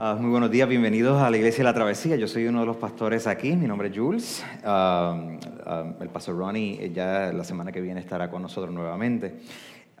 Uh, 0.00 0.16
muy 0.18 0.30
buenos 0.30 0.50
días, 0.50 0.66
bienvenidos 0.66 1.20
a 1.20 1.28
la 1.28 1.36
Iglesia 1.36 1.58
de 1.58 1.64
la 1.64 1.74
Travesía. 1.74 2.16
Yo 2.16 2.26
soy 2.26 2.46
uno 2.46 2.60
de 2.60 2.66
los 2.66 2.78
pastores 2.78 3.26
aquí, 3.26 3.52
mi 3.54 3.66
nombre 3.66 3.88
es 3.88 3.94
Jules. 3.98 4.42
Uh, 4.64 4.68
uh, 4.70 6.02
el 6.02 6.08
pastor 6.08 6.38
Ronnie 6.38 6.90
ya 6.94 7.30
la 7.34 7.44
semana 7.44 7.70
que 7.70 7.82
viene 7.82 8.00
estará 8.00 8.30
con 8.30 8.40
nosotros 8.40 8.72
nuevamente. 8.72 9.40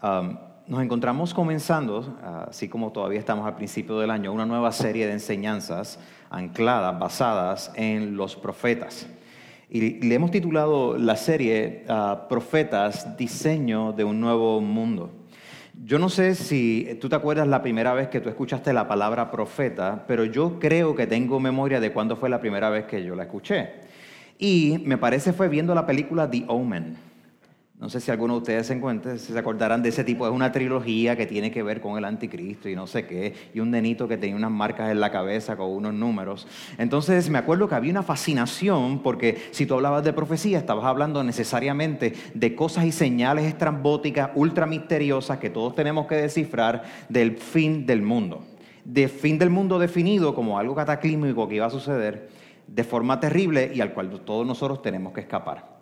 Um, 0.02 0.38
nos 0.68 0.82
encontramos 0.82 1.34
comenzando, 1.34 2.16
así 2.48 2.66
como 2.66 2.92
todavía 2.92 3.18
estamos 3.18 3.46
al 3.46 3.56
principio 3.56 3.98
del 3.98 4.10
año, 4.10 4.32
una 4.32 4.46
nueva 4.46 4.72
serie 4.72 5.06
de 5.06 5.12
enseñanzas 5.12 5.98
ancladas, 6.30 6.98
basadas 6.98 7.70
en 7.74 8.16
los 8.16 8.36
profetas. 8.36 9.06
Y 9.68 10.00
le 10.00 10.14
hemos 10.14 10.30
titulado 10.30 10.96
la 10.96 11.16
serie 11.16 11.84
Profetas, 12.26 13.18
Diseño 13.18 13.92
de 13.92 14.04
un 14.04 14.18
Nuevo 14.18 14.62
Mundo. 14.62 15.19
Yo 15.74 15.98
no 15.98 16.08
sé 16.08 16.34
si 16.34 16.98
tú 17.00 17.08
te 17.08 17.16
acuerdas 17.16 17.46
la 17.46 17.62
primera 17.62 17.94
vez 17.94 18.08
que 18.08 18.20
tú 18.20 18.28
escuchaste 18.28 18.72
la 18.72 18.88
palabra 18.88 19.30
profeta, 19.30 20.04
pero 20.06 20.24
yo 20.24 20.58
creo 20.58 20.94
que 20.94 21.06
tengo 21.06 21.38
memoria 21.38 21.80
de 21.80 21.92
cuándo 21.92 22.16
fue 22.16 22.28
la 22.28 22.40
primera 22.40 22.70
vez 22.70 22.86
que 22.86 23.04
yo 23.04 23.14
la 23.14 23.24
escuché. 23.24 23.70
Y 24.38 24.82
me 24.84 24.98
parece 24.98 25.32
fue 25.32 25.48
viendo 25.48 25.74
la 25.74 25.86
película 25.86 26.30
The 26.30 26.44
Omen. 26.48 27.09
No 27.80 27.88
sé 27.88 27.98
si 27.98 28.10
alguno 28.10 28.34
de 28.34 28.38
ustedes 28.40 28.66
se, 28.66 28.74
encuentra, 28.74 29.16
se 29.16 29.38
acordarán 29.38 29.82
de 29.82 29.88
ese 29.88 30.04
tipo. 30.04 30.26
Es 30.26 30.32
una 30.34 30.52
trilogía 30.52 31.16
que 31.16 31.24
tiene 31.24 31.50
que 31.50 31.62
ver 31.62 31.80
con 31.80 31.96
el 31.96 32.04
anticristo 32.04 32.68
y 32.68 32.76
no 32.76 32.86
sé 32.86 33.06
qué. 33.06 33.32
Y 33.54 33.60
un 33.60 33.70
nenito 33.70 34.06
que 34.06 34.18
tenía 34.18 34.36
unas 34.36 34.50
marcas 34.50 34.90
en 34.90 35.00
la 35.00 35.10
cabeza 35.10 35.56
con 35.56 35.70
unos 35.70 35.94
números. 35.94 36.46
Entonces 36.76 37.30
me 37.30 37.38
acuerdo 37.38 37.70
que 37.70 37.76
había 37.76 37.90
una 37.90 38.02
fascinación 38.02 38.98
porque 39.02 39.48
si 39.52 39.64
tú 39.64 39.74
hablabas 39.74 40.04
de 40.04 40.12
profecía, 40.12 40.58
estabas 40.58 40.84
hablando 40.84 41.24
necesariamente 41.24 42.12
de 42.34 42.54
cosas 42.54 42.84
y 42.84 42.92
señales 42.92 43.46
estrambóticas, 43.46 44.28
ultra 44.34 44.66
misteriosas 44.66 45.38
que 45.38 45.48
todos 45.48 45.74
tenemos 45.74 46.06
que 46.06 46.16
descifrar 46.16 46.82
del 47.08 47.38
fin 47.38 47.86
del 47.86 48.02
mundo. 48.02 48.44
De 48.84 49.08
fin 49.08 49.38
del 49.38 49.48
mundo 49.48 49.78
definido 49.78 50.34
como 50.34 50.58
algo 50.58 50.74
cataclísmico 50.74 51.48
que 51.48 51.54
iba 51.54 51.66
a 51.66 51.70
suceder 51.70 52.28
de 52.66 52.84
forma 52.84 53.18
terrible 53.20 53.72
y 53.74 53.80
al 53.80 53.94
cual 53.94 54.10
todos 54.20 54.46
nosotros 54.46 54.82
tenemos 54.82 55.14
que 55.14 55.22
escapar. 55.22 55.79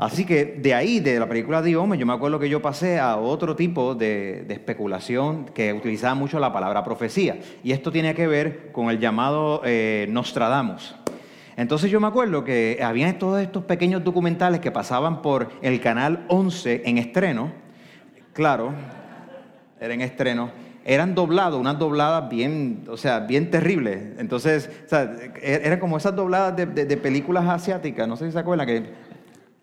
Así 0.00 0.24
que 0.24 0.46
de 0.46 0.72
ahí, 0.72 0.98
de 1.00 1.20
la 1.20 1.28
película 1.28 1.60
de 1.60 1.76
Hombre, 1.76 1.98
yo 1.98 2.06
me 2.06 2.14
acuerdo 2.14 2.38
que 2.38 2.48
yo 2.48 2.62
pasé 2.62 2.98
a 2.98 3.18
otro 3.18 3.54
tipo 3.54 3.94
de, 3.94 4.46
especulación 4.48 5.44
que 5.52 5.74
utilizaba 5.74 6.14
mucho 6.14 6.40
la 6.40 6.50
palabra 6.54 6.82
profecía. 6.82 7.38
Y 7.62 7.72
esto 7.72 7.92
tiene 7.92 8.14
que 8.14 8.26
ver 8.26 8.72
con 8.72 8.88
el 8.88 8.98
llamado 8.98 9.60
eh, 9.62 10.06
Nostradamus. 10.08 10.96
Entonces 11.54 11.90
yo 11.90 12.00
me 12.00 12.06
acuerdo 12.06 12.44
que 12.44 12.80
había 12.82 13.18
todos 13.18 13.42
estos 13.42 13.64
pequeños 13.64 14.02
documentales 14.02 14.60
que 14.60 14.70
pasaban 14.70 15.20
por 15.20 15.50
el 15.60 15.78
canal 15.82 16.24
11 16.28 16.80
en 16.86 16.96
estreno. 16.96 17.52
Claro, 18.32 18.72
era 19.78 19.92
en 19.92 20.00
estreno 20.00 20.70
eran 20.82 21.14
doblados, 21.14 21.60
unas 21.60 21.78
dobladas 21.78 22.30
bien, 22.30 22.84
o 22.88 22.96
sea, 22.96 23.20
bien 23.20 23.50
terribles. 23.50 24.18
Entonces, 24.18 24.70
o 24.86 24.88
sea, 24.88 25.14
e-, 25.42 25.60
eran 25.62 25.78
como 25.78 25.98
esas 25.98 26.16
dobladas 26.16 26.56
de, 26.56 26.66
de, 26.66 26.96
películas 26.96 27.46
asiáticas, 27.46 28.08
no 28.08 28.16
sé 28.16 28.26
si 28.26 28.32
se 28.32 28.38
acuerdan, 28.38 28.66
que 28.66 29.09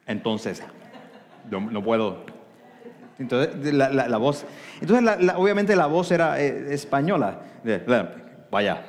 entonces, 0.07 0.63
no, 1.49 1.83
puedo. 1.83 2.25
Entonces, 3.19 3.73
la, 3.73 4.17
voz. 4.17 4.45
Entonces, 4.81 5.31
obviamente 5.35 5.75
la 5.75 5.87
voz 5.87 6.11
era 6.11 6.39
eh, 6.41 6.73
española. 6.73 7.41
Vaya, 8.49 8.85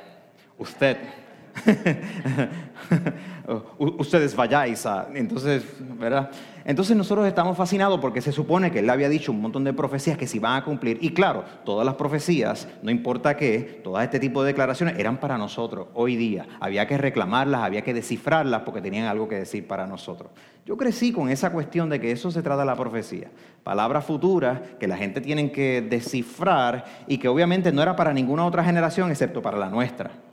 usted. 0.57 0.97
Ustedes 3.77 4.35
vayáis 4.35 4.85
a. 4.85 5.07
Entonces, 5.13 5.63
¿verdad? 5.97 6.29
Entonces 6.65 6.95
nosotros 6.95 7.27
estamos 7.27 7.57
fascinados 7.57 7.99
porque 7.99 8.21
se 8.21 8.31
supone 8.31 8.71
que 8.71 8.79
él 8.79 8.89
había 8.89 9.09
dicho 9.09 9.31
un 9.31 9.41
montón 9.41 9.63
de 9.63 9.73
profecías 9.73 10.17
que 10.17 10.27
se 10.27 10.37
iban 10.37 10.55
a 10.55 10.63
cumplir. 10.63 10.99
Y 11.01 11.13
claro, 11.13 11.43
todas 11.65 11.85
las 11.85 11.95
profecías, 11.95 12.67
no 12.83 12.91
importa 12.91 13.35
qué, 13.35 13.81
todo 13.83 13.99
este 13.99 14.19
tipo 14.19 14.43
de 14.43 14.49
declaraciones 14.49 14.99
eran 14.99 15.19
para 15.19 15.37
nosotros 15.37 15.87
hoy 15.93 16.15
día. 16.15 16.47
Había 16.59 16.87
que 16.87 16.97
reclamarlas, 16.97 17.61
había 17.61 17.81
que 17.81 17.93
descifrarlas 17.93 18.61
porque 18.61 18.81
tenían 18.81 19.07
algo 19.07 19.27
que 19.27 19.35
decir 19.35 19.67
para 19.67 19.87
nosotros. 19.87 20.31
Yo 20.65 20.77
crecí 20.77 21.11
con 21.11 21.29
esa 21.29 21.51
cuestión 21.51 21.89
de 21.89 21.99
que 21.99 22.11
eso 22.11 22.29
se 22.29 22.43
trata 22.43 22.65
la 22.65 22.75
profecía. 22.75 23.31
Palabras 23.63 24.05
futuras 24.05 24.59
que 24.79 24.87
la 24.87 24.97
gente 24.97 25.21
tiene 25.21 25.51
que 25.51 25.81
descifrar 25.81 26.85
y 27.07 27.17
que 27.17 27.27
obviamente 27.27 27.71
no 27.71 27.81
era 27.81 27.95
para 27.95 28.13
ninguna 28.13 28.45
otra 28.45 28.63
generación 28.63 29.09
excepto 29.09 29.41
para 29.41 29.57
la 29.57 29.69
nuestra. 29.69 30.28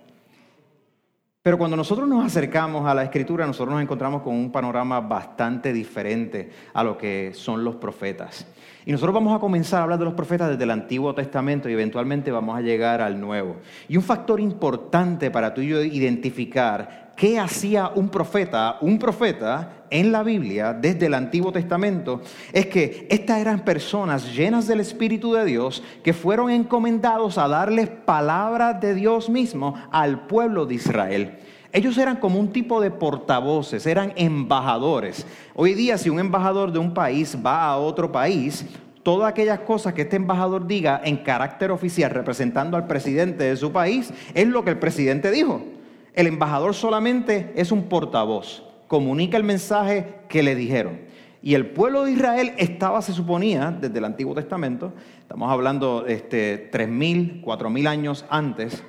Pero 1.46 1.58
cuando 1.58 1.76
nosotros 1.76 2.08
nos 2.08 2.26
acercamos 2.26 2.88
a 2.88 2.92
la 2.92 3.04
escritura, 3.04 3.46
nosotros 3.46 3.72
nos 3.72 3.80
encontramos 3.80 4.22
con 4.22 4.34
un 4.34 4.50
panorama 4.50 5.00
bastante 5.00 5.72
diferente 5.72 6.50
a 6.74 6.82
lo 6.82 6.98
que 6.98 7.30
son 7.34 7.62
los 7.62 7.76
profetas. 7.76 8.48
Y 8.84 8.90
nosotros 8.90 9.14
vamos 9.14 9.32
a 9.32 9.38
comenzar 9.38 9.78
a 9.78 9.82
hablar 9.84 10.00
de 10.00 10.06
los 10.06 10.14
profetas 10.14 10.48
desde 10.50 10.64
el 10.64 10.72
Antiguo 10.72 11.14
Testamento 11.14 11.68
y 11.68 11.72
eventualmente 11.74 12.32
vamos 12.32 12.58
a 12.58 12.62
llegar 12.62 13.00
al 13.00 13.20
Nuevo. 13.20 13.58
Y 13.86 13.96
un 13.96 14.02
factor 14.02 14.40
importante 14.40 15.30
para 15.30 15.54
tú 15.54 15.60
y 15.60 15.68
yo 15.68 15.84
identificar 15.84 17.06
qué 17.16 17.38
hacía 17.41 17.91
un 17.94 18.10
profeta, 18.10 18.77
un 18.81 18.99
profeta 18.99 19.87
en 19.91 20.12
la 20.12 20.22
Biblia 20.22 20.75
desde 20.75 21.06
el 21.06 21.15
Antiguo 21.15 21.50
Testamento, 21.50 22.21
es 22.53 22.66
que 22.66 23.06
estas 23.10 23.38
eran 23.38 23.65
personas 23.65 24.34
llenas 24.34 24.66
del 24.66 24.81
Espíritu 24.81 25.32
de 25.32 25.44
Dios 25.44 25.82
que 26.05 26.12
fueron 26.12 26.50
encomendados 26.50 27.38
a 27.38 27.49
darles 27.49 27.88
palabras 27.88 28.81
de 28.81 28.94
Dios 28.94 29.28
mismo 29.31 29.75
al 29.91 30.26
pueblo 30.26 30.66
de 30.66 30.75
Israel. 30.75 31.38
Ellos 31.72 31.99
eran 31.99 32.16
como 32.16 32.38
un 32.38 32.53
tipo 32.53 32.81
de 32.81 32.91
portavoces, 32.91 33.87
eran 33.87 34.12
embajadores. 34.16 35.26
Hoy 35.55 35.75
día 35.75 35.99
si 35.99 36.10
un 36.10 36.21
embajador 36.21 36.72
de 36.72 36.78
un 36.78 36.94
país 36.94 37.37
va 37.44 37.65
a 37.65 37.76
otro 37.76 38.12
país, 38.12 38.65
todas 39.03 39.28
aquellas 39.31 39.60
cosas 39.60 39.94
que 39.94 40.03
este 40.03 40.16
embajador 40.16 40.66
diga 40.66 41.00
en 41.05 41.19
carácter 41.19 41.71
oficial 41.71 42.10
representando 42.10 42.76
al 42.76 42.87
presidente 42.87 43.44
de 43.44 43.56
su 43.56 43.72
país, 43.72 44.12
es 44.34 44.47
lo 44.47 44.65
que 44.65 44.71
el 44.71 44.78
presidente 44.78 45.31
dijo. 45.31 45.75
El 46.16 46.27
embajador 46.27 46.75
solamente 46.75 47.53
es 47.56 47.71
un 47.71 47.84
portavoz, 47.84 48.65
comunica 48.88 49.37
el 49.37 49.44
mensaje 49.44 50.22
que 50.31 50.43
le 50.43 50.54
dijeron. 50.54 51.03
Y 51.43 51.54
el 51.54 51.66
pueblo 51.66 52.04
de 52.04 52.12
Israel 52.12 52.54
estaba, 52.56 53.03
se 53.03 53.12
suponía, 53.12 53.71
desde 53.71 53.99
el 53.99 54.04
Antiguo 54.06 54.34
Testamento, 54.34 54.94
estamos 55.21 55.53
hablando 55.53 56.06
este, 56.06 56.71
3.000, 56.72 57.44
4.000 57.44 57.87
años 57.87 58.25
antes, 58.31 58.82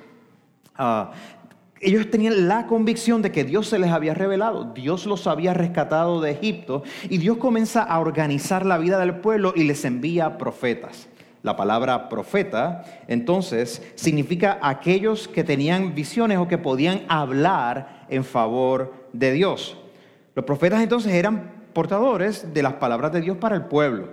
ah, 0.76 1.12
ellos 1.80 2.10
tenían 2.10 2.48
la 2.48 2.66
convicción 2.66 3.20
de 3.20 3.30
que 3.30 3.44
Dios 3.44 3.68
se 3.68 3.78
les 3.78 3.90
había 3.90 4.14
revelado, 4.14 4.72
Dios 4.74 5.04
los 5.04 5.26
había 5.26 5.52
rescatado 5.52 6.20
de 6.22 6.32
Egipto 6.32 6.82
y 7.08 7.18
Dios 7.18 7.36
comienza 7.36 7.82
a 7.82 8.00
organizar 8.00 8.66
la 8.66 8.78
vida 8.78 8.98
del 8.98 9.16
pueblo 9.16 9.52
y 9.54 9.64
les 9.64 9.84
envía 9.84 10.38
profetas. 10.38 11.08
La 11.42 11.56
palabra 11.56 12.08
profeta, 12.08 12.84
entonces, 13.06 13.82
significa 13.94 14.58
aquellos 14.60 15.28
que 15.28 15.44
tenían 15.44 15.94
visiones 15.94 16.38
o 16.38 16.48
que 16.48 16.58
podían 16.58 17.02
hablar 17.08 18.06
en 18.08 18.24
favor 18.24 18.92
de 19.12 19.32
Dios. 19.32 19.76
Los 20.34 20.44
profetas 20.44 20.82
entonces 20.82 21.12
eran 21.12 21.52
portadores 21.72 22.52
de 22.52 22.62
las 22.62 22.74
palabras 22.74 23.12
de 23.12 23.20
Dios 23.20 23.36
para 23.36 23.54
el 23.54 23.62
pueblo. 23.66 24.08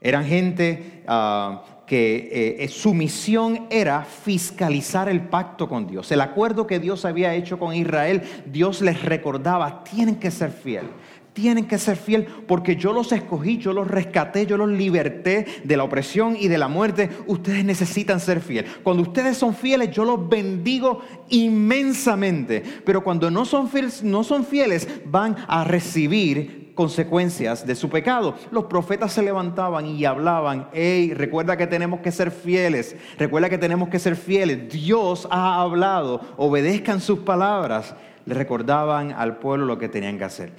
Eran 0.00 0.24
gente 0.24 1.02
ah, 1.06 1.62
que 1.86 2.56
eh, 2.60 2.68
su 2.68 2.94
misión 2.94 3.66
era 3.70 4.04
fiscalizar 4.04 5.08
el 5.08 5.20
pacto 5.20 5.68
con 5.68 5.86
Dios. 5.86 6.10
El 6.10 6.20
acuerdo 6.20 6.66
que 6.66 6.78
Dios 6.78 7.04
había 7.04 7.34
hecho 7.34 7.58
con 7.58 7.74
Israel, 7.74 8.22
Dios 8.46 8.80
les 8.80 9.02
recordaba, 9.02 9.84
tienen 9.84 10.16
que 10.16 10.30
ser 10.30 10.50
fieles 10.50 10.90
tienen 11.32 11.66
que 11.66 11.78
ser 11.78 11.96
fiel 11.96 12.26
porque 12.46 12.76
yo 12.76 12.92
los 12.92 13.12
escogí, 13.12 13.58
yo 13.58 13.72
los 13.72 13.88
rescaté, 13.88 14.46
yo 14.46 14.56
los 14.56 14.68
liberté 14.68 15.46
de 15.64 15.76
la 15.76 15.84
opresión 15.84 16.36
y 16.38 16.48
de 16.48 16.58
la 16.58 16.68
muerte. 16.68 17.10
Ustedes 17.26 17.64
necesitan 17.64 18.20
ser 18.20 18.40
fieles. 18.40 18.70
Cuando 18.82 19.02
ustedes 19.02 19.36
son 19.36 19.54
fieles, 19.54 19.90
yo 19.90 20.04
los 20.04 20.28
bendigo 20.28 21.00
inmensamente. 21.30 22.62
Pero 22.84 23.02
cuando 23.02 23.30
no 23.30 23.44
son 23.44 23.68
fieles, 23.68 24.02
no 24.02 24.24
son 24.24 24.44
fieles 24.44 24.88
van 25.04 25.36
a 25.48 25.64
recibir 25.64 26.62
consecuencias 26.74 27.66
de 27.66 27.74
su 27.74 27.88
pecado. 27.88 28.34
Los 28.50 28.64
profetas 28.64 29.12
se 29.12 29.22
levantaban 29.22 29.86
y 29.86 30.04
hablaban, 30.04 30.68
hey, 30.72 31.12
recuerda 31.14 31.56
que 31.56 31.66
tenemos 31.66 32.00
que 32.00 32.10
ser 32.10 32.30
fieles, 32.30 32.96
recuerda 33.18 33.50
que 33.50 33.58
tenemos 33.58 33.88
que 33.88 33.98
ser 33.98 34.16
fieles. 34.16 34.72
Dios 34.72 35.28
ha 35.30 35.60
hablado, 35.60 36.20
obedezcan 36.36 37.00
sus 37.00 37.20
palabras. 37.20 37.94
le 38.24 38.34
recordaban 38.34 39.10
al 39.12 39.38
pueblo 39.38 39.66
lo 39.66 39.78
que 39.78 39.88
tenían 39.88 40.16
que 40.16 40.24
hacer. 40.24 40.52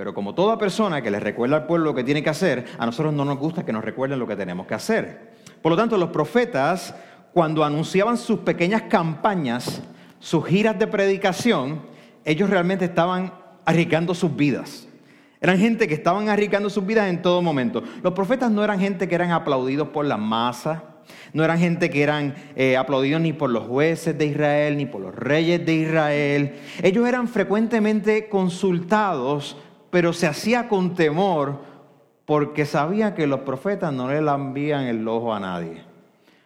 Pero 0.00 0.14
como 0.14 0.34
toda 0.34 0.56
persona 0.56 1.02
que 1.02 1.10
le 1.10 1.20
recuerda 1.20 1.56
al 1.56 1.66
pueblo 1.66 1.90
lo 1.90 1.94
que 1.94 2.02
tiene 2.02 2.22
que 2.22 2.30
hacer, 2.30 2.64
a 2.78 2.86
nosotros 2.86 3.12
no 3.12 3.22
nos 3.22 3.36
gusta 3.36 3.66
que 3.66 3.70
nos 3.70 3.84
recuerden 3.84 4.18
lo 4.18 4.26
que 4.26 4.34
tenemos 4.34 4.66
que 4.66 4.72
hacer. 4.72 5.32
Por 5.60 5.72
lo 5.72 5.76
tanto, 5.76 5.98
los 5.98 6.08
profetas, 6.08 6.94
cuando 7.34 7.62
anunciaban 7.62 8.16
sus 8.16 8.38
pequeñas 8.38 8.80
campañas, 8.88 9.82
sus 10.18 10.46
giras 10.46 10.78
de 10.78 10.86
predicación, 10.86 11.82
ellos 12.24 12.48
realmente 12.48 12.86
estaban 12.86 13.30
arriesgando 13.66 14.14
sus 14.14 14.34
vidas. 14.34 14.88
Eran 15.38 15.58
gente 15.58 15.86
que 15.86 15.92
estaban 15.92 16.30
arriesgando 16.30 16.70
sus 16.70 16.86
vidas 16.86 17.10
en 17.10 17.20
todo 17.20 17.42
momento. 17.42 17.82
Los 18.02 18.14
profetas 18.14 18.50
no 18.50 18.64
eran 18.64 18.80
gente 18.80 19.06
que 19.06 19.14
eran 19.14 19.32
aplaudidos 19.32 19.88
por 19.88 20.06
la 20.06 20.16
masa, 20.16 20.82
no 21.34 21.44
eran 21.44 21.58
gente 21.58 21.90
que 21.90 22.02
eran 22.02 22.34
eh, 22.56 22.78
aplaudidos 22.78 23.20
ni 23.20 23.34
por 23.34 23.50
los 23.50 23.64
jueces 23.64 24.16
de 24.16 24.24
Israel, 24.24 24.78
ni 24.78 24.86
por 24.86 25.02
los 25.02 25.14
reyes 25.14 25.66
de 25.66 25.74
Israel. 25.74 26.54
Ellos 26.82 27.06
eran 27.06 27.28
frecuentemente 27.28 28.30
consultados, 28.30 29.58
pero 29.90 30.12
se 30.12 30.26
hacía 30.26 30.68
con 30.68 30.94
temor 30.94 31.58
porque 32.24 32.64
sabían 32.64 33.14
que 33.14 33.26
los 33.26 33.40
profetas 33.40 33.92
no 33.92 34.08
le 34.08 34.22
lambían 34.22 34.84
el 34.84 35.06
ojo 35.08 35.34
a 35.34 35.40
nadie. 35.40 35.82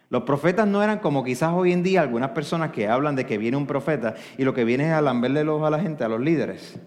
Los 0.09 0.23
profetas 0.23 0.67
no 0.67 0.81
eran 0.81 0.99
como 0.99 1.23
quizás 1.23 1.51
hoy 1.53 1.71
en 1.71 1.83
día 1.83 2.01
algunas 2.01 2.29
personas 2.29 2.71
que 2.71 2.87
hablan 2.87 3.15
de 3.15 3.25
que 3.25 3.37
viene 3.37 3.57
un 3.57 3.67
profeta 3.67 4.15
y 4.37 4.43
lo 4.43 4.53
que 4.53 4.63
viene 4.63 4.87
es 4.87 4.93
a 4.93 5.01
lamberle 5.01 5.41
el 5.41 5.49
ojo 5.49 5.65
a 5.65 5.69
la 5.69 5.79
gente, 5.79 6.03
a 6.03 6.07
los 6.07 6.21
líderes. 6.21 6.79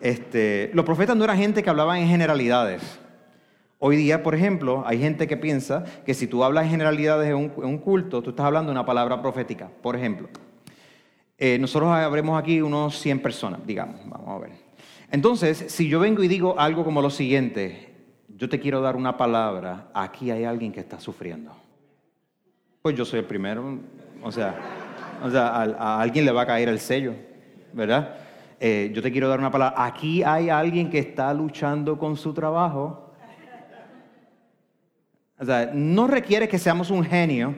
Este, 0.00 0.70
los 0.72 0.84
profetas 0.84 1.16
no 1.16 1.24
eran 1.24 1.36
gente 1.36 1.62
que 1.62 1.70
hablaban 1.70 1.98
en 1.98 2.08
generalidades. 2.08 2.98
Hoy 3.78 3.96
día, 3.96 4.22
por 4.22 4.34
ejemplo, 4.34 4.84
hay 4.86 4.98
gente 4.98 5.26
que 5.26 5.36
piensa 5.36 5.84
que 6.04 6.12
si 6.12 6.26
tú 6.26 6.44
hablas 6.44 6.64
en 6.64 6.70
generalidades 6.70 7.30
en 7.30 7.36
un, 7.36 7.78
culto, 7.78 8.22
tú 8.22 8.30
estás 8.30 8.44
hablando 8.46 8.70
de 8.70 8.72
una 8.72 8.84
palabra 8.84 9.22
profética. 9.22 9.70
Por 9.82 9.96
ejemplo, 9.96 10.28
eh, 11.38 11.58
nosotros 11.58 11.90
habremos 11.90 12.38
aquí 12.38 12.60
unos 12.60 12.98
100 12.98 13.22
personas, 13.22 13.66
digamos, 13.66 13.96
vamos 14.06 14.28
a 14.28 14.38
ver. 14.38 14.69
Entonces, 15.10 15.64
si 15.68 15.88
yo 15.88 16.00
vengo 16.00 16.22
y 16.22 16.28
digo 16.28 16.58
algo 16.58 16.84
como 16.84 17.02
lo 17.02 17.10
siguiente, 17.10 17.94
yo 18.28 18.48
te 18.48 18.60
quiero 18.60 18.80
dar 18.80 18.96
una 18.96 19.16
palabra, 19.16 19.88
aquí 19.92 20.30
hay 20.30 20.44
alguien 20.44 20.72
que 20.72 20.80
está 20.80 21.00
sufriendo. 21.00 21.52
Pues 22.82 22.96
yo 22.96 23.04
soy 23.04 23.20
el 23.20 23.26
primero, 23.26 23.78
o 24.22 24.32
sea, 24.32 24.54
o 25.22 25.30
sea 25.30 25.48
a, 25.48 26.00
alguien 26.00 26.24
le 26.24 26.32
va 26.32 26.42
a 26.42 26.46
caer 26.46 26.68
el 26.68 26.80
sello, 26.80 27.14
¿verdad? 27.72 28.16
Eh, 28.58 28.90
yo 28.94 29.02
te 29.02 29.10
quiero 29.10 29.28
dar 29.28 29.38
una 29.38 29.50
palabra, 29.50 29.84
aquí 29.84 30.22
hay 30.22 30.48
alguien 30.48 30.90
que 30.90 30.98
está 30.98 31.32
luchando 31.34 31.98
con 31.98 32.16
su 32.16 32.32
trabajo 32.32 33.10
o 35.40 35.44
sea, 35.46 35.70
no 35.72 36.06
requiere 36.06 36.48
que 36.48 36.58
seamos 36.58 36.90
un 36.90 37.02
genio, 37.02 37.54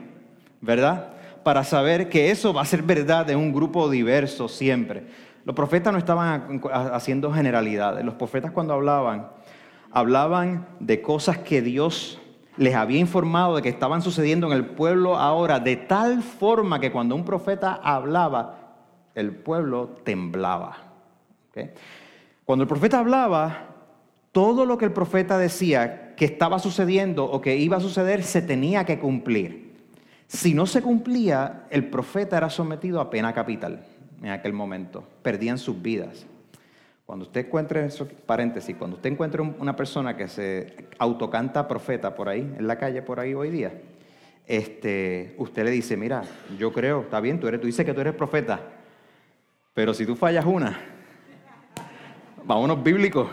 ¿verdad? 0.60 1.14
Para 1.43 1.64
saber 1.64 2.08
que 2.08 2.31
eso 2.31 2.54
va 2.54 2.62
a 2.62 2.64
ser 2.64 2.81
verdad 2.81 3.26
de 3.26 3.34
un 3.34 3.52
grupo 3.52 3.90
diverso 3.90 4.49
siempre. 4.49 5.02
Los 5.44 5.56
profetas 5.56 5.93
no 5.93 5.99
estaban 5.99 6.61
haciendo 6.93 7.33
generalidades. 7.33 8.05
Los 8.05 8.15
profetas 8.15 8.53
cuando 8.53 8.75
hablaban, 8.75 9.29
hablaban 9.91 10.69
de 10.79 11.03
cosas 11.03 11.39
que 11.39 11.62
Dios 11.62 12.21
les 12.56 12.75
había 12.75 13.00
informado 13.00 13.56
de 13.56 13.62
que 13.62 13.69
estaban 13.69 14.03
sucediendo 14.03 14.47
en 14.47 14.53
el 14.53 14.67
pueblo 14.67 15.17
ahora, 15.17 15.59
de 15.59 15.77
tal 15.77 16.23
forma 16.23 16.79
que 16.79 16.93
cuando 16.93 17.17
un 17.17 17.25
profeta 17.25 17.81
hablaba, 17.83 18.77
el 19.15 19.35
pueblo 19.35 19.97
temblaba. 20.05 20.77
Cuando 22.45 22.62
el 22.62 22.69
profeta 22.69 23.00
hablaba, 23.00 23.69
todo 24.31 24.65
lo 24.65 24.79
que 24.79 24.85
el 24.85 24.93
profeta 24.93 25.38
decía 25.38 26.15
que 26.15 26.25
estaba 26.25 26.59
sucediendo 26.59 27.25
o 27.25 27.41
que 27.41 27.56
iba 27.56 27.79
a 27.79 27.81
suceder 27.81 28.23
se 28.23 28.43
tenía 28.43 28.85
que 28.85 28.99
cumplir. 28.99 29.73
Si 30.29 30.55
no 30.55 30.67
se 30.67 30.83
cumplía, 30.83 31.65
el 31.71 31.91
profeta 31.91 32.37
era 32.37 32.49
sometido 32.49 33.00
a 33.00 33.11
pena 33.11 33.33
capital 33.35 33.85
en 34.23 34.31
aquel 34.31 34.53
momento. 34.53 35.05
Perdían 35.23 35.59
sus 35.59 35.81
vidas. 35.81 36.27
Cuando 37.05 37.27
usted 37.27 37.47
encuentre, 37.47 37.89
paréntesis, 38.25 38.77
cuando 38.77 38.97
usted 38.97 39.11
encuentre 39.11 39.43
una 39.43 39.77
persona 39.77 40.17
que 40.17 40.29
se 40.29 40.89
autocanta 40.99 41.67
profeta 41.69 42.15
por 42.15 42.29
ahí, 42.29 42.41
en 42.41 42.67
la 42.67 42.79
calle 42.79 43.03
por 43.03 43.21
ahí 43.21 43.35
hoy 43.35 43.51
día, 43.51 43.73
este, 44.47 45.35
usted 45.37 45.65
le 45.65 45.71
dice, 45.71 45.97
mira, 45.97 46.23
yo 46.59 46.73
creo, 46.73 47.03
está 47.03 47.21
bien, 47.21 47.39
tú, 47.39 47.49
eres, 47.49 47.61
tú 47.61 47.67
dices 47.67 47.85
que 47.85 47.93
tú 47.93 48.01
eres 48.01 48.15
profeta, 48.15 48.61
pero 49.75 49.93
si 49.95 50.07
tú 50.07 50.15
fallas 50.17 50.45
una, 50.45 50.79
vámonos 52.45 52.83
bíblicos, 52.83 53.29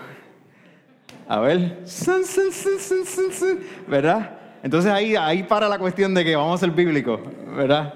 a 1.28 1.40
ver, 1.40 1.84
¿verdad? 3.88 4.40
Entonces 4.64 4.92
ahí, 4.92 5.16
ahí 5.16 5.44
para 5.44 5.70
la 5.70 5.78
cuestión 5.78 6.14
de 6.14 6.26
que 6.26 6.36
vamos 6.36 6.56
a 6.56 6.66
ser 6.66 6.72
bíblicos, 6.72 7.22
¿verdad? 7.56 7.94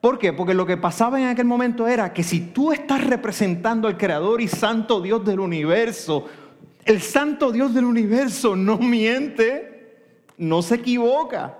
¿Por 0.00 0.18
qué? 0.18 0.32
Porque 0.32 0.54
lo 0.54 0.64
que 0.64 0.78
pasaba 0.78 1.20
en 1.20 1.28
aquel 1.28 1.44
momento 1.44 1.86
era 1.86 2.12
que 2.12 2.22
si 2.22 2.40
tú 2.40 2.72
estás 2.72 3.04
representando 3.04 3.86
al 3.86 3.98
Creador 3.98 4.40
y 4.40 4.48
Santo 4.48 5.00
Dios 5.00 5.24
del 5.24 5.40
universo, 5.40 6.26
el 6.86 7.02
Santo 7.02 7.52
Dios 7.52 7.74
del 7.74 7.84
universo 7.84 8.56
no 8.56 8.78
miente, 8.78 9.96
no 10.38 10.62
se 10.62 10.76
equivoca. 10.76 11.56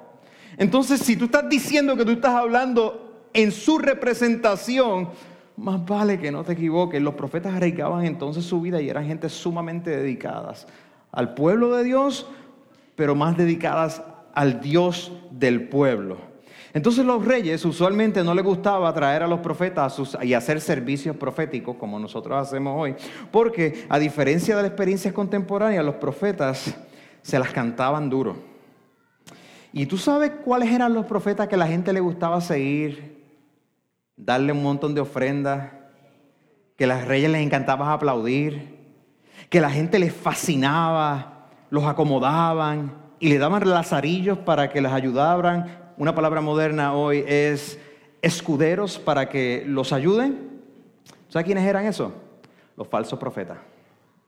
Entonces, 0.57 1.01
si 1.01 1.17
tú 1.17 1.27
estás 1.27 1.49
diciendo 1.51 1.97
que 1.97 2.05
tú 2.05 2.13
estás 2.13 2.35
hablando 2.35 3.29
en 3.35 3.53
su 3.53 3.79
representación, 3.79 5.11
más 5.57 5.85
vale 5.85 6.19
que 6.19 6.33
no 6.33 6.43
te 6.43 6.55
equivoques. 6.55 7.01
Los 7.03 7.15
profetas 7.15 7.55
arriesgaban 7.55 8.07
entonces 8.07 8.45
su 8.45 8.63
vida 8.63 8.81
y 8.81 8.89
eran 8.89 9.07
gente 9.07 9.29
sumamente 9.29 9.91
dedicadas 9.91 10.67
al 11.13 11.35
pueblo 11.35 11.77
de 11.77 11.85
Dios, 11.85 12.27
pero 12.97 13.15
más 13.15 13.37
dedicadas 13.37 14.03
al 14.33 14.61
Dios 14.63 15.13
del 15.31 15.69
pueblo. 15.69 16.30
Entonces 16.73 17.05
los 17.05 17.25
reyes 17.25 17.65
usualmente 17.65 18.23
no 18.23 18.35
les 18.35 18.45
gustaba 18.45 18.93
traer 18.93 19.23
a 19.23 19.27
los 19.27 19.41
profetas 19.41 20.01
y 20.23 20.35
hacer 20.35 20.61
servicios 20.61 21.17
proféticos 21.17 21.77
como 21.77 21.99
nosotros 21.99 22.37
hacemos 22.37 22.75
hoy, 22.79 22.95
porque 23.31 23.87
a 23.89 23.99
diferencia 23.99 24.57
de 24.57 24.63
las 24.63 24.71
experiencias 24.71 25.13
contemporáneas, 25.13 25.85
los 25.85 25.97
profetas 25.97 26.75
se 27.23 27.39
las 27.39 27.51
cantaban 27.51 28.09
duro. 28.09 28.37
¿Y 29.73 29.87
tú 29.87 29.97
sabes 29.99 30.33
cuáles 30.45 30.71
eran 30.73 30.95
los 30.95 31.07
profetas 31.07 31.49
que 31.49 31.57
la 31.57 31.67
gente 31.67 31.93
le 31.93 32.01
gustaba 32.01 32.41
seguir? 32.41 33.25
Darle 34.17 34.53
un 34.53 34.63
montón 34.63 34.95
de 34.95 35.01
ofrendas, 35.01 35.73
que 36.77 36.85
a 36.85 36.89
las 36.89 37.07
reyes 37.07 37.31
les 37.31 37.43
encantaba 37.43 37.93
aplaudir 37.93 38.81
que 39.51 39.61
la 39.61 39.69
gente 39.69 39.99
les 39.99 40.15
fascinaba, 40.15 41.49
los 41.71 41.85
acomodaban 41.85 42.95
y 43.19 43.29
le 43.29 43.39
daban 43.39 43.69
lazarillos 43.69 44.39
para 44.39 44.71
que 44.71 44.81
les 44.81 44.93
ayudaran. 44.93 45.80
Una 46.01 46.15
palabra 46.15 46.41
moderna 46.41 46.95
hoy 46.95 47.23
es 47.29 47.79
escuderos 48.23 48.99
para 48.99 49.29
que 49.29 49.65
los 49.67 49.93
ayuden. 49.93 50.63
¿Sabe 51.29 51.45
quiénes 51.45 51.67
eran 51.67 51.85
esos? 51.85 52.11
Los 52.75 52.89
falsos 52.89 53.19
profetas 53.19 53.59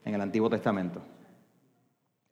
en 0.05 0.15
el 0.15 0.21
Antiguo 0.21 0.51
Testamento. 0.51 1.01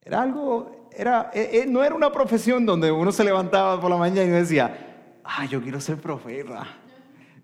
Era 0.02 0.20
algo, 0.20 0.90
era, 0.94 1.30
eh, 1.32 1.62
eh, 1.62 1.64
no 1.66 1.82
era 1.82 1.94
una 1.94 2.12
profesión 2.12 2.66
donde 2.66 2.92
uno 2.92 3.11
se 3.12 3.25
levantaba 3.25 3.80
por 3.80 3.88
la 3.88 3.97
mañana 3.97 4.25
y 4.25 4.28
decía, 4.28 5.16
ah, 5.25 5.47
yo 5.47 5.62
quiero 5.62 5.80
ser 5.80 5.97
profeta. 5.97 6.66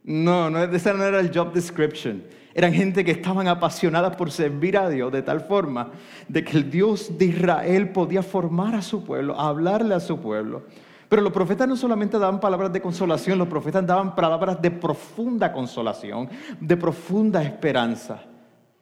No, 0.04 0.50
no, 0.50 0.64
ese 0.64 0.92
no 0.92 1.02
era 1.02 1.18
el 1.18 1.34
job 1.34 1.54
description. 1.54 2.22
Eran 2.52 2.74
gente 2.74 3.06
que 3.06 3.12
estaban 3.12 3.48
apasionadas 3.48 4.14
por 4.16 4.30
servir 4.30 4.76
a 4.76 4.90
Dios 4.90 5.10
de 5.12 5.22
tal 5.22 5.40
forma 5.40 5.92
de 6.28 6.44
que 6.44 6.58
el 6.58 6.70
Dios 6.70 7.16
de 7.16 7.24
Israel 7.24 7.88
podía 7.88 8.22
formar 8.22 8.74
a 8.74 8.82
su 8.82 9.02
pueblo, 9.02 9.40
hablarle 9.40 9.94
a 9.94 10.00
su 10.00 10.20
pueblo. 10.20 10.64
Pero 11.08 11.22
los 11.22 11.32
profetas 11.32 11.68
no 11.68 11.76
solamente 11.76 12.18
daban 12.18 12.40
palabras 12.40 12.72
de 12.72 12.82
consolación, 12.82 13.38
los 13.38 13.48
profetas 13.48 13.86
daban 13.86 14.14
palabras 14.14 14.60
de 14.60 14.70
profunda 14.70 15.52
consolación, 15.52 16.28
de 16.60 16.76
profunda 16.76 17.42
esperanza, 17.42 18.22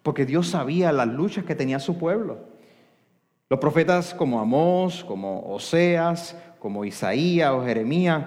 porque 0.03 0.25
Dios 0.25 0.49
sabía 0.49 0.93
las 0.93 1.09
luchas 1.09 1.45
que 1.45 1.55
tenía 1.55 1.79
su 1.79 1.99
pueblo. 1.99 2.39
Los 3.51 3.61
profetas 3.61 4.15
como 4.15 4.41
Amós, 4.41 5.05
como 5.05 5.41
Oseas, 5.53 6.37
como 6.59 6.85
Isaías 6.85 7.51
o 7.53 7.65
Jeremías, 7.65 8.25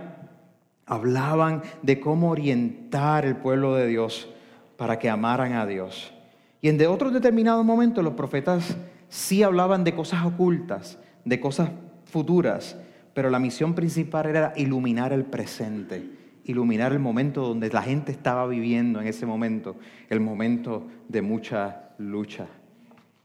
hablaban 0.86 1.64
de 1.82 2.00
cómo 2.00 2.30
orientar 2.30 3.26
el 3.26 3.36
pueblo 3.36 3.76
de 3.76 3.88
Dios 3.88 4.30
para 4.78 5.00
que 5.00 5.10
amaran 5.10 5.54
a 5.54 5.66
Dios. 5.66 6.14
Y 6.62 6.70
en 6.70 6.78
de 6.78 6.88
otros 6.88 7.14
determinados 7.14 7.66
momentos 7.66 8.04
los 8.04 8.14
profetas 8.14 8.78
sí 9.10 9.42
hablaban 9.42 9.84
de 9.84 9.96
cosas 9.96 10.24
ocultas, 10.24 11.00
de 11.26 11.40
cosas 11.40 11.72
futuras, 12.06 12.78
pero 13.18 13.32
la 13.32 13.40
misión 13.40 13.74
principal 13.74 14.28
era 14.28 14.54
iluminar 14.58 15.12
el 15.12 15.26
presente, 15.26 16.08
iluminar 16.44 16.92
el 16.92 17.00
momento 17.00 17.42
donde 17.42 17.68
la 17.72 17.82
gente 17.82 18.12
estaba 18.12 18.46
viviendo 18.46 19.02
en 19.02 19.08
ese 19.08 19.26
momento, 19.26 19.76
el 20.08 20.20
momento 20.20 20.86
de 21.08 21.24
mucha 21.24 21.96
lucha. 21.98 22.46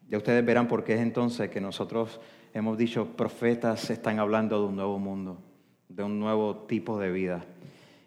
Ya 0.09 0.17
ustedes 0.17 0.43
verán 0.47 0.67
por 0.67 0.83
qué 0.83 0.95
es 0.95 1.01
entonces 1.01 1.51
que 1.51 1.61
nosotros 1.61 2.23
hemos 2.55 2.79
dicho, 2.79 3.07
profetas 3.19 3.91
están 3.91 4.19
hablando 4.19 4.63
de 4.63 4.69
un 4.69 4.77
nuevo 4.77 4.99
mundo, 4.99 5.37
de 5.91 6.03
un 6.03 6.19
nuevo 6.19 6.65
tipo 6.67 6.99
de 6.99 7.13
vida. 7.13 7.45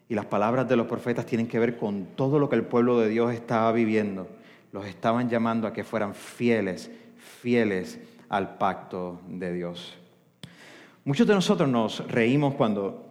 Y 0.10 0.16
las 0.16 0.26
palabras 0.26 0.68
de 0.68 0.78
los 0.78 0.88
profetas 0.88 1.28
tienen 1.28 1.46
que 1.46 1.60
ver 1.60 1.78
con 1.78 2.08
todo 2.16 2.40
lo 2.40 2.50
que 2.50 2.56
el 2.56 2.64
pueblo 2.64 3.00
de 3.00 3.10
Dios 3.10 3.32
estaba 3.32 3.72
viviendo. 3.72 4.28
Los 4.72 4.88
estaban 4.88 5.30
llamando 5.30 5.68
a 5.68 5.74
que 5.74 5.84
fueran 5.84 6.16
fieles, 6.16 6.90
fieles 7.16 8.00
al 8.28 8.58
pacto 8.58 9.22
de 9.28 9.54
Dios. 9.54 10.00
Muchos 11.06 11.28
de 11.28 11.36
nosotros 11.36 11.70
nos 11.70 12.00
reímos 12.08 12.56
cuando 12.56 13.06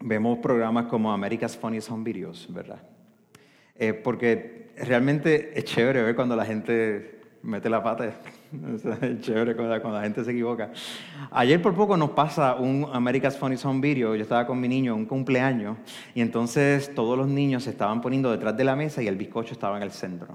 vemos 0.00 0.38
programas 0.38 0.86
como 0.86 1.12
America's 1.12 1.56
Funniest 1.56 1.88
Home 1.88 2.02
Videos, 2.02 2.48
¿verdad? 2.52 2.82
Eh, 3.76 3.92
porque 3.92 4.72
realmente 4.76 5.56
es 5.56 5.64
chévere 5.64 6.02
ver 6.02 6.16
cuando 6.16 6.34
la 6.34 6.44
gente 6.44 7.20
mete 7.42 7.70
la 7.70 7.84
pata. 7.84 8.06
Es 9.00 9.20
chévere 9.20 9.54
cuando, 9.54 9.96
la 9.96 10.02
gente 10.02 10.24
se 10.24 10.32
equivoca. 10.32 10.72
Ayer 11.30 11.62
por 11.62 11.72
poco 11.72 11.96
nos 11.96 12.10
pasa 12.10 12.56
un 12.56 12.88
America's 12.92 13.38
Funny 13.38 13.56
Song 13.56 13.80
Video. 13.80 14.16
Yo 14.16 14.22
estaba 14.22 14.44
con 14.44 14.60
mi 14.60 14.66
niño, 14.66 14.96
un 14.96 15.06
cumpleaños, 15.06 15.78
y 16.16 16.22
entonces 16.22 16.92
todos 16.96 17.16
los 17.16 17.28
niños 17.28 17.62
se 17.62 17.70
estaban 17.70 18.00
poniendo 18.00 18.32
detrás 18.32 18.56
de 18.56 18.64
la 18.64 18.74
mesa 18.74 19.04
y 19.04 19.06
el 19.06 19.14
bizcocho 19.14 19.52
estaba 19.52 19.76
en 19.76 19.84
el 19.84 19.92
centro. 19.92 20.34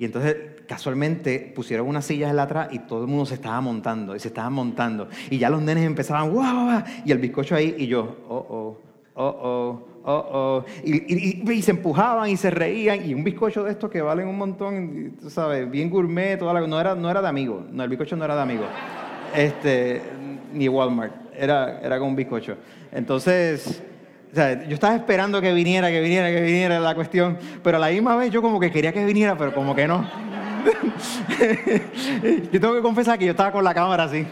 Y 0.00 0.06
entonces 0.06 0.34
casualmente 0.66 1.52
pusieron 1.54 1.86
unas 1.86 2.06
sillas 2.06 2.30
en 2.30 2.36
la 2.36 2.44
atrás 2.44 2.68
y 2.72 2.78
todo 2.78 3.02
el 3.02 3.06
mundo 3.06 3.26
se 3.26 3.34
estaba 3.34 3.60
montando 3.60 4.16
y 4.16 4.18
se 4.18 4.28
estaba 4.28 4.48
montando. 4.48 5.08
Y 5.28 5.36
ya 5.36 5.50
los 5.50 5.60
nenes 5.60 5.84
empezaban, 5.84 6.30
¡guau! 6.32 6.82
Y 7.04 7.12
el 7.12 7.18
bizcocho 7.18 7.54
ahí 7.54 7.74
y 7.76 7.86
yo, 7.86 8.16
¡oh, 8.26 8.46
oh, 8.48 8.80
oh, 9.14 9.38
oh! 9.42 9.86
Oh, 10.02 10.24
oh. 10.32 10.64
Y, 10.82 11.60
se 11.60 11.72
empujaban 11.72 12.30
y 12.30 12.38
se 12.38 12.50
reían. 12.50 13.06
Y 13.06 13.12
un 13.12 13.22
bizcocho 13.22 13.62
de 13.62 13.72
estos 13.72 13.90
que 13.90 14.00
valen 14.00 14.26
un 14.26 14.38
montón, 14.38 15.18
tú 15.20 15.28
sabes, 15.28 15.70
bien 15.70 15.90
gourmet, 15.90 16.38
toda 16.38 16.54
la, 16.54 16.66
no, 16.66 16.80
era, 16.80 16.94
no 16.94 17.10
era 17.10 17.20
de 17.20 17.28
amigo. 17.28 17.66
No, 17.70 17.84
el 17.84 17.90
bizcocho 17.90 18.16
no 18.16 18.24
era 18.24 18.34
de 18.34 18.40
amigo. 18.40 18.64
Este, 19.36 20.00
ni 20.54 20.66
Walmart. 20.66 21.12
Era, 21.36 21.78
era 21.82 21.98
con 21.98 22.08
un 22.08 22.16
bizcocho. 22.16 22.56
Entonces, 22.90 23.82
o 24.32 24.34
sea, 24.34 24.64
yo 24.66 24.74
estaba 24.74 24.94
esperando 24.94 25.40
que 25.40 25.52
viniera, 25.52 25.90
que 25.90 26.00
viniera, 26.00 26.28
que 26.28 26.40
viniera 26.40 26.78
la 26.78 26.94
cuestión, 26.94 27.36
pero 27.64 27.78
a 27.78 27.80
la 27.80 27.88
misma 27.88 28.14
vez 28.14 28.30
yo 28.30 28.40
como 28.40 28.60
que 28.60 28.70
quería 28.70 28.92
que 28.92 29.04
viniera, 29.04 29.36
pero 29.36 29.52
como 29.52 29.74
que 29.74 29.88
no. 29.88 30.08
yo 32.52 32.60
tengo 32.60 32.74
que 32.74 32.82
confesar 32.82 33.18
que 33.18 33.24
yo 33.24 33.32
estaba 33.32 33.50
con 33.50 33.64
la 33.64 33.74
cámara 33.74 34.04
así. 34.04 34.24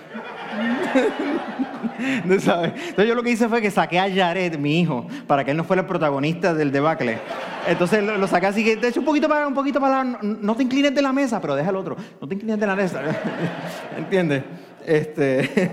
¿No 2.24 2.38
sabes? 2.38 2.72
Entonces 2.76 3.08
yo 3.08 3.14
lo 3.16 3.24
que 3.24 3.30
hice 3.30 3.48
fue 3.48 3.60
que 3.60 3.72
saqué 3.72 3.98
a 3.98 4.08
Jared, 4.08 4.56
mi 4.56 4.80
hijo, 4.80 5.06
para 5.26 5.44
que 5.44 5.50
él 5.50 5.56
no 5.56 5.64
fuera 5.64 5.82
el 5.82 5.88
protagonista 5.88 6.54
del 6.54 6.70
debacle. 6.70 7.18
Entonces 7.66 8.04
lo, 8.04 8.26
saqué 8.28 8.46
así 8.46 8.62
que, 8.64 8.76
de 8.76 8.88
hecho, 8.88 9.00
un 9.00 9.06
poquito 9.06 9.28
para 9.28 9.48
un 9.48 9.54
poquito 9.54 9.80
para 9.80 10.04
no, 10.04 10.18
no, 10.22 10.54
te 10.54 10.62
inclines 10.62 10.94
de 10.94 11.02
la 11.02 11.12
mesa, 11.12 11.40
pero 11.40 11.56
deja 11.56 11.70
el 11.70 11.76
otro. 11.76 11.96
No 12.20 12.28
te 12.28 12.34
inclines 12.34 12.60
de 12.60 12.66
la 12.66 12.76
mesa. 12.76 13.02
¿Entiendes? 13.98 14.44
Este... 14.86 15.70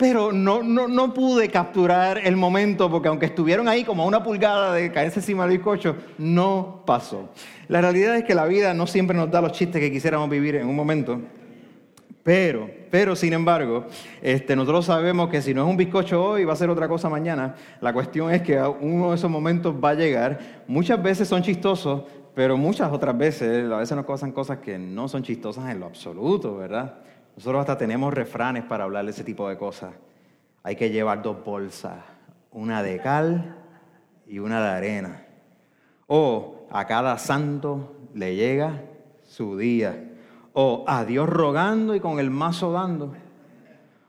pero 0.00 0.32
no, 0.32 0.62
no, 0.62 0.88
no, 0.88 1.12
pude 1.12 1.50
capturar 1.50 2.16
el 2.24 2.34
momento 2.34 2.90
porque 2.90 3.08
aunque 3.08 3.26
estuvieron 3.26 3.68
ahí 3.68 3.84
como 3.84 4.02
a 4.02 4.06
una 4.06 4.22
pulgada 4.22 4.72
de 4.72 4.90
caerse 4.90 5.20
encima 5.20 5.46
del 5.46 5.58
bizcocho, 5.58 5.94
no 6.16 6.82
pasó. 6.86 7.28
La 7.68 7.82
realidad 7.82 8.16
es 8.16 8.24
que 8.24 8.34
la 8.34 8.46
vida 8.46 8.72
no 8.72 8.86
siempre 8.86 9.14
nos 9.14 9.30
da 9.30 9.42
los 9.42 9.52
chistes 9.52 9.78
que 9.78 9.92
quisiéramos 9.92 10.30
vivir 10.30 10.54
en 10.54 10.66
un 10.66 10.74
momento, 10.74 11.20
pero, 12.22 12.70
pero 12.90 13.14
sin 13.14 13.34
embargo, 13.34 13.84
este, 14.22 14.56
nosotros 14.56 14.86
sabemos 14.86 15.28
que 15.28 15.42
si 15.42 15.52
no 15.52 15.64
es 15.64 15.68
un 15.68 15.76
bizcocho 15.76 16.24
hoy, 16.24 16.46
va 16.46 16.54
a 16.54 16.56
ser 16.56 16.70
otra 16.70 16.88
cosa 16.88 17.10
mañana. 17.10 17.54
La 17.82 17.92
cuestión 17.92 18.32
es 18.32 18.40
que 18.40 18.58
uno 18.58 19.10
de 19.10 19.16
esos 19.16 19.30
momentos 19.30 19.74
va 19.84 19.90
a 19.90 19.94
llegar. 19.94 20.38
Muchas 20.66 21.02
veces 21.02 21.28
son 21.28 21.42
chistosos, 21.42 22.04
pero 22.34 22.56
muchas 22.56 22.90
otras 22.90 23.18
veces, 23.18 23.70
a 23.70 23.76
veces 23.76 23.94
nos 23.94 24.06
pasan 24.06 24.32
cosas 24.32 24.60
que 24.60 24.78
no 24.78 25.08
son 25.08 25.22
chistosas 25.22 25.70
en 25.70 25.78
lo 25.78 25.84
absoluto, 25.84 26.56
¿verdad? 26.56 27.00
Nosotros 27.36 27.60
hasta 27.60 27.78
tenemos 27.78 28.12
refranes 28.12 28.64
para 28.64 28.84
hablar 28.84 29.04
de 29.04 29.12
ese 29.12 29.24
tipo 29.24 29.48
de 29.48 29.56
cosas. 29.56 29.94
Hay 30.62 30.76
que 30.76 30.90
llevar 30.90 31.22
dos 31.22 31.42
bolsas, 31.44 31.96
una 32.50 32.82
de 32.82 33.00
cal 33.00 33.56
y 34.26 34.38
una 34.38 34.62
de 34.62 34.68
arena. 34.68 35.26
O 36.06 36.66
a 36.70 36.86
cada 36.86 37.18
santo 37.18 37.96
le 38.14 38.36
llega 38.36 38.82
su 39.24 39.56
día. 39.56 40.08
O 40.52 40.84
a 40.86 41.04
Dios 41.04 41.28
rogando 41.28 41.94
y 41.94 42.00
con 42.00 42.18
el 42.18 42.30
mazo 42.30 42.72
dando. 42.72 43.14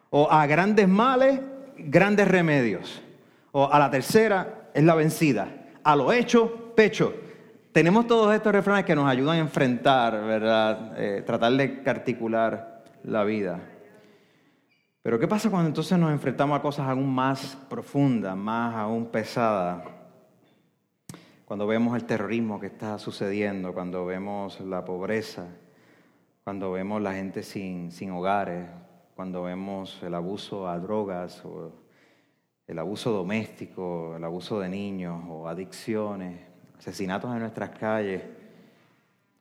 O 0.10 0.30
a 0.30 0.46
grandes 0.48 0.88
males, 0.88 1.40
grandes 1.78 2.28
remedios. 2.28 3.02
O 3.52 3.72
a 3.72 3.80
la 3.80 3.90
tercera 3.90 4.70
es 4.74 4.84
la 4.84 4.96
vencida. 4.96 5.48
A 5.84 5.96
lo 5.96 6.12
hecho, 6.12 6.74
pecho. 6.76 7.14
Tenemos 7.72 8.08
todos 8.08 8.34
estos 8.34 8.52
refranes 8.52 8.84
que 8.84 8.96
nos 8.96 9.08
ayudan 9.08 9.38
a 9.38 9.40
enfrentar, 9.40 10.22
¿verdad? 10.26 10.94
Eh, 10.98 11.22
tratar 11.26 11.54
de 11.54 11.82
articular 11.86 12.71
la 13.04 13.24
vida. 13.24 13.60
Pero 15.04 15.18
¿qué 15.18 15.28
pasa 15.28 15.50
cuando 15.50 15.68
entonces 15.68 15.98
nos 15.98 16.12
enfrentamos 16.12 16.60
a 16.60 16.62
cosas 16.62 16.88
aún 16.88 17.14
más 17.14 17.56
profundas, 17.70 18.38
más 18.38 18.76
aún 18.76 19.08
pesadas? 19.08 19.84
Cuando 21.46 21.66
vemos 21.66 21.96
el 21.96 22.06
terrorismo 22.06 22.60
que 22.60 22.68
está 22.68 23.00
sucediendo, 23.00 23.74
cuando 23.74 24.06
vemos 24.06 24.60
la 24.62 24.86
pobreza, 24.86 25.48
cuando 26.44 26.72
vemos 26.72 27.02
la 27.02 27.14
gente 27.14 27.44
sin, 27.44 27.92
sin 27.92 28.12
hogares, 28.12 28.70
cuando 29.16 29.44
vemos 29.44 30.02
el 30.04 30.14
abuso 30.14 30.68
a 30.68 30.80
drogas, 30.80 31.44
o 31.44 31.72
el 32.68 32.80
abuso 32.80 33.12
doméstico, 33.12 34.16
el 34.16 34.24
abuso 34.24 34.60
de 34.60 34.70
niños 34.70 35.22
o 35.28 35.48
adicciones, 35.48 36.40
asesinatos 36.78 37.34
en 37.34 37.40
nuestras 37.40 37.72
calles, 37.72 38.24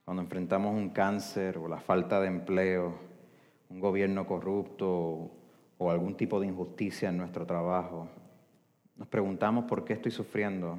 cuando 0.03 0.23
enfrentamos 0.23 0.75
un 0.75 0.89
cáncer 0.89 1.57
o 1.57 1.67
la 1.67 1.79
falta 1.79 2.19
de 2.19 2.27
empleo, 2.27 3.10
un 3.71 3.79
gobierno 3.79 4.27
corrupto 4.27 5.31
o 5.77 5.91
algún 5.91 6.15
tipo 6.15 6.39
de 6.39 6.47
injusticia 6.47 7.09
en 7.09 7.17
nuestro 7.17 7.45
trabajo. 7.45 8.07
Nos 8.95 9.07
preguntamos 9.07 9.65
por 9.65 9.85
qué 9.85 9.93
estoy 9.93 10.11
sufriendo. 10.11 10.75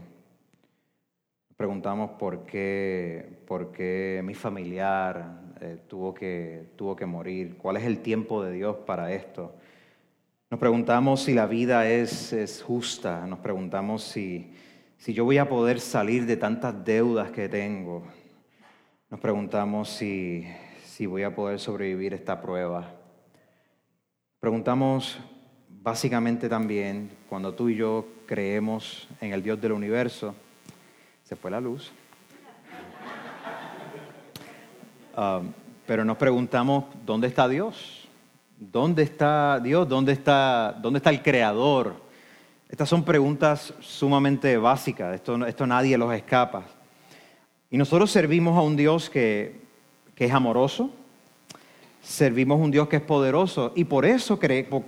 Nos 1.48 1.56
preguntamos 1.56 2.12
por 2.12 2.44
qué, 2.44 3.40
por 3.46 3.72
qué 3.72 4.20
mi 4.22 4.34
familiar 4.34 5.40
eh, 5.60 5.78
tuvo, 5.88 6.12
que, 6.12 6.70
tuvo 6.76 6.94
que 6.94 7.06
morir. 7.06 7.56
¿Cuál 7.56 7.78
es 7.78 7.84
el 7.84 8.00
tiempo 8.00 8.44
de 8.44 8.52
Dios 8.52 8.76
para 8.86 9.12
esto? 9.12 9.54
Nos 10.50 10.60
preguntamos 10.60 11.22
si 11.22 11.32
la 11.32 11.46
vida 11.46 11.88
es, 11.88 12.32
es 12.32 12.62
justa. 12.62 13.26
Nos 13.26 13.38
preguntamos 13.38 14.04
si, 14.04 14.52
si 14.98 15.14
yo 15.14 15.24
voy 15.24 15.38
a 15.38 15.48
poder 15.48 15.80
salir 15.80 16.26
de 16.26 16.36
tantas 16.36 16.84
deudas 16.84 17.30
que 17.30 17.48
tengo. 17.48 18.02
Nos 19.10 19.18
preguntamos 19.18 19.88
si, 19.88 20.46
si 20.92 21.06
voy 21.06 21.22
a 21.22 21.34
poder 21.34 21.58
sobrevivir 21.58 22.12
esta 22.12 22.42
prueba. 22.42 22.86
Preguntamos 24.40 25.18
básicamente 25.66 26.50
también, 26.50 27.10
cuando 27.30 27.54
tú 27.54 27.70
y 27.70 27.76
yo 27.76 28.04
creemos 28.26 29.08
en 29.22 29.32
el 29.32 29.42
Dios 29.42 29.58
del 29.58 29.72
universo, 29.72 30.34
se 31.24 31.34
fue 31.34 31.50
la 31.50 31.62
luz. 31.62 31.90
Um, 35.16 35.50
pero 35.86 36.04
nos 36.04 36.18
preguntamos, 36.18 36.84
¿dónde 37.06 37.26
está 37.26 37.48
Dios? 37.48 38.06
¿Dónde 38.58 39.02
está 39.02 39.60
Dios? 39.60 39.88
¿Dónde 39.88 40.12
está, 40.12 40.78
dónde 40.82 40.98
está 40.98 41.08
el 41.08 41.22
Creador? 41.22 41.94
Estas 42.68 42.90
son 42.90 43.02
preguntas 43.02 43.72
sumamente 43.80 44.58
básicas, 44.58 45.14
esto, 45.14 45.46
esto 45.46 45.66
nadie 45.66 45.96
los 45.96 46.12
escapa. 46.12 46.64
Y 47.70 47.78
nosotros 47.78 48.10
servimos 48.10 48.58
a 48.58 48.60
un 48.60 48.76
Dios 48.76 49.08
que 49.08 49.61
que 50.22 50.26
es 50.26 50.34
amoroso, 50.34 50.88
servimos 52.00 52.60
un 52.60 52.70
Dios 52.70 52.86
que 52.86 52.94
es 52.94 53.02
poderoso 53.02 53.72
y 53.74 53.82
por 53.82 54.06
eso, 54.06 54.38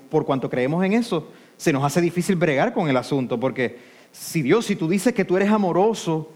por, 0.09 0.25
cuanto 0.25 0.49
creemos 0.49 0.85
en 0.85 0.93
eso, 0.93 1.27
se 1.57 1.73
nos 1.73 1.83
hace 1.83 2.01
difícil 2.01 2.37
bregar 2.37 2.73
con 2.73 2.89
el 2.89 2.97
asunto, 2.97 3.41
porque 3.41 3.77
si 4.13 4.43
Dios, 4.43 4.65
si 4.65 4.77
tú 4.77 4.87
dices 4.87 5.13
que 5.13 5.25
tú 5.25 5.37
eres 5.37 5.51
amoroso, 5.51 6.31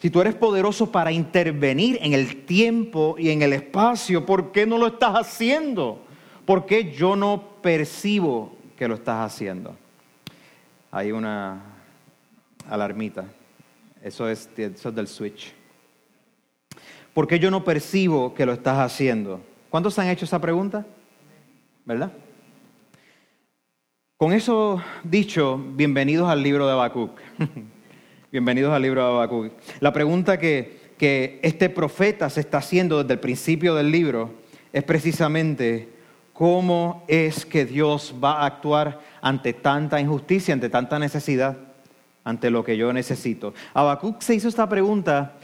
si 0.00 0.08
tú 0.08 0.20
eres 0.20 0.36
poderoso 0.36 0.92
para 0.92 1.10
intervenir 1.10 1.98
en 2.00 2.12
el 2.12 2.44
tiempo 2.44 3.16
y 3.18 3.30
en 3.30 3.42
el 3.42 3.54
espacio, 3.54 4.24
¿por 4.24 4.52
qué 4.52 4.66
no 4.66 4.78
lo 4.78 4.86
estás 4.86 5.16
haciendo? 5.16 6.00
¿Por 6.44 6.64
qué 6.64 6.92
yo 6.92 7.16
no 7.16 7.42
percibo 7.60 8.54
que 8.76 8.86
lo 8.86 8.94
estás 8.94 9.32
haciendo? 9.32 9.74
Hay 10.92 11.10
una 11.10 11.60
alarmita. 12.70 13.24
Eso 14.00 14.28
es, 14.28 14.48
eso 14.56 14.90
es 14.90 14.94
del 14.94 15.08
switch. 15.08 15.57
¿Por 17.18 17.26
qué 17.26 17.40
yo 17.40 17.50
no 17.50 17.64
percibo 17.64 18.32
que 18.32 18.46
lo 18.46 18.52
estás 18.52 18.78
haciendo? 18.78 19.40
¿Cuántos 19.70 19.98
han 19.98 20.06
hecho 20.06 20.24
esa 20.24 20.40
pregunta? 20.40 20.86
¿Verdad? 21.84 22.12
Con 24.16 24.32
eso 24.32 24.80
dicho, 25.02 25.60
bienvenidos 25.74 26.30
al 26.30 26.44
libro 26.44 26.64
de 26.68 26.74
Habacuc. 26.74 27.18
bienvenidos 28.30 28.72
al 28.72 28.82
libro 28.82 29.02
de 29.02 29.08
Habacuc. 29.08 29.52
La 29.80 29.92
pregunta 29.92 30.38
que, 30.38 30.92
que 30.96 31.40
este 31.42 31.68
profeta 31.68 32.30
se 32.30 32.38
está 32.38 32.58
haciendo 32.58 33.02
desde 33.02 33.14
el 33.14 33.18
principio 33.18 33.74
del 33.74 33.90
libro 33.90 34.34
es 34.72 34.84
precisamente 34.84 35.88
cómo 36.32 37.02
es 37.08 37.44
que 37.44 37.64
Dios 37.64 38.14
va 38.22 38.42
a 38.42 38.46
actuar 38.46 39.00
ante 39.20 39.54
tanta 39.54 40.00
injusticia, 40.00 40.54
ante 40.54 40.70
tanta 40.70 41.00
necesidad, 41.00 41.58
ante 42.22 42.50
lo 42.50 42.62
que 42.62 42.76
yo 42.76 42.92
necesito. 42.92 43.54
Habacuc 43.74 44.20
se 44.20 44.36
hizo 44.36 44.46
esta 44.46 44.68
pregunta 44.68 45.37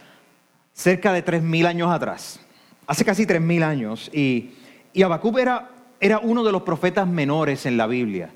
cerca 0.75 1.13
de 1.13 1.25
3.000 1.25 1.67
años 1.67 1.91
atrás, 1.91 2.41
hace 2.87 3.05
casi 3.05 3.25
3.000 3.25 3.63
años, 3.63 4.11
y, 4.13 4.51
y 4.93 5.03
Habacuc 5.03 5.39
era, 5.39 5.71
era 6.01 6.19
uno 6.19 6.45
de 6.45 6.53
los 6.53 6.63
profetas 6.63 7.09
menores 7.09 7.65
en 7.65 7.77
la 7.77 7.87
Biblia. 7.87 8.31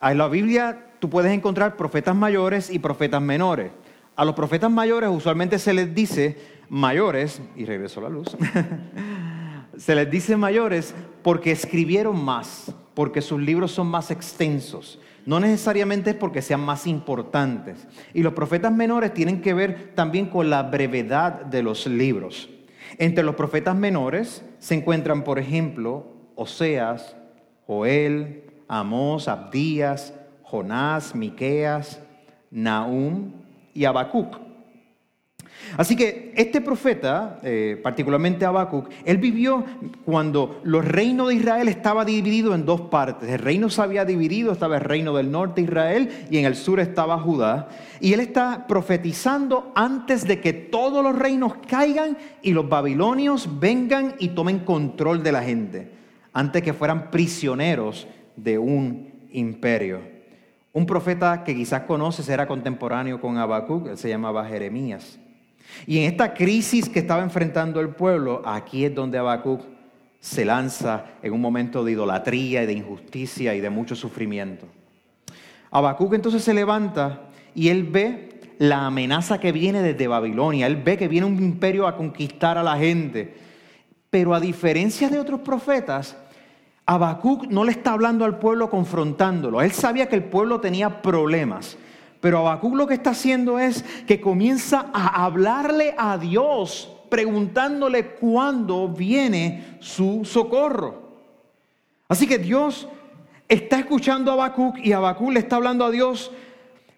En 0.00 0.16
la 0.16 0.28
Biblia 0.28 0.86
tú 1.00 1.10
puedes 1.10 1.32
encontrar 1.32 1.76
profetas 1.76 2.14
mayores 2.14 2.70
y 2.70 2.78
profetas 2.78 3.20
menores. 3.20 3.72
A 4.14 4.24
los 4.24 4.34
profetas 4.34 4.70
mayores 4.70 5.10
usualmente 5.10 5.58
se 5.58 5.74
les 5.74 5.94
dice 5.94 6.38
mayores, 6.68 7.42
y 7.56 7.64
regreso 7.64 8.00
la 8.00 8.08
luz, 8.08 8.36
se 9.76 9.94
les 9.94 10.10
dice 10.10 10.36
mayores 10.36 10.94
porque 11.22 11.50
escribieron 11.50 12.24
más, 12.24 12.72
porque 12.94 13.22
sus 13.22 13.40
libros 13.40 13.72
son 13.72 13.86
más 13.86 14.10
extensos. 14.10 14.98
No 15.24 15.38
necesariamente 15.38 16.10
es 16.10 16.16
porque 16.16 16.42
sean 16.42 16.60
más 16.60 16.86
importantes. 16.86 17.86
Y 18.12 18.22
los 18.22 18.32
profetas 18.32 18.72
menores 18.72 19.14
tienen 19.14 19.40
que 19.40 19.54
ver 19.54 19.92
también 19.94 20.26
con 20.26 20.50
la 20.50 20.64
brevedad 20.64 21.44
de 21.44 21.62
los 21.62 21.86
libros. 21.86 22.48
Entre 22.98 23.24
los 23.24 23.36
profetas 23.36 23.76
menores 23.76 24.44
se 24.58 24.74
encuentran, 24.74 25.24
por 25.24 25.38
ejemplo, 25.38 26.06
Oseas, 26.34 27.16
Joel, 27.66 28.44
Amós, 28.68 29.28
Abdías, 29.28 30.12
Jonás, 30.42 31.14
Miqueas, 31.14 32.00
Nahum 32.50 33.32
y 33.72 33.84
Habacuc. 33.84 34.51
Así 35.76 35.96
que 35.96 36.32
este 36.36 36.60
profeta, 36.60 37.40
eh, 37.42 37.80
particularmente 37.82 38.44
Habacuc, 38.44 38.88
él 39.04 39.18
vivió 39.18 39.64
cuando 40.04 40.60
los 40.64 40.84
reinos 40.84 41.28
de 41.28 41.36
Israel 41.36 41.68
estaba 41.68 42.04
dividido 42.04 42.54
en 42.54 42.64
dos 42.66 42.82
partes. 42.82 43.28
El 43.28 43.38
reino 43.38 43.70
se 43.70 43.80
había 43.80 44.04
dividido, 44.04 44.52
estaba 44.52 44.76
el 44.76 44.82
reino 44.82 45.14
del 45.14 45.30
norte 45.30 45.60
de 45.60 45.68
Israel 45.68 46.26
y 46.30 46.38
en 46.38 46.44
el 46.44 46.56
sur 46.56 46.80
estaba 46.80 47.18
Judá. 47.18 47.68
Y 48.00 48.12
él 48.12 48.20
está 48.20 48.66
profetizando 48.66 49.72
antes 49.74 50.26
de 50.26 50.40
que 50.40 50.52
todos 50.52 51.02
los 51.02 51.18
reinos 51.18 51.54
caigan 51.66 52.18
y 52.42 52.52
los 52.52 52.68
babilonios 52.68 53.60
vengan 53.60 54.14
y 54.18 54.28
tomen 54.28 54.60
control 54.60 55.22
de 55.22 55.32
la 55.32 55.42
gente, 55.42 55.90
antes 56.32 56.62
que 56.62 56.72
fueran 56.72 57.10
prisioneros 57.10 58.06
de 58.36 58.58
un 58.58 59.12
imperio. 59.30 60.00
Un 60.72 60.86
profeta 60.86 61.44
que 61.44 61.54
quizás 61.54 61.82
conoces 61.82 62.28
era 62.28 62.46
contemporáneo 62.46 63.20
con 63.20 63.36
Habacuc, 63.36 63.88
él 63.88 63.98
se 63.98 64.08
llamaba 64.08 64.46
Jeremías. 64.46 65.18
Y 65.86 65.98
en 65.98 66.04
esta 66.04 66.34
crisis 66.34 66.88
que 66.88 67.00
estaba 67.00 67.22
enfrentando 67.22 67.80
el 67.80 67.90
pueblo, 67.90 68.42
aquí 68.44 68.84
es 68.84 68.94
donde 68.94 69.18
Habacuc 69.18 69.62
se 70.20 70.44
lanza 70.44 71.06
en 71.22 71.32
un 71.32 71.40
momento 71.40 71.82
de 71.84 71.92
idolatría 71.92 72.62
y 72.62 72.66
de 72.66 72.72
injusticia 72.72 73.54
y 73.54 73.60
de 73.60 73.70
mucho 73.70 73.96
sufrimiento. 73.96 74.66
Habacuc 75.70 76.14
entonces 76.14 76.44
se 76.44 76.54
levanta 76.54 77.22
y 77.54 77.68
él 77.68 77.84
ve 77.84 78.28
la 78.58 78.86
amenaza 78.86 79.40
que 79.40 79.50
viene 79.50 79.82
desde 79.82 80.06
Babilonia, 80.06 80.66
él 80.66 80.76
ve 80.76 80.96
que 80.96 81.08
viene 81.08 81.26
un 81.26 81.42
imperio 81.42 81.86
a 81.88 81.96
conquistar 81.96 82.56
a 82.58 82.62
la 82.62 82.76
gente. 82.76 83.34
Pero 84.10 84.34
a 84.34 84.40
diferencia 84.40 85.08
de 85.08 85.18
otros 85.18 85.40
profetas, 85.40 86.16
Habacuc 86.86 87.46
no 87.46 87.64
le 87.64 87.72
está 87.72 87.92
hablando 87.92 88.24
al 88.24 88.38
pueblo 88.38 88.68
confrontándolo. 88.70 89.62
Él 89.62 89.72
sabía 89.72 90.06
que 90.06 90.16
el 90.16 90.24
pueblo 90.24 90.60
tenía 90.60 91.02
problemas. 91.02 91.76
Pero 92.22 92.38
Habacuc 92.38 92.76
lo 92.76 92.86
que 92.86 92.94
está 92.94 93.10
haciendo 93.10 93.58
es 93.58 93.84
que 94.06 94.20
comienza 94.20 94.86
a 94.92 95.24
hablarle 95.24 95.92
a 95.98 96.16
Dios, 96.18 96.88
preguntándole 97.10 98.10
cuándo 98.14 98.88
viene 98.88 99.76
su 99.80 100.24
socorro. 100.24 101.02
Así 102.06 102.28
que 102.28 102.38
Dios 102.38 102.86
está 103.48 103.80
escuchando 103.80 104.30
a 104.30 104.34
Habacuc 104.34 104.78
y 104.78 104.92
Habacuc 104.92 105.32
le 105.32 105.40
está 105.40 105.56
hablando 105.56 105.84
a 105.84 105.90
Dios 105.90 106.30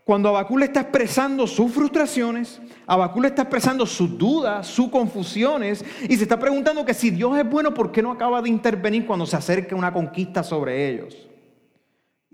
cuando 0.05 0.29
Habacuc 0.29 0.59
le 0.59 0.67
está 0.67 0.81
expresando 0.81 1.47
sus 1.47 1.73
frustraciones, 1.73 2.61
Habacuc 2.87 3.23
le 3.23 3.29
está 3.29 3.43
expresando 3.43 3.87
sus 3.87 4.19
dudas, 4.19 4.67
sus 4.67 4.91
confusiones, 4.91 5.83
y 6.07 6.17
se 6.17 6.25
está 6.25 6.39
preguntando 6.39 6.85
que 6.85 6.93
si 6.93 7.09
Dios 7.09 7.39
es 7.39 7.49
bueno, 7.49 7.73
¿por 7.73 7.91
qué 7.91 8.03
no 8.03 8.13
acaba 8.13 8.43
de 8.43 8.51
intervenir 8.51 9.07
cuando 9.07 9.25
se 9.25 9.37
acerca 9.37 9.75
una 9.75 9.91
conquista 9.91 10.43
sobre 10.43 10.91
ellos? 10.91 11.17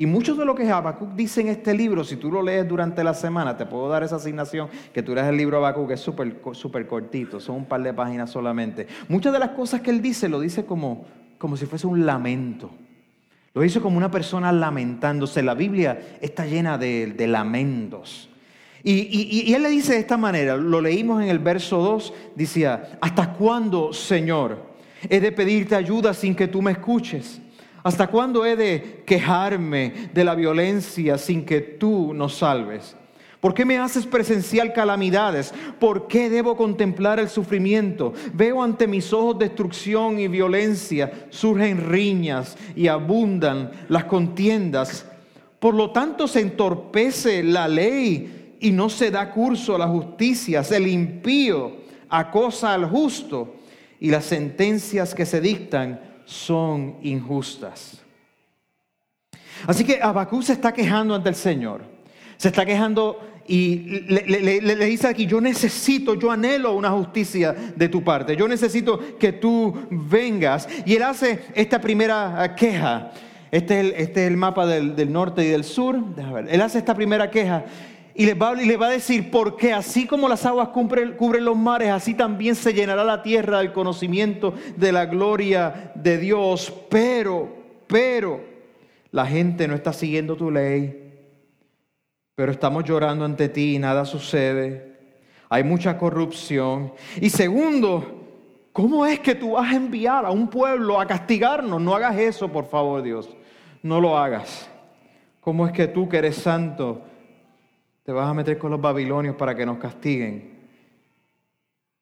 Y 0.00 0.06
mucho 0.06 0.34
de 0.34 0.46
lo 0.46 0.54
que 0.54 0.66
Habacuc 0.66 1.12
dice 1.14 1.42
en 1.42 1.48
este 1.48 1.74
libro, 1.74 2.04
si 2.04 2.16
tú 2.16 2.32
lo 2.32 2.40
lees 2.40 2.66
durante 2.66 3.04
la 3.04 3.12
semana, 3.12 3.58
te 3.58 3.66
puedo 3.66 3.86
dar 3.90 4.02
esa 4.02 4.16
asignación, 4.16 4.70
que 4.94 5.02
tú 5.02 5.14
lees 5.14 5.26
el 5.26 5.36
libro 5.36 5.58
Habacuc, 5.58 5.88
que 5.88 5.92
es 5.92 6.00
súper 6.00 6.40
super 6.52 6.86
cortito, 6.86 7.38
son 7.38 7.56
un 7.56 7.64
par 7.66 7.82
de 7.82 7.92
páginas 7.92 8.30
solamente. 8.30 8.86
Muchas 9.08 9.30
de 9.30 9.38
las 9.38 9.50
cosas 9.50 9.82
que 9.82 9.90
él 9.90 10.00
dice, 10.00 10.30
lo 10.30 10.40
dice 10.40 10.64
como, 10.64 11.04
como 11.36 11.54
si 11.54 11.66
fuese 11.66 11.86
un 11.86 12.06
lamento. 12.06 12.70
Lo 13.52 13.60
dice 13.60 13.82
como 13.82 13.98
una 13.98 14.10
persona 14.10 14.50
lamentándose. 14.52 15.42
La 15.42 15.52
Biblia 15.52 16.16
está 16.22 16.46
llena 16.46 16.78
de, 16.78 17.26
lamentos. 17.28 18.30
Y, 18.82 18.92
y, 19.46 19.52
él 19.52 19.62
le 19.62 19.68
dice 19.68 19.92
de 19.92 19.98
esta 19.98 20.16
manera, 20.16 20.56
lo 20.56 20.80
leímos 20.80 21.22
en 21.22 21.28
el 21.28 21.40
verso 21.40 21.76
2, 21.76 22.14
decía, 22.36 22.98
¿hasta 23.02 23.34
cuándo, 23.34 23.92
Señor, 23.92 24.62
he 25.10 25.20
de 25.20 25.30
pedirte 25.30 25.74
ayuda 25.74 26.14
sin 26.14 26.34
que 26.34 26.48
tú 26.48 26.62
me 26.62 26.70
escuches? 26.70 27.42
¿Hasta 27.82 28.08
cuándo 28.08 28.44
he 28.44 28.56
de 28.56 29.02
quejarme 29.06 30.10
de 30.12 30.24
la 30.24 30.34
violencia 30.34 31.16
sin 31.18 31.44
que 31.44 31.60
tú 31.60 32.12
nos 32.12 32.36
salves? 32.36 32.96
¿Por 33.40 33.54
qué 33.54 33.64
me 33.64 33.78
haces 33.78 34.04
presenciar 34.04 34.74
calamidades? 34.74 35.54
¿Por 35.78 36.06
qué 36.08 36.28
debo 36.28 36.56
contemplar 36.56 37.18
el 37.18 37.30
sufrimiento? 37.30 38.12
Veo 38.34 38.62
ante 38.62 38.86
mis 38.86 39.14
ojos 39.14 39.38
destrucción 39.38 40.18
y 40.18 40.28
violencia, 40.28 41.26
surgen 41.30 41.88
riñas 41.88 42.58
y 42.76 42.88
abundan 42.88 43.70
las 43.88 44.04
contiendas. 44.04 45.06
Por 45.58 45.74
lo 45.74 45.90
tanto 45.90 46.28
se 46.28 46.40
entorpece 46.40 47.42
la 47.42 47.66
ley 47.66 48.56
y 48.60 48.72
no 48.72 48.90
se 48.90 49.10
da 49.10 49.30
curso 49.30 49.74
a 49.74 49.78
la 49.78 49.88
justicia. 49.88 50.62
Se 50.62 50.78
impío 50.78 51.80
acosa 52.10 52.74
al 52.74 52.84
justo 52.86 53.54
y 54.00 54.10
las 54.10 54.26
sentencias 54.26 55.14
que 55.14 55.24
se 55.24 55.40
dictan 55.40 56.09
son 56.30 56.96
injustas. 57.02 58.00
Así 59.66 59.84
que 59.84 60.00
Abacú 60.00 60.42
se 60.42 60.52
está 60.52 60.72
quejando 60.72 61.14
ante 61.14 61.28
el 61.28 61.34
Señor. 61.34 61.82
Se 62.36 62.48
está 62.48 62.64
quejando 62.64 63.18
y 63.48 63.78
le, 64.08 64.86
dice 64.86 65.08
aquí, 65.08 65.26
yo 65.26 65.40
necesito, 65.40 66.14
yo 66.14 66.30
anhelo 66.30 66.74
una 66.74 66.90
justicia 66.90 67.52
de 67.74 67.88
tu 67.88 68.04
parte. 68.04 68.36
Yo 68.36 68.46
necesito 68.46 69.18
que 69.18 69.32
tú 69.32 69.74
vengas. 69.90 70.68
Y 70.86 70.94
él 70.94 71.02
hace 71.02 71.46
esta 71.54 71.80
primera 71.80 72.44
eh, 72.44 72.54
queja. 72.54 73.10
Este 73.50 74.00
este 74.00 74.24
es 74.24 74.30
el 74.30 74.36
mapa 74.36 74.64
del, 74.66 75.12
norte 75.12 75.44
y 75.44 75.48
del 75.48 75.64
sur. 75.64 75.98
Él 76.48 76.60
hace 76.62 76.78
esta 76.78 76.94
primera 76.94 77.28
queja 77.28 77.64
y 78.14 78.26
le, 78.26 78.34
va, 78.34 78.60
y 78.60 78.66
le 78.66 78.76
va 78.76 78.88
a 78.88 78.90
decir, 78.90 79.30
porque 79.30 79.72
así 79.72 80.06
como 80.06 80.28
las 80.28 80.44
aguas 80.44 80.68
cubren, 80.68 81.12
cubren, 81.12 81.44
los 81.44 81.56
mares, 81.56 81.90
así 81.90 82.14
también 82.14 82.54
se 82.54 82.72
llenará 82.72 83.04
la 83.04 83.22
tierra 83.22 83.58
del 83.58 83.72
conocimiento 83.72 84.54
de 84.76 84.92
la 84.92 85.06
gloria 85.06 85.92
de 85.94 86.18
Dios. 86.18 86.72
Pero, 86.88 87.48
pero, 87.86 88.40
la 89.12 89.26
gente 89.26 89.68
no 89.68 89.74
está 89.74 89.92
siguiendo 89.92 90.36
tu 90.36 90.50
ley. 90.50 91.08
Pero 92.34 92.52
estamos 92.52 92.84
llorando 92.84 93.24
ante 93.24 93.48
ti 93.48 93.76
y 93.76 93.78
nada 93.78 94.04
sucede. 94.04 94.98
Hay 95.48 95.62
mucha 95.62 95.96
corrupción. 95.96 96.92
Y 97.20 97.30
segundo, 97.30 98.24
¿cómo 98.72 99.06
es 99.06 99.20
que 99.20 99.34
tú 99.34 99.52
vas 99.52 99.72
a 99.72 99.76
enviar 99.76 100.24
a 100.24 100.30
un 100.30 100.48
pueblo 100.48 101.00
a 101.00 101.06
castigarnos? 101.06 101.80
No 101.80 101.94
hagas 101.94 102.16
eso, 102.16 102.50
por 102.50 102.66
favor, 102.66 103.02
Dios. 103.02 103.28
No 103.82 104.00
lo 104.00 104.18
hagas. 104.18 104.68
¿Cómo 105.40 105.66
es 105.66 105.72
que 105.72 105.86
tú 105.86 106.08
que 106.08 106.18
eres 106.18 106.36
santo 106.36 107.02
te 108.04 108.12
vas 108.12 108.28
a 108.28 108.34
meter 108.34 108.58
con 108.58 108.70
los 108.70 108.80
babilonios 108.80 109.36
para 109.36 109.54
que 109.54 109.66
nos 109.66 109.78
castiguen. 109.78 110.58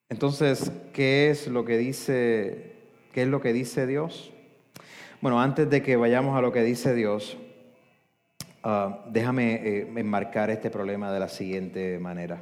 Entonces, 0.08 0.72
¿qué 0.92 1.30
es 1.30 1.48
lo 1.48 1.64
que 1.64 1.76
dice, 1.76 2.72
qué 3.12 3.22
es 3.22 3.28
lo 3.28 3.40
que 3.40 3.52
dice 3.52 3.86
Dios? 3.86 4.32
Bueno, 5.20 5.40
antes 5.40 5.68
de 5.68 5.82
que 5.82 5.96
vayamos 5.96 6.36
a 6.36 6.40
lo 6.40 6.52
que 6.52 6.62
dice 6.62 6.94
Dios, 6.94 7.36
ah, 8.62 9.04
déjame 9.10 9.54
eh, 9.54 9.92
enmarcar 9.96 10.50
este 10.50 10.70
problema 10.70 11.12
de 11.12 11.20
la 11.20 11.28
siguiente 11.28 11.98
manera. 11.98 12.40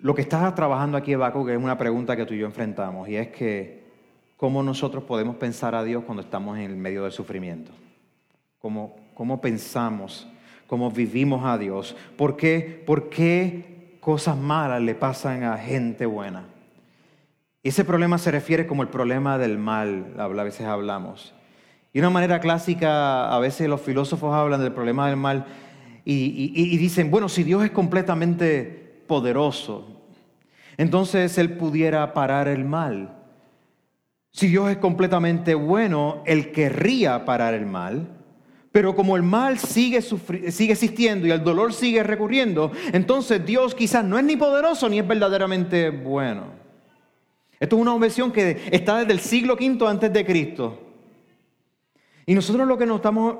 Lo 0.00 0.14
que 0.14 0.22
estás 0.22 0.54
trabajando 0.54 0.98
aquí, 0.98 1.14
Baco, 1.14 1.46
que 1.46 1.52
es 1.52 1.58
una 1.58 1.78
pregunta 1.78 2.14
que 2.14 2.26
tú 2.26 2.34
y 2.34 2.38
yo 2.38 2.46
enfrentamos, 2.46 3.08
y 3.08 3.16
es 3.16 3.28
que 3.28 3.84
cómo 4.36 4.62
nosotros 4.62 5.04
podemos 5.04 5.36
pensar 5.36 5.74
a 5.74 5.82
Dios 5.82 6.04
cuando 6.04 6.22
estamos 6.22 6.58
en 6.58 6.64
el 6.64 6.76
medio 6.76 7.04
del 7.04 7.12
sufrimiento. 7.12 7.72
¿Cómo, 8.58 8.96
cómo 9.14 9.40
pensamos 9.40 10.28
cómo 10.66 10.90
vivimos 10.90 11.44
a 11.44 11.58
Dios. 11.58 11.96
¿Por 12.16 12.36
qué, 12.36 12.82
¿Por 12.86 13.08
qué 13.08 13.96
cosas 14.00 14.36
malas 14.36 14.82
le 14.82 14.94
pasan 14.94 15.44
a 15.44 15.56
gente 15.56 16.06
buena? 16.06 16.44
Ese 17.62 17.84
problema 17.84 18.18
se 18.18 18.30
refiere 18.30 18.66
como 18.66 18.82
el 18.82 18.88
problema 18.88 19.38
del 19.38 19.58
mal, 19.58 20.14
a 20.18 20.28
veces 20.28 20.66
hablamos. 20.66 21.34
Y 21.92 21.98
una 22.00 22.10
manera 22.10 22.40
clásica, 22.40 23.34
a 23.34 23.38
veces 23.38 23.68
los 23.68 23.80
filósofos 23.80 24.34
hablan 24.34 24.60
del 24.60 24.72
problema 24.72 25.06
del 25.06 25.16
mal 25.16 25.46
y, 26.04 26.52
y 26.54 26.76
dicen, 26.76 27.10
bueno, 27.10 27.28
si 27.28 27.42
Dios 27.42 27.64
es 27.64 27.70
completamente 27.70 29.02
poderoso, 29.06 29.94
entonces 30.76 31.38
Él 31.38 31.56
pudiera 31.56 32.12
parar 32.14 32.48
el 32.48 32.64
mal. 32.64 33.16
Si 34.30 34.48
Dios 34.48 34.70
es 34.70 34.78
completamente 34.78 35.54
bueno, 35.54 36.22
Él 36.26 36.50
querría 36.50 37.24
parar 37.24 37.54
el 37.54 37.66
mal. 37.66 38.08
Pero 38.74 38.96
como 38.96 39.14
el 39.14 39.22
mal 39.22 39.60
sigue, 39.60 40.02
sigue 40.02 40.72
existiendo 40.72 41.28
y 41.28 41.30
el 41.30 41.44
dolor 41.44 41.72
sigue 41.72 42.02
recurriendo, 42.02 42.72
entonces 42.92 43.46
Dios 43.46 43.72
quizás 43.72 44.04
no 44.04 44.18
es 44.18 44.24
ni 44.24 44.36
poderoso 44.36 44.88
ni 44.88 44.98
es 44.98 45.06
verdaderamente 45.06 45.90
bueno. 45.90 46.46
Esto 47.60 47.76
es 47.76 47.82
una 47.82 47.94
objeción 47.94 48.32
que 48.32 48.62
está 48.72 48.98
desde 48.98 49.12
el 49.12 49.20
siglo 49.20 49.54
V 49.54 49.86
antes 49.86 50.12
de 50.12 50.26
Cristo. 50.26 50.80
Y 52.26 52.34
nosotros 52.34 52.66
lo 52.66 52.76
que 52.76 52.84
nos 52.84 52.96
estamos 52.96 53.36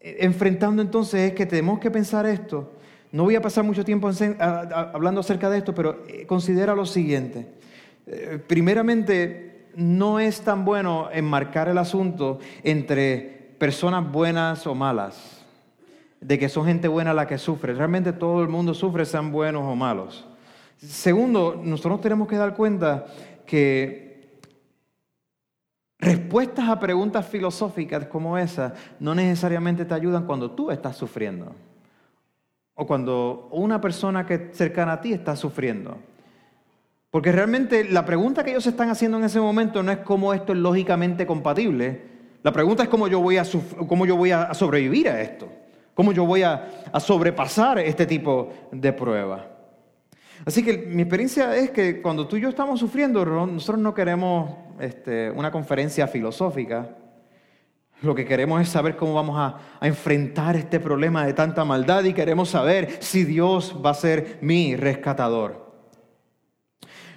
enfrentando 0.00 0.82
entonces 0.82 1.30
es 1.30 1.32
que 1.32 1.46
tenemos 1.46 1.78
que 1.78 1.92
pensar 1.92 2.26
esto. 2.26 2.72
No 3.12 3.22
voy 3.22 3.36
a 3.36 3.40
pasar 3.40 3.62
mucho 3.62 3.84
tiempo 3.84 4.10
hablando 4.40 5.20
acerca 5.20 5.48
de 5.48 5.58
esto, 5.58 5.72
pero 5.72 6.02
eh, 6.08 6.26
considera 6.26 6.74
lo 6.74 6.86
siguiente. 6.86 7.46
Eh, 8.04 8.40
primeramente, 8.44 9.68
no 9.76 10.18
es 10.18 10.40
tan 10.40 10.64
bueno 10.64 11.08
enmarcar 11.12 11.68
el 11.68 11.78
asunto 11.78 12.40
entre 12.64 13.39
personas 13.60 14.10
buenas 14.10 14.66
o 14.66 14.74
malas, 14.74 15.44
de 16.18 16.38
que 16.38 16.48
son 16.48 16.64
gente 16.64 16.88
buena 16.88 17.12
la 17.12 17.26
que 17.26 17.36
sufre. 17.36 17.74
Realmente 17.74 18.14
todo 18.14 18.40
el 18.42 18.48
mundo 18.48 18.72
sufre, 18.72 19.04
sean 19.04 19.30
buenos 19.30 19.64
o 19.64 19.76
malos. 19.76 20.26
Segundo, 20.78 21.60
nosotros 21.62 22.00
tenemos 22.00 22.26
que 22.26 22.36
dar 22.36 22.54
cuenta 22.56 23.04
que 23.44 24.40
respuestas 25.98 26.70
a 26.70 26.80
preguntas 26.80 27.26
filosóficas 27.26 28.06
como 28.06 28.38
esa 28.38 28.72
no 28.98 29.14
necesariamente 29.14 29.84
te 29.84 29.92
ayudan 29.92 30.24
cuando 30.24 30.52
tú 30.52 30.70
estás 30.70 30.96
sufriendo 30.96 31.54
o 32.74 32.86
cuando 32.86 33.50
una 33.52 33.78
persona 33.78 34.24
que 34.24 34.52
cercana 34.54 34.94
a 34.94 35.00
ti 35.02 35.12
está 35.12 35.36
sufriendo. 35.36 35.98
Porque 37.10 37.30
realmente 37.30 37.84
la 37.84 38.06
pregunta 38.06 38.42
que 38.42 38.52
ellos 38.52 38.66
están 38.66 38.88
haciendo 38.88 39.18
en 39.18 39.24
ese 39.24 39.38
momento 39.38 39.82
no 39.82 39.92
es 39.92 39.98
cómo 39.98 40.32
esto 40.32 40.54
es 40.54 40.58
lógicamente 40.58 41.26
compatible. 41.26 42.19
La 42.42 42.52
pregunta 42.52 42.82
es 42.82 42.88
cómo 42.88 43.08
yo 43.08 43.20
voy 43.20 43.36
a, 43.36 43.44
cómo 43.86 44.06
yo 44.06 44.16
voy 44.16 44.30
a 44.30 44.54
sobrevivir 44.54 45.08
a 45.08 45.20
esto. 45.20 45.48
Cómo 45.94 46.12
yo 46.12 46.24
voy 46.24 46.42
a, 46.42 46.66
sobrepasar 46.98 47.78
este 47.80 48.06
tipo 48.06 48.50
de 48.72 48.92
prueba. 48.92 49.46
Así 50.46 50.64
que 50.64 50.78
mi 50.78 51.02
experiencia 51.02 51.54
es 51.54 51.70
que 51.70 52.00
cuando 52.00 52.26
tú 52.26 52.36
y 52.36 52.40
yo 52.40 52.48
estamos 52.48 52.80
sufriendo, 52.80 53.22
nosotros 53.24 53.82
no 53.82 53.92
queremos 53.92 54.50
este, 54.80 55.30
una 55.30 55.50
conferencia 55.50 56.06
filosófica. 56.06 56.96
Lo 58.00 58.14
que 58.14 58.24
queremos 58.24 58.62
es 58.62 58.70
saber 58.70 58.96
cómo 58.96 59.12
vamos 59.12 59.36
a, 59.38 59.86
enfrentar 59.86 60.56
este 60.56 60.80
problema 60.80 61.26
de 61.26 61.34
tanta 61.34 61.66
maldad 61.66 62.04
y 62.04 62.14
queremos 62.14 62.48
saber 62.48 62.96
si 63.00 63.24
Dios 63.24 63.76
va 63.84 63.90
a 63.90 63.94
ser 63.94 64.38
mi 64.40 64.76
rescatador. 64.76 65.69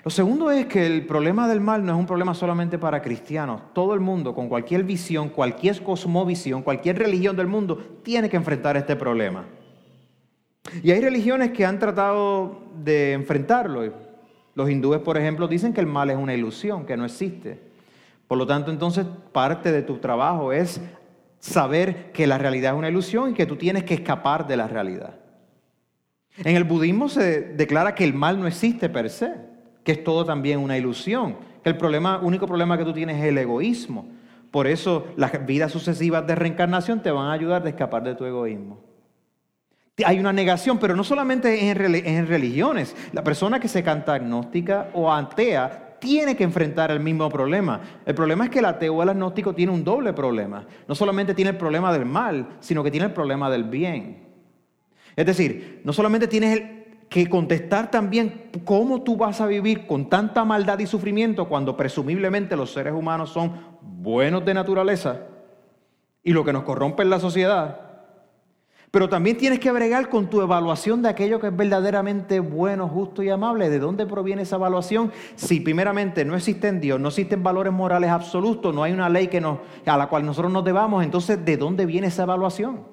Lo 0.03 0.11
segundo 0.11 0.51
es 0.51 0.65
que 0.65 0.85
el 0.85 1.05
problema 1.05 1.47
del 1.47 1.61
mal 1.61 1.85
no 1.85 1.93
es 1.93 1.97
un 1.97 2.05
problema 2.05 2.33
solamente 2.33 2.77
para 2.77 3.01
cristianos. 3.01 3.61
Todo 3.73 3.93
el 3.93 4.01
mundo, 4.01 4.35
con 4.35 4.49
cualquier 4.49 4.83
visión, 4.83 5.29
cualquier 5.29 5.81
cosmovisión, 5.81 6.61
cualquier 6.61 6.99
religión 6.99 7.37
del 7.37 7.47
mundo, 7.47 7.77
tiene 8.03 8.29
que 8.29 8.35
enfrentar 8.35 8.75
este 8.75 8.97
problema. 8.97 9.45
Y 10.83 10.91
hay 10.91 10.99
religiones 10.99 11.51
que 11.51 11.65
han 11.65 11.79
tratado 11.79 12.63
de 12.83 13.13
enfrentarlo. 13.13 13.93
Los 14.55 14.69
hindúes, 14.69 14.99
por 14.99 15.17
ejemplo, 15.17 15.47
dicen 15.47 15.73
que 15.73 15.79
el 15.79 15.87
mal 15.87 16.09
es 16.09 16.17
una 16.17 16.33
ilusión, 16.33 16.85
que 16.85 16.97
no 16.97 17.05
existe. 17.05 17.61
Por 18.27 18.37
lo 18.37 18.45
tanto, 18.45 18.71
entonces, 18.71 19.05
parte 19.31 19.71
de 19.71 19.83
tu 19.83 19.99
trabajo 19.99 20.51
es 20.51 20.81
saber 21.39 22.11
que 22.11 22.27
la 22.27 22.37
realidad 22.37 22.73
es 22.73 22.77
una 22.77 22.89
ilusión 22.89 23.31
y 23.31 23.33
que 23.33 23.45
tú 23.45 23.55
tienes 23.55 23.85
que 23.85 23.93
escapar 23.93 24.47
de 24.47 24.57
la 24.57 24.67
realidad. 24.67 25.15
En 26.39 26.57
el 26.57 26.65
budismo 26.65 27.07
se 27.07 27.39
declara 27.39 27.95
que 27.95 28.03
el 28.03 28.13
mal 28.13 28.37
no 28.37 28.47
existe 28.47 28.89
per 28.89 29.09
se 29.09 29.52
que 29.83 29.93
es 29.93 30.03
todo 30.03 30.25
también 30.25 30.59
una 30.59 30.77
ilusión. 30.77 31.37
El 31.63 31.77
problema, 31.77 32.19
único 32.21 32.47
problema 32.47 32.77
que 32.77 32.85
tú 32.85 32.93
tienes 32.93 33.17
es 33.17 33.25
el 33.25 33.37
egoísmo. 33.37 34.07
Por 34.51 34.67
eso 34.67 35.07
las 35.15 35.45
vidas 35.45 35.71
sucesivas 35.71 36.27
de 36.27 36.35
reencarnación 36.35 37.01
te 37.01 37.11
van 37.11 37.27
a 37.27 37.33
ayudar 37.33 37.65
a 37.65 37.69
escapar 37.69 38.03
de 38.03 38.15
tu 38.15 38.25
egoísmo. 38.25 38.79
Hay 40.05 40.19
una 40.19 40.33
negación, 40.33 40.79
pero 40.79 40.95
no 40.95 41.03
solamente 41.03 41.69
en 41.69 42.27
religiones. 42.27 42.95
La 43.11 43.23
persona 43.23 43.59
que 43.59 43.67
se 43.67 43.83
canta 43.83 44.15
agnóstica 44.15 44.89
o 44.93 45.11
atea 45.11 45.97
tiene 45.99 46.35
que 46.35 46.43
enfrentar 46.43 46.91
el 46.91 46.99
mismo 46.99 47.29
problema. 47.29 47.79
El 48.05 48.13
problema 48.13 48.43
es 48.43 48.49
que 48.49 48.59
el 48.59 48.65
ateo 48.65 48.95
o 48.95 49.03
el 49.03 49.09
agnóstico 49.09 49.55
tiene 49.55 49.71
un 49.71 49.83
doble 49.83 50.11
problema. 50.11 50.67
No 50.87 50.95
solamente 50.95 51.33
tiene 51.33 51.51
el 51.51 51.57
problema 51.57 51.93
del 51.93 52.05
mal, 52.05 52.57
sino 52.59 52.83
que 52.83 52.91
tiene 52.91 53.05
el 53.05 53.13
problema 53.13 53.49
del 53.49 53.63
bien. 53.63 54.27
Es 55.15 55.25
decir, 55.25 55.81
no 55.85 55.93
solamente 55.93 56.27
tienes 56.27 56.59
el, 56.59 56.82
que 57.13 57.29
contestar 57.29 57.91
también 57.91 58.49
cómo 58.65 59.03
tú 59.03 59.15
vas 59.15 59.39
a 59.39 59.45
vivir 59.45 59.85
con 59.85 60.09
tanta 60.09 60.43
maldad 60.45 60.79
y 60.79 60.87
sufrimiento 60.87 61.47
cuando 61.47 61.77
presumiblemente 61.77 62.55
los 62.55 62.73
seres 62.73 62.91
humanos 62.91 63.29
son 63.29 63.53
buenos 63.83 64.43
de 64.43 64.55
naturaleza 64.55 65.19
y 66.23 66.33
lo 66.33 66.43
que 66.43 66.51
nos 66.51 66.63
corrompe 66.63 67.03
es 67.03 67.09
la 67.09 67.19
sociedad. 67.19 67.81
Pero 68.89 69.09
también 69.09 69.37
tienes 69.37 69.59
que 69.59 69.71
bregar 69.71 70.09
con 70.09 70.27
tu 70.27 70.41
evaluación 70.41 71.03
de 71.03 71.09
aquello 71.09 71.39
que 71.39 71.49
es 71.49 71.55
verdaderamente 71.55 72.39
bueno, 72.39 72.87
justo 72.87 73.21
y 73.21 73.29
amable. 73.29 73.69
¿De 73.69 73.77
dónde 73.77 74.07
proviene 74.07 74.41
esa 74.41 74.55
evaluación? 74.55 75.11
Si 75.35 75.59
primeramente 75.59 76.25
no 76.25 76.35
existe 76.35 76.67
en 76.67 76.81
Dios, 76.81 76.99
no 76.99 77.09
existen 77.09 77.43
valores 77.43 77.73
morales 77.73 78.09
absolutos, 78.09 78.73
no 78.73 78.81
hay 78.81 78.91
una 78.91 79.07
ley 79.09 79.27
que 79.27 79.37
a 79.37 79.97
la 79.97 80.07
cual 80.07 80.25
nosotros 80.25 80.51
nos 80.51 80.65
debamos, 80.65 81.03
entonces 81.03 81.45
¿de 81.45 81.57
dónde 81.57 81.85
viene 81.85 82.07
esa 82.07 82.23
evaluación? 82.23 82.87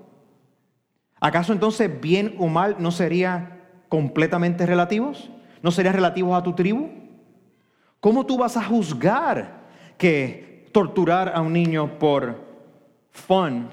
¿Acaso 1.20 1.54
entonces 1.54 2.02
bien 2.02 2.34
o 2.38 2.48
mal 2.48 2.76
no 2.80 2.90
sería 2.90 3.56
completamente 3.90 4.64
relativos? 4.64 5.30
¿No 5.60 5.70
serían 5.70 5.94
relativos 5.94 6.38
a 6.38 6.42
tu 6.42 6.54
tribu? 6.54 6.88
¿Cómo 8.00 8.24
tú 8.24 8.38
vas 8.38 8.56
a 8.56 8.64
juzgar 8.64 9.60
que 9.98 10.70
torturar 10.72 11.32
a 11.34 11.42
un 11.42 11.52
niño 11.52 11.98
por 11.98 12.42
fun 13.10 13.68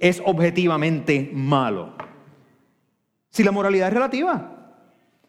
es 0.00 0.20
objetivamente 0.24 1.30
malo? 1.32 1.92
Si 3.28 3.44
la 3.44 3.52
moralidad 3.52 3.88
es 3.88 3.94
relativa. 3.94 4.56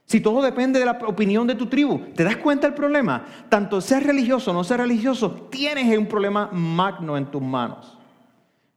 Si 0.06 0.20
todo 0.20 0.42
depende 0.42 0.80
de 0.80 0.86
la 0.86 1.00
opinión 1.06 1.46
de 1.46 1.56
tu 1.56 1.68
tribu, 1.68 2.00
¿te 2.16 2.24
das 2.24 2.38
cuenta 2.38 2.68
del 2.68 2.74
problema? 2.74 3.24
Tanto 3.48 3.80
seas 3.80 4.04
religioso 4.04 4.52
o 4.52 4.54
no 4.54 4.64
seas 4.64 4.80
religioso, 4.80 5.48
tienes 5.50 5.96
un 5.98 6.08
problema 6.08 6.50
magno 6.52 7.16
en 7.16 7.28
tus 7.28 7.42
manos. 7.42 7.98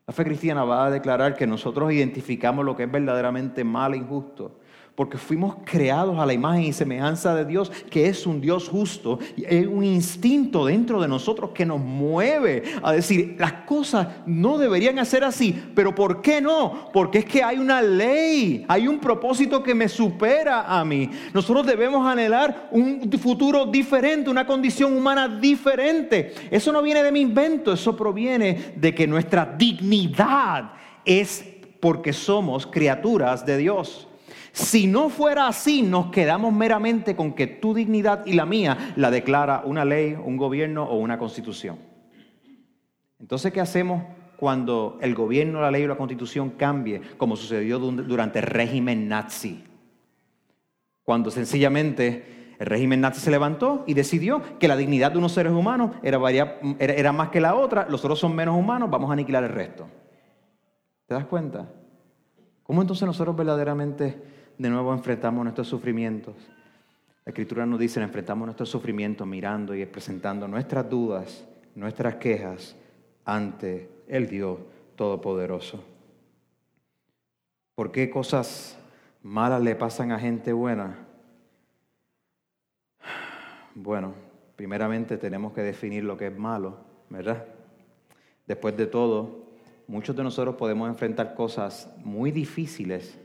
La 0.07 0.13
fe 0.13 0.25
cristiana 0.25 0.65
va 0.65 0.87
a 0.87 0.91
declarar 0.91 1.35
que 1.35 1.47
nosotros 1.47 1.91
identificamos 1.91 2.65
lo 2.65 2.77
que 2.77 2.85
es 2.85 2.93
verdaderamente 2.93 3.65
mal 3.65 3.95
e 3.95 3.97
injusto 3.97 4.61
porque 4.95 5.19
fuimos 5.19 5.57
creados 5.65 6.19
a 6.19 6.27
la 6.27 6.33
imagen 6.33 6.63
y 6.63 6.73
semejanza 6.73 7.35
de 7.35 7.45
Dios, 7.45 7.71
que 7.91 8.07
es 8.07 8.27
un 8.27 8.41
Dios 8.41 8.69
justo. 8.69 9.19
Y 9.37 9.45
hay 9.45 9.67
un 9.67 9.83
instinto 9.83 10.67
dentro 10.67 11.01
de 11.01 11.09
nosotros 11.09 11.51
que 11.53 11.67
nos 11.67 11.81
mueve 11.81 12.63
a 12.81 12.93
decir, 12.93 13.35
las 13.39 13.53
cosas 13.65 14.07
no 14.25 14.57
deberían 14.57 15.01
hacer 15.01 15.25
así, 15.25 15.61
pero 15.75 15.95
¿por 15.95 16.23
qué 16.23 16.41
no? 16.41 16.91
Porque 16.93 17.19
es 17.19 17.25
que 17.25 17.43
hay 17.43 17.59
una 17.59 17.83
ley, 17.83 18.65
hay 18.69 18.87
un 18.87 19.01
propósito 19.01 19.63
que 19.65 19.75
me 19.75 19.89
supera 19.89 20.63
a 20.63 20.85
mí. 20.85 21.11
Nosotros 21.33 21.67
debemos 21.67 22.07
anhelar 22.07 22.69
un 22.71 23.11
futuro 23.21 23.67
diferente, 23.67 24.31
una 24.31 24.47
condición 24.47 24.97
humana 24.97 25.29
diferente. 25.29 26.35
Eso 26.51 26.73
no 26.73 26.83
viene 26.83 27.03
de 27.03 27.11
mi 27.11 27.21
invento, 27.21 27.73
eso 27.73 27.97
proviene 27.97 28.75
de 28.77 28.95
que 28.95 29.09
nuestra 29.09 29.57
dignidad 29.59 30.73
es 31.05 31.45
porque 31.81 32.13
somos 32.13 32.67
criaturas 32.67 33.45
de 33.45 33.59
Dios. 33.59 34.09
Si 34.55 34.87
no 34.87 35.09
fuera 35.09 35.49
así, 35.49 35.83
nos 35.83 36.13
quedamos 36.13 36.53
meramente 36.53 37.17
con 37.17 37.33
que 37.33 37.49
tu 37.49 37.75
dignidad 37.75 38.25
y 38.25 38.35
la 38.35 38.47
mía 38.47 38.95
la 38.95 39.11
declara 39.11 39.63
una 39.65 39.85
ley, 39.85 40.15
un 40.15 40.37
gobierno 40.37 40.85
o 40.85 40.97
una 40.97 41.19
constitución. 41.19 41.77
Entonces, 43.19 43.53
¿qué 43.53 43.61
hacemos 43.61 44.05
cuando 44.37 44.97
el 45.01 45.13
gobierno, 45.17 45.61
la 45.61 45.73
ley 45.73 45.83
o 45.83 45.89
la 45.89 45.97
constitución 45.97 46.51
cambie, 46.51 47.01
como 47.17 47.35
sucedió 47.35 47.81
durante 47.81 48.39
el 48.39 48.45
régimen 48.45 49.09
nazi? 49.09 49.65
Cuando 51.03 51.33
sencillamente 51.33 52.55
el 52.61 52.67
régimen 52.67 53.01
nazi 53.01 53.21
se 53.21 53.33
levantó 53.33 53.83
y 53.89 53.95
decidió 53.95 54.41
que 54.61 54.69
la 54.69 54.77
dignidad 54.77 55.11
de 55.11 55.19
unos 55.19 55.33
seres 55.33 55.53
humanos 55.53 55.97
era, 56.05 57.13
más 57.13 57.29
que 57.31 57.41
la 57.41 57.57
otra, 57.57 57.89
los 57.89 58.05
otros 58.05 58.21
son 58.21 58.37
menos 58.37 58.57
humanos, 58.57 58.89
vamos 58.89 59.11
a 59.11 59.15
aniquilar 59.15 59.43
el 59.43 59.51
resto. 59.51 59.89
¿Te 61.07 61.15
das 61.15 61.25
cuenta? 61.25 61.73
¿Cómo 62.63 62.83
entonces 62.83 63.05
nosotros 63.05 63.35
verdaderamente 63.35 64.34
de 64.59 64.71
nuevo 64.71 64.93
enfrentamos 64.93 65.45
nuestros 65.45 65.69
sufrimientos. 65.69 66.35
La 67.25 67.31
Escritura 67.31 67.65
nos 67.67 67.79
dice, 67.79 68.01
enfrentamos 68.03 68.47
nuestros 68.47 68.69
sufrimientos 68.69 69.27
mirando 69.27 69.75
y 69.75 69.85
presentando 69.87 70.47
nuestras 70.47 70.89
dudas, 70.89 71.45
nuestras 71.75 72.17
quejas 72.17 72.77
ante 73.25 73.89
el 74.07 74.29
Dios 74.29 74.59
Todopoderoso. 74.97 75.83
¿Por 77.75 77.91
qué 77.91 78.11
cosas 78.11 78.79
malas 79.23 79.63
le 79.63 79.75
pasan 79.75 80.13
a 80.13 80.19
gente 80.19 80.53
buena? 80.53 80.99
Bueno, 83.75 84.15
primeramente 84.55 85.17
tenemos 85.17 85.53
que 85.53 85.63
definir 85.63 86.05
lo 86.05 86.17
que 86.17 86.29
es 86.29 86.39
malo, 86.39 86.77
¿verdad? 87.11 87.45
Después 88.47 88.77
de 88.77 88.87
todo, 88.87 89.47
muchos 89.89 90.15
de 90.15 90.23
nosotros 90.23 90.55
podemos 90.55 90.89
enfrentar 90.89 91.35
cosas 91.35 91.93
muy 92.05 92.31
difíciles 92.31 93.19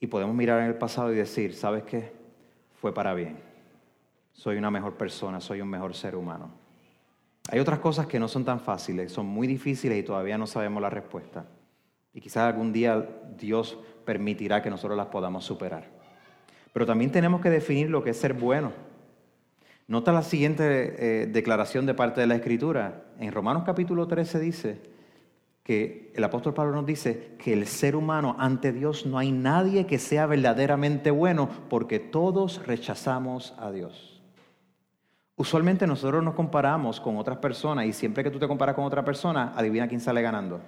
y 0.00 0.06
podemos 0.06 0.34
mirar 0.34 0.60
en 0.60 0.66
el 0.66 0.74
pasado 0.74 1.12
y 1.12 1.16
decir, 1.16 1.54
¿sabes 1.54 1.84
qué? 1.84 2.12
Fue 2.80 2.92
para 2.92 3.14
bien. 3.14 3.38
Soy 4.32 4.56
una 4.56 4.70
mejor 4.70 4.96
persona, 4.96 5.40
soy 5.40 5.60
un 5.60 5.68
mejor 5.68 5.94
ser 5.94 6.14
humano. 6.14 6.50
Hay 7.48 7.60
otras 7.60 7.78
cosas 7.78 8.06
que 8.06 8.18
no 8.18 8.28
son 8.28 8.44
tan 8.44 8.60
fáciles, 8.60 9.12
son 9.12 9.26
muy 9.26 9.46
difíciles 9.46 9.98
y 9.98 10.02
todavía 10.02 10.36
no 10.36 10.46
sabemos 10.46 10.82
la 10.82 10.90
respuesta. 10.90 11.46
Y 12.12 12.20
quizás 12.20 12.44
algún 12.44 12.72
día 12.72 13.08
Dios 13.38 13.78
permitirá 14.04 14.62
que 14.62 14.70
nosotros 14.70 14.96
las 14.96 15.06
podamos 15.06 15.44
superar. 15.44 15.88
Pero 16.72 16.84
también 16.84 17.10
tenemos 17.10 17.40
que 17.40 17.50
definir 17.50 17.88
lo 17.88 18.02
que 18.02 18.10
es 18.10 18.16
ser 18.16 18.34
bueno. 18.34 18.72
Nota 19.88 20.12
la 20.12 20.22
siguiente 20.22 21.22
eh, 21.22 21.26
declaración 21.26 21.86
de 21.86 21.94
parte 21.94 22.20
de 22.20 22.26
la 22.26 22.34
Escritura. 22.34 23.04
En 23.18 23.32
Romanos 23.32 23.62
capítulo 23.64 24.08
13 24.08 24.40
dice, 24.40 24.80
que 25.66 26.12
el 26.14 26.22
apóstol 26.22 26.54
Pablo 26.54 26.76
nos 26.76 26.86
dice 26.86 27.34
que 27.40 27.52
el 27.52 27.66
ser 27.66 27.96
humano 27.96 28.36
ante 28.38 28.72
Dios 28.72 29.04
no 29.04 29.18
hay 29.18 29.32
nadie 29.32 29.84
que 29.84 29.98
sea 29.98 30.26
verdaderamente 30.26 31.10
bueno 31.10 31.48
porque 31.68 31.98
todos 31.98 32.64
rechazamos 32.68 33.52
a 33.58 33.72
Dios. 33.72 34.22
Usualmente 35.34 35.84
nosotros 35.88 36.22
nos 36.22 36.34
comparamos 36.34 37.00
con 37.00 37.16
otras 37.16 37.38
personas 37.38 37.84
y 37.86 37.92
siempre 37.92 38.22
que 38.22 38.30
tú 38.30 38.38
te 38.38 38.46
comparas 38.46 38.76
con 38.76 38.84
otra 38.84 39.04
persona, 39.04 39.54
adivina 39.56 39.88
quién 39.88 40.00
sale 40.00 40.22
ganando. 40.22 40.60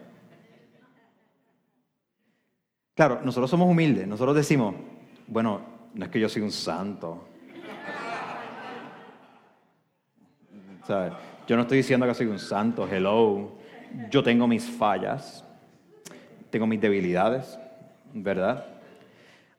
Claro, 2.96 3.20
nosotros 3.22 3.48
somos 3.48 3.70
humildes, 3.70 4.08
nosotros 4.08 4.34
decimos, 4.34 4.74
bueno, 5.28 5.60
no 5.94 6.04
es 6.04 6.10
que 6.10 6.18
yo 6.18 6.28
soy 6.28 6.42
un 6.42 6.50
santo. 6.50 7.24
Yo 11.46 11.54
no 11.54 11.62
estoy 11.62 11.78
diciendo 11.78 12.04
que 12.06 12.14
soy 12.14 12.26
un 12.26 12.38
santo, 12.40 12.88
hello. 12.88 13.58
Yo 14.10 14.22
tengo 14.22 14.46
mis 14.46 14.68
fallas, 14.68 15.44
tengo 16.50 16.66
mis 16.66 16.80
debilidades, 16.80 17.58
¿verdad? 18.12 18.64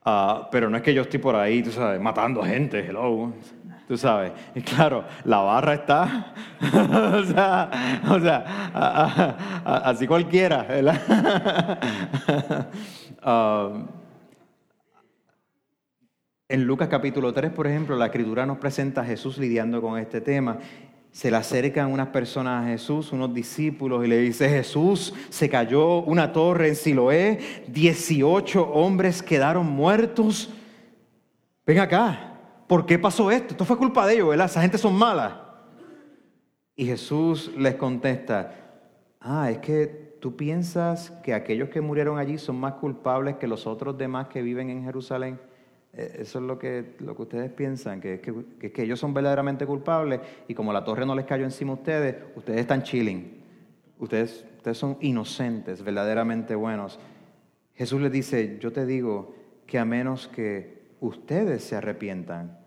Ah, 0.04 0.48
pero 0.52 0.70
no 0.70 0.78
es 0.78 0.84
que 0.84 0.94
yo 0.94 1.04
estoy 1.04 1.20
por 1.20 1.36
ahí, 1.36 1.62
tú 1.62 1.72
sabes, 1.72 2.00
matando 2.00 2.42
gente, 2.44 2.80
hello. 2.80 3.34
Tú 3.88 3.98
sabes, 3.98 4.32
y 4.54 4.62
claro, 4.62 5.04
la 5.24 5.40
barra 5.40 5.74
está, 5.74 6.34
o 6.62 7.24
sea, 7.24 8.02
o 8.08 8.20
sea 8.20 9.62
así 9.66 10.06
cualquiera, 10.08 10.64
¿verdad? 10.64 11.80
Ah, 13.22 13.86
en 16.48 16.64
Lucas 16.64 16.88
capítulo 16.88 17.34
3, 17.34 17.52
por 17.52 17.68
ejemplo, 17.68 17.98
la 17.98 18.06
escritura 18.06 18.46
nos 18.46 18.58
presenta 18.60 19.02
a 19.02 19.06
Jesús 19.06 19.38
lidiando 19.38 19.82
con 19.82 20.00
este 20.00 20.22
tema 20.22 20.58
se 21.12 21.32
le 21.32 21.38
acercan 21.38 21.92
unas 21.92 22.10
personas 22.10 22.64
a 22.64 22.70
Jesús, 22.70 23.12
unos 23.12 23.34
discípulos, 23.34 24.06
y 24.06 24.08
le 24.08 24.20
dice, 24.20 24.48
Jesús, 24.48 25.14
se 25.30 25.50
cayó 25.50 26.02
una 26.02 26.32
torre 26.32 26.70
en 26.70 26.76
Siloé, 26.76 27.40
18 27.68 28.72
hombres 28.72 29.24
quedaron 29.24 29.66
muertos. 29.66 30.50
Ven 31.66 31.80
acá, 31.80 32.40
¿por 32.68 32.86
qué 32.86 33.00
pasó 33.00 33.32
esto? 33.32 33.52
Esto 33.52 33.66
fue 33.66 33.78
culpa 33.78 34.06
de 34.06 34.16
ellos, 34.16 34.30
¿verdad? 34.30 34.46
Esa 34.46 34.62
gente 34.62 34.78
son 34.78 34.96
malas. 34.96 35.34
Y 36.76 36.86
Jesús 36.86 37.52
les 37.58 37.76
contesta, 37.76 38.56
ah, 39.20 39.52
es 39.52 39.58
que 39.58 40.18
tú 40.22 40.36
piensas 40.36 41.12
que 41.24 41.34
aquellos 41.34 41.70
que 41.70 41.82
murieron 41.82 42.18
allí 42.18 42.38
son 42.38 42.60
más 42.60 42.74
culpables 42.76 43.36
que 43.36 43.48
los 43.48 43.68
otros 43.68 43.98
demás 43.98 44.28
que 44.28 44.42
viven 44.42 44.70
en 44.70 44.84
Jerusalén. 44.84 45.40
Eh, 45.94 46.18
eso 46.20 46.40
es 46.40 46.46
lo 46.46 46.60
que, 46.60 46.96
lo 47.00 47.16
que 47.16 47.22
ustedes 47.24 47.52
piensan, 47.52 48.00
que, 48.00 48.20
que, 48.22 48.72
que, 48.72 48.84
ellos 48.84 49.00
son 49.00 49.14
verdaderamente 49.14 49.66
culpables 49.66 50.22
y 50.48 50.54
como 50.54 50.72
la 50.72 50.84
torre 50.84 51.06
no 51.06 51.16
les 51.16 51.26
cayó 51.26 51.44
encima 51.44 51.72
a 51.72 51.76
ustedes, 51.76 52.16
ustedes 52.36 52.60
están 52.60 52.84
chilling. 52.84 53.40
Ustedes, 53.98 54.46
ustedes 54.58 54.78
son 54.78 54.98
inocentes, 55.02 55.84
verdaderamente 55.84 56.56
buenos. 56.56 57.00
Jesús 57.76 58.02
les 58.02 58.12
dice, 58.12 58.58
yo 58.60 58.72
te 58.72 58.86
digo 58.86 59.36
que 59.66 59.78
a 59.78 59.86
menos 59.86 60.28
que 60.28 60.94
ustedes 61.02 61.64
se 61.64 61.76
arrepientan, 61.76 62.60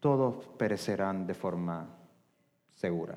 todos 0.00 0.46
perecerán 0.58 1.26
de 1.26 1.34
forma 1.34 1.88
segura. 2.74 3.16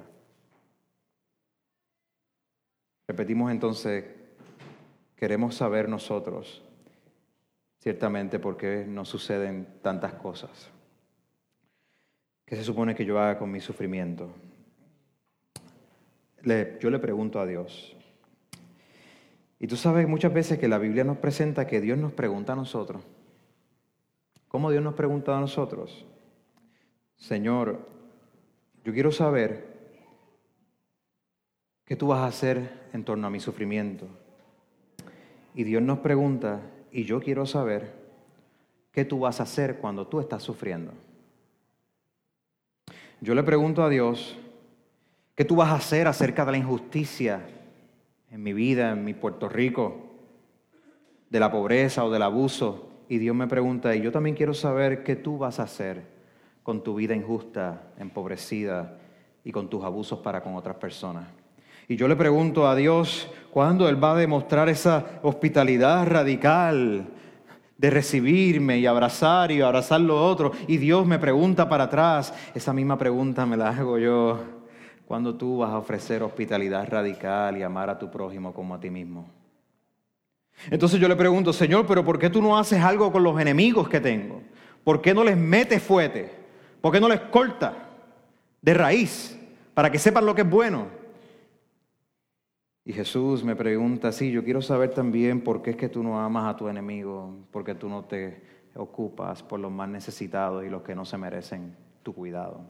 Repetimos 3.08 3.52
entonces, 3.52 4.06
queremos 5.16 5.56
saber 5.56 5.90
nosotros 5.90 6.64
ciertamente 7.90 8.38
porque 8.38 8.86
nos 8.88 9.10
suceden 9.10 9.66
tantas 9.82 10.14
cosas. 10.14 10.70
¿Qué 12.46 12.56
se 12.56 12.64
supone 12.64 12.94
que 12.94 13.04
yo 13.04 13.20
haga 13.20 13.40
con 13.40 13.50
mi 13.50 13.60
sufrimiento? 13.60 14.30
yo 16.44 16.90
le 16.92 17.00
pregunto 17.00 17.40
a 17.40 17.48
Dios. 17.48 17.98
Y 19.58 19.66
tú 19.66 19.76
sabes 19.76 20.08
muchas 20.08 20.32
veces 20.32 20.60
que 20.60 20.68
la 20.68 20.78
Biblia 20.78 21.04
nos 21.04 21.18
presenta 21.18 21.66
que 21.66 21.82
Dios 21.82 21.98
nos 21.98 22.14
pregunta 22.14 22.54
a 22.54 22.56
nosotros. 22.56 23.02
¿Cómo 24.48 24.70
Dios 24.70 24.84
nos 24.84 24.94
pregunta 24.94 25.36
a 25.36 25.42
nosotros? 25.42 26.06
Señor, 27.18 27.90
yo 28.84 28.94
quiero 28.94 29.12
saber 29.12 29.96
qué 31.86 31.96
tú 31.96 32.10
vas 32.10 32.20
a 32.20 32.28
hacer 32.28 32.88
en 32.94 33.04
torno 33.04 33.26
a 33.26 33.32
mi 33.32 33.40
sufrimiento. 33.40 34.06
Y 35.56 35.64
Dios 35.64 35.82
nos 35.82 36.00
pregunta, 36.00 36.62
y 36.92 37.04
yo 37.04 37.20
quiero 37.20 37.46
saber 37.46 37.94
qué 38.92 39.06
tú 39.06 39.20
vas 39.20 39.40
a 39.40 39.44
hacer 39.44 39.78
cuando 39.78 40.08
tú 40.08 40.20
estás 40.20 40.44
sufriendo. 40.44 40.92
Yo 43.22 43.36
le 43.36 43.44
pregunto 43.44 43.84
a 43.84 43.90
Dios, 43.90 44.38
¿qué 45.36 45.46
tú 45.46 45.58
vas 45.58 45.70
a 45.70 45.76
hacer 45.76 46.08
acerca 46.08 46.46
de 46.46 46.52
la 46.54 46.58
injusticia 46.58 47.42
en 48.32 48.42
mi 48.44 48.54
vida, 48.54 48.92
en 48.92 49.04
mi 49.04 49.14
Puerto 49.14 49.50
Rico, 49.50 49.98
de 51.30 51.40
la 51.40 51.52
pobreza 51.52 52.06
o 52.06 52.12
del 52.12 52.22
abuso? 52.22 52.90
Y 53.10 53.18
Dios 53.18 53.36
me 53.36 53.48
pregunta, 53.48 53.96
y 53.96 54.02
yo 54.02 54.12
también 54.12 54.36
quiero 54.36 54.54
saber 54.54 55.04
qué 55.04 55.16
tú 55.16 55.38
vas 55.38 55.60
a 55.60 55.64
hacer 55.64 56.04
con 56.64 56.84
tu 56.84 56.96
vida 56.96 57.16
injusta, 57.16 57.92
empobrecida 57.98 59.00
y 59.44 59.52
con 59.52 59.70
tus 59.70 59.84
abusos 59.84 60.20
para 60.20 60.42
con 60.42 60.56
otras 60.56 60.76
personas. 60.76 61.39
Y 61.90 61.96
yo 61.96 62.08
le 62.08 62.16
pregunto 62.16 62.68
a 62.68 62.76
Dios 62.76 63.28
cuándo 63.50 63.90
Él 63.90 64.02
va 64.02 64.12
a 64.12 64.16
demostrar 64.16 64.70
esa 64.70 65.20
hospitalidad 65.24 66.06
radical 66.06 67.08
de 67.80 67.90
recibirme 67.90 68.78
y 68.78 68.86
abrazar 68.86 69.52
y 69.52 69.60
abrazar 69.60 70.00
lo 70.00 70.24
otro. 70.24 70.52
Y 70.68 70.78
Dios 70.78 71.08
me 71.08 71.18
pregunta 71.18 71.68
para 71.68 71.86
atrás, 71.86 72.32
esa 72.54 72.74
misma 72.74 72.96
pregunta 72.96 73.44
me 73.48 73.58
la 73.58 73.70
hago 73.70 73.98
yo, 73.98 74.40
¿cuándo 75.08 75.34
tú 75.34 75.58
vas 75.58 75.72
a 75.72 75.80
ofrecer 75.80 76.22
hospitalidad 76.22 76.88
radical 76.88 77.58
y 77.58 77.64
amar 77.64 77.90
a 77.90 77.98
tu 77.98 78.12
prójimo 78.12 78.54
como 78.54 78.76
a 78.76 78.80
ti 78.80 78.92
mismo? 78.92 79.28
Entonces 80.70 81.00
yo 81.00 81.08
le 81.08 81.16
pregunto, 81.16 81.52
Señor, 81.52 81.88
pero 81.88 82.06
¿por 82.06 82.20
qué 82.20 82.30
tú 82.30 82.40
no 82.40 82.56
haces 82.56 82.84
algo 82.84 83.12
con 83.12 83.24
los 83.24 83.42
enemigos 83.42 83.90
que 83.90 84.00
tengo? 84.00 84.44
¿Por 84.84 85.02
qué 85.02 85.16
no 85.16 85.24
les 85.24 85.38
metes 85.38 85.82
fuete? 85.82 86.32
¿Por 86.82 86.94
qué 86.94 87.00
no 87.00 87.10
les 87.10 87.22
corta 87.22 87.74
de 88.62 88.76
raíz 88.76 89.40
para 89.74 89.92
que 89.92 89.98
sepan 89.98 90.28
lo 90.28 90.36
que 90.36 90.42
es 90.44 90.50
bueno? 90.50 90.99
Y 92.86 92.94
Jesús 92.94 93.44
me 93.44 93.56
pregunta, 93.56 94.12
sí, 94.12 94.32
yo 94.32 94.44
quiero 94.44 94.62
saber 94.62 94.92
también 94.94 95.42
por 95.42 95.62
qué 95.62 95.72
es 95.72 95.76
que 95.76 95.90
tú 95.90 96.02
no 96.02 96.20
amas 96.20 96.54
a 96.54 96.58
tu 96.58 96.68
enemigo, 96.68 97.48
por 97.52 97.64
qué 97.64 97.76
tú 97.76 97.90
no 97.90 98.06
te 98.06 98.42
ocupas 98.76 99.44
por 99.44 99.60
los 99.60 99.72
más 99.72 99.90
necesitados 99.90 100.66
y 100.66 100.70
los 100.70 100.82
que 100.82 100.96
no 100.96 101.06
se 101.06 101.18
merecen 101.18 101.76
tu 102.04 102.14
cuidado. 102.14 102.62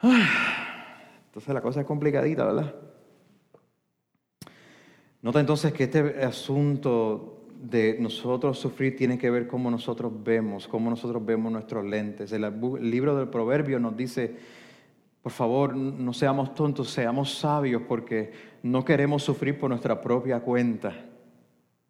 Entonces 1.26 1.54
la 1.54 1.60
cosa 1.60 1.80
es 1.80 1.86
complicadita, 1.86 2.44
¿verdad? 2.44 2.74
Nota 5.20 5.40
entonces 5.40 5.72
que 5.72 5.84
este 5.84 6.24
asunto 6.24 7.46
de 7.60 7.96
nosotros 7.98 8.58
sufrir 8.58 8.96
tiene 8.96 9.18
que 9.18 9.30
ver 9.30 9.48
cómo 9.48 9.70
nosotros 9.70 10.12
vemos, 10.22 10.68
cómo 10.68 10.90
nosotros 10.90 11.24
vemos 11.24 11.50
nuestros 11.50 11.84
lentes. 11.84 12.32
El 12.32 12.42
libro 12.80 13.16
del 13.16 13.28
Proverbio 13.28 13.80
nos 13.80 13.96
dice 13.96 14.36
por 15.22 15.32
favor, 15.32 15.74
no 15.74 16.12
seamos 16.12 16.54
tontos, 16.54 16.90
seamos 16.90 17.38
sabios 17.38 17.82
porque 17.88 18.32
no 18.62 18.84
queremos 18.84 19.22
sufrir 19.22 19.58
por 19.58 19.70
nuestra 19.70 20.00
propia 20.00 20.40
cuenta. 20.40 20.92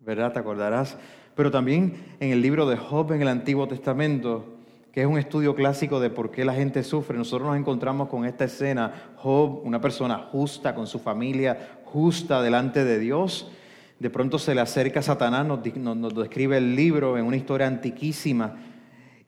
¿Verdad? 0.01 0.33
¿Te 0.33 0.39
acordarás? 0.39 0.97
Pero 1.35 1.51
también 1.51 2.17
en 2.21 2.31
el 2.31 2.41
libro 2.41 2.67
de 2.67 2.77
Job 2.77 3.13
en 3.13 3.23
el 3.23 3.29
Antiguo 3.29 3.69
Testamento, 3.69 4.57
que 4.93 5.03
es 5.03 5.07
un 5.07 5.19
estudio 5.19 5.55
clásico 5.55 6.01
de 6.01 6.11
por 6.11 6.31
qué 6.31 6.45
la 6.45 6.55
gente 6.55 6.83
sufre, 6.83 7.17
nosotros 7.17 7.49
nos 7.49 7.59
encontramos 7.59 8.09
con 8.09 8.25
esta 8.25 8.45
escena. 8.45 9.13
Job, 9.17 9.61
una 9.65 9.81
persona 9.81 10.19
justa, 10.33 10.75
con 10.75 10.87
su 10.87 10.99
familia 10.99 11.81
justa 11.85 12.43
delante 12.43 12.85
de 12.85 12.99
Dios, 12.99 13.51
de 13.99 14.11
pronto 14.11 14.39
se 14.39 14.55
le 14.55 14.61
acerca 14.61 15.01
a 15.01 15.03
Satanás, 15.03 15.47
nos, 15.47 15.77
nos 15.77 16.15
describe 16.15 16.57
el 16.57 16.75
libro 16.75 17.19
en 17.19 17.25
una 17.27 17.37
historia 17.37 17.67
antiquísima 17.67 18.57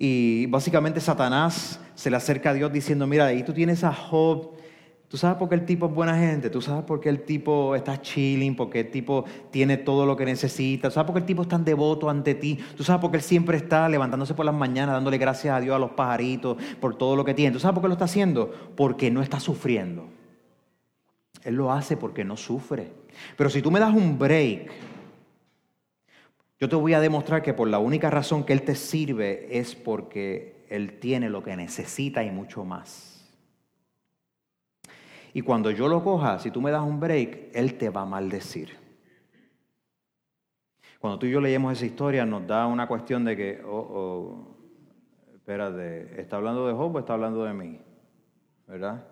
y 0.03 0.47
básicamente 0.47 0.99
Satanás 0.99 1.79
se 1.95 2.09
le 2.11 2.17
acerca 2.17 2.51
a 2.51 2.55
Dios 2.55 2.73
diciendo, 2.73 3.07
mira, 3.07 3.27
ahí 3.27 3.43
tú 3.43 3.53
tienes 3.53 3.85
a 3.85 3.93
Job, 3.93 4.53
tú 5.09 5.19
sabes 5.19 5.37
por 5.37 5.51
qué 5.51 5.57
el 5.57 5.67
tipo 5.67 5.89
es 5.89 5.93
buena 5.93 6.17
gente, 6.17 6.49
tú 6.49 6.63
sabes 6.63 6.85
por 6.85 7.03
qué 7.03 7.11
el 7.11 7.21
tipo 7.25 7.77
está 7.77 8.01
chilling, 8.01 8.57
por 8.57 8.71
qué 8.71 8.81
el 8.81 8.91
tipo 8.91 9.27
tiene 9.51 9.77
todo 9.77 10.07
lo 10.07 10.17
que 10.17 10.25
necesita, 10.25 10.89
tú 10.89 10.95
sabes 10.95 11.07
por 11.07 11.17
qué 11.17 11.21
el 11.21 11.27
tipo 11.27 11.43
es 11.43 11.49
tan 11.49 11.67
devoto 11.67 12.09
ante 12.09 12.35
ti, 12.35 12.59
tú 12.79 12.83
sabes 12.83 13.03
por 13.03 13.11
qué 13.11 13.19
él 13.19 13.23
siempre 13.23 13.59
está 13.59 13.91
levantándose 13.91 14.33
por 14.33 14.47
las 14.47 14.55
mañanas 14.55 14.95
dándole 14.95 15.19
gracias 15.19 15.55
a 15.55 15.61
Dios 15.61 15.77
a 15.77 15.79
los 15.79 15.91
pajaritos 15.91 16.57
por 16.81 16.97
todo 16.97 17.15
lo 17.15 17.23
que 17.23 17.35
tiene, 17.35 17.53
tú 17.53 17.61
sabes 17.61 17.75
por 17.75 17.83
qué 17.83 17.89
lo 17.89 17.95
está 17.95 18.07
haciendo, 18.07 18.73
porque 18.77 19.11
no 19.11 19.21
está 19.21 19.39
sufriendo. 19.39 20.09
Él 21.45 21.57
lo 21.57 21.73
hace 21.73 21.99
porque 21.99 22.25
no 22.25 22.39
sufre. 22.39 22.91
Pero 23.37 23.51
si 23.51 23.61
tú 23.61 23.71
me 23.71 23.81
das 23.81 23.95
un 23.95 24.19
break, 24.19 24.71
yo 26.61 26.69
te 26.69 26.77
voy 26.77 26.93
a 26.93 27.01
demostrar 27.01 27.43
que 27.43 27.55
por 27.55 27.69
la 27.69 27.79
única 27.79 28.11
razón 28.11 28.45
que 28.45 28.53
Él 28.53 28.63
te 28.63 28.75
sirve 28.75 29.59
es 29.59 29.75
porque 29.75 30.67
Él 30.69 30.99
tiene 31.01 31.31
lo 31.31 31.43
que 31.43 31.57
necesita 31.57 32.23
y 32.23 32.31
mucho 32.31 32.67
más. 32.67 33.27
Y 35.33 35.41
cuando 35.41 35.71
yo 35.71 35.89
lo 35.89 36.05
coja, 36.05 36.39
si 36.39 36.51
tú 36.51 36.61
me 36.61 36.71
das 36.71 36.83
un 36.83 37.01
break, 37.01 37.49
Él 37.55 37.79
te 37.79 37.89
va 37.89 38.03
a 38.03 38.05
maldecir. 38.05 38.77
Cuando 40.99 41.19
tú 41.19 41.25
y 41.25 41.31
yo 41.31 41.41
leemos 41.41 41.73
esa 41.73 41.87
historia, 41.87 42.27
nos 42.27 42.47
da 42.47 42.67
una 42.67 42.87
cuestión 42.87 43.25
de 43.25 43.37
que, 43.37 43.63
oh, 43.65 43.71
oh, 43.71 44.57
espérate, 45.35 46.21
¿está 46.21 46.37
hablando 46.37 46.67
de 46.67 46.75
Job 46.75 46.95
o 46.95 46.99
está 46.99 47.15
hablando 47.15 47.43
de 47.45 47.55
mí? 47.55 47.81
¿Verdad? 48.67 49.07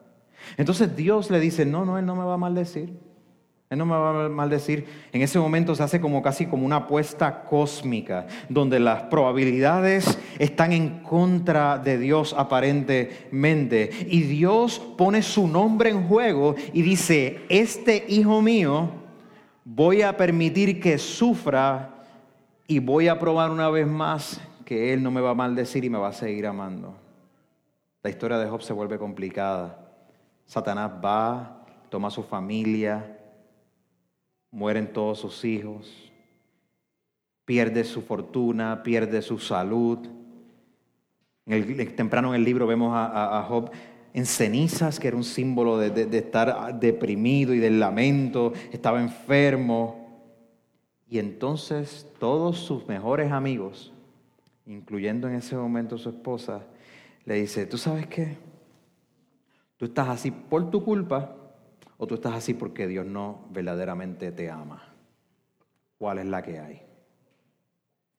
Entonces 0.59 0.95
Dios 0.95 1.31
le 1.31 1.41
dice, 1.41 1.65
no, 1.65 1.87
no, 1.87 1.97
Él 1.97 2.05
no 2.05 2.15
me 2.15 2.25
va 2.25 2.35
a 2.35 2.39
maldecir. 2.39 3.08
Él 3.70 3.78
no 3.78 3.85
me 3.85 3.92
va 3.92 4.24
a 4.24 4.28
maldecir. 4.31 4.87
En 5.12 5.20
ese 5.20 5.38
momento 5.38 5.74
se 5.74 5.83
hace 5.83 6.00
como 6.00 6.22
casi 6.22 6.46
como 6.46 6.64
una 6.64 6.76
apuesta 6.76 7.44
cósmica, 7.44 8.26
donde 8.48 8.81
las 8.81 9.02
probabilidades 9.04 10.18
están 10.38 10.72
en 10.72 11.00
contra 11.00 11.76
de 11.78 11.98
Dios 11.98 12.35
aparentemente. 12.37 13.90
Y 14.09 14.22
Dios 14.22 14.81
pone 14.96 15.20
su 15.20 15.46
nombre 15.46 15.90
en 15.90 16.09
juego 16.09 16.54
y 16.72 16.81
dice, 16.81 17.40
este 17.50 18.07
hijo 18.09 18.40
mío 18.40 18.88
voy 19.64 20.00
a 20.00 20.16
permitir 20.16 20.81
que 20.81 20.96
sufra 20.96 21.90
y 22.66 22.78
voy 22.78 23.09
a 23.09 23.18
probar 23.18 23.50
una 23.50 23.68
vez 23.68 23.87
más 23.87 24.40
que 24.64 24.94
Él 24.94 25.02
no 25.02 25.11
me 25.11 25.20
va 25.20 25.31
a 25.31 25.35
maldecir 25.35 25.85
y 25.85 25.90
me 25.90 25.98
va 25.98 26.09
a 26.09 26.12
seguir 26.14 26.46
amando. 26.46 26.94
La 28.02 28.09
historia 28.09 28.38
de 28.38 28.48
Job 28.48 28.62
se 28.62 28.72
vuelve 28.72 28.98
complicada. 28.98 29.78
Satanás 30.46 30.90
va, 31.04 31.64
toma 31.90 32.11
su 32.11 32.22
familia, 32.22 33.17
mueren 34.51 34.93
todos 34.93 35.19
sus 35.19 35.45
hijos, 35.45 36.13
pierde 37.45 37.85
su 37.85 38.03
fortuna, 38.03 38.83
pierde 38.83 39.23
su 39.23 39.39
salud. 39.39 39.99
temprano 41.97 42.29
en 42.29 42.35
el 42.37 42.45
libro 42.45 42.67
vemos 42.67 42.93
a, 42.95 43.45
Job 43.49 43.71
en 44.15 44.27
cenizas, 44.27 44.99
que 44.99 45.09
era 45.09 45.17
un 45.17 45.25
símbolo 45.25 45.79
de, 45.79 45.91
de 45.91 46.19
estar 46.19 46.79
deprimido 46.79 47.55
y 47.55 47.59
del 47.59 47.79
lamento, 47.79 48.53
estaba 48.73 49.01
enfermo. 49.01 50.07
Y 51.09 51.19
entonces 51.19 52.07
todos 52.19 52.59
sus 52.59 52.87
mejores 52.87 53.33
amigos, 53.33 53.93
incluyendo 54.67 55.29
en 55.29 55.37
ese 55.37 55.57
momento 55.57 55.97
su 55.97 56.11
esposa, 56.11 56.67
le 57.25 57.35
dice, 57.35 57.67
¿tú 57.67 57.79
sabes 57.79 58.07
qué? 58.07 58.37
Tú 59.77 59.87
estás 59.87 60.09
así 60.09 60.31
por 60.31 60.71
tu 60.71 60.85
culpa 60.85 61.35
o 61.99 62.07
tú 62.07 62.15
estás 62.15 62.35
así 62.35 62.55
porque 62.55 62.87
Dios 62.87 63.05
no 63.05 63.45
verdaderamente 63.51 64.33
te 64.33 64.51
ama. 64.51 64.95
¿Cuál 65.99 66.19
es 66.19 66.27
la 66.27 66.43
que 66.43 66.59
hay? 66.61 66.83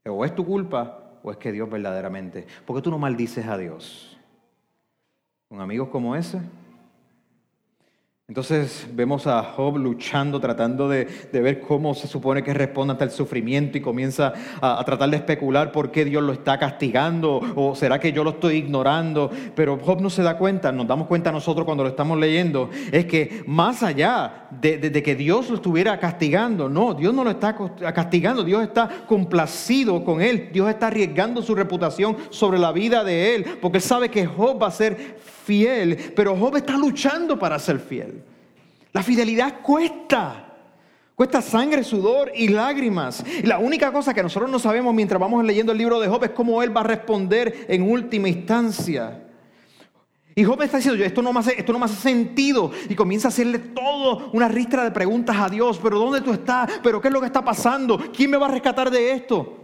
O 0.06 0.24
es 0.26 0.36
tu 0.36 0.46
culpa 0.46 1.20
o 1.24 1.32
es 1.32 1.38
que 1.38 1.52
Dios 1.52 1.70
verdaderamente. 1.70 2.46
¿Por 2.66 2.76
qué 2.76 2.82
tú 2.82 2.92
no 2.92 3.00
maldices 3.00 3.48
a 3.48 3.58
Dios? 3.58 4.18
Con 5.48 5.62
amigos 5.62 5.90
como 5.90 6.16
ese, 6.16 6.42
entonces 8.30 8.86
vemos 8.94 9.26
a 9.26 9.42
Job 9.42 9.78
luchando, 9.78 10.40
tratando 10.40 10.88
de, 10.88 11.08
ver 11.34 11.60
cómo 11.62 11.96
se 11.96 12.08
supone 12.08 12.44
que 12.44 12.54
responde 12.54 12.92
ante 12.92 13.06
el 13.06 13.10
sufrimiento 13.10 13.80
y 13.80 13.82
comienza 13.82 14.34
a, 14.62 14.86
tratar 14.86 15.10
de 15.10 15.18
especular 15.18 15.72
por 15.72 15.90
qué 15.90 16.06
Dios 16.06 16.22
lo 16.22 16.34
está 16.34 16.60
castigando 16.60 17.42
o 17.56 17.74
será 17.74 18.00
que 18.00 18.12
yo 18.12 18.24
lo 18.24 18.30
estoy 18.30 18.58
ignorando. 18.58 19.32
Pero 19.56 19.80
Job 19.80 20.00
no 20.02 20.12
se 20.12 20.22
da 20.22 20.38
cuenta, 20.38 20.72
nos 20.72 20.86
damos 20.86 21.08
cuenta 21.08 21.32
nosotros 21.32 21.66
cuando 21.66 21.84
lo 21.84 21.90
estamos 21.90 22.20
leyendo, 22.20 22.70
es 22.92 23.08
que 23.08 23.44
más 23.48 23.82
allá 23.82 24.48
de, 24.52 24.78
de 24.78 25.04
que 25.04 25.16
Dios 25.16 25.50
lo 25.50 25.56
estuviera 25.56 26.00
castigando, 26.00 26.70
no, 26.70 26.94
Dios 26.94 27.16
no 27.16 27.24
lo 27.24 27.32
está 27.32 27.58
castigando, 27.96 28.44
Dios 28.44 28.62
está 28.62 28.88
complacido 29.08 30.04
con 30.04 30.22
él, 30.22 30.50
Dios 30.54 30.70
está 30.70 30.86
arriesgando 30.86 31.42
su 31.42 31.56
reputación 31.56 32.16
sobre 32.30 32.60
la 32.60 32.72
vida 32.74 33.04
de 33.04 33.34
él, 33.34 33.46
porque 33.60 33.80
sabe 33.80 34.10
que 34.10 34.28
Job 34.28 34.62
va 34.62 34.68
a 34.68 34.72
ser 34.72 35.18
fiel, 35.50 35.98
pero 36.16 36.36
Job 36.36 36.58
está 36.58 36.78
luchando 36.78 37.40
para 37.40 37.58
ser 37.58 37.80
fiel. 37.80 38.22
La 38.94 39.02
fidelidad 39.02 39.62
cuesta. 39.64 40.46
Cuesta 41.16 41.42
sangre, 41.42 41.84
sudor 41.84 42.32
y 42.36 42.50
lágrimas. 42.50 43.26
Y 43.44 43.48
la 43.48 43.58
única 43.58 43.92
cosa 43.92 44.14
que 44.14 44.22
nosotros 44.22 44.50
no 44.52 44.60
sabemos 44.60 44.94
mientras 44.94 45.20
vamos 45.20 45.44
leyendo 45.44 45.72
el 45.72 45.80
libro 45.80 46.00
de 46.00 46.08
Job 46.08 46.24
es 46.24 46.30
cómo 46.30 46.62
él 46.62 46.76
va 46.76 46.82
a 46.82 46.84
responder 46.84 47.66
en 47.68 47.82
última 47.82 48.30
instancia. 48.30 49.26
Y 50.36 50.44
Job 50.44 50.62
está 50.62 50.78
diciendo, 50.78 51.04
esto 51.04 51.24
no, 51.24 51.34
me 51.34 51.40
esto 51.58 51.74
no 51.74 51.80
me 51.80 51.86
hace 51.86 52.00
sentido. 52.00 52.72
Y 52.88 52.94
comienza 52.94 53.28
a 53.28 53.30
hacerle 53.30 53.58
todo 53.58 54.30
una 54.34 54.48
ristra 54.48 54.84
de 54.84 54.92
preguntas 54.92 55.36
a 55.36 55.50
Dios. 55.50 55.80
Pero 55.82 55.98
¿dónde 55.98 56.22
tú 56.22 56.32
estás? 56.32 56.80
¿Pero 56.84 57.02
qué 57.02 57.08
es 57.08 57.14
lo 57.14 57.22
que 57.22 57.26
está 57.26 57.44
pasando? 57.44 57.98
¿Quién 58.16 58.30
me 58.30 58.38
va 58.38 58.46
a 58.46 58.52
rescatar 58.52 58.92
de 58.92 59.14
esto? 59.14 59.56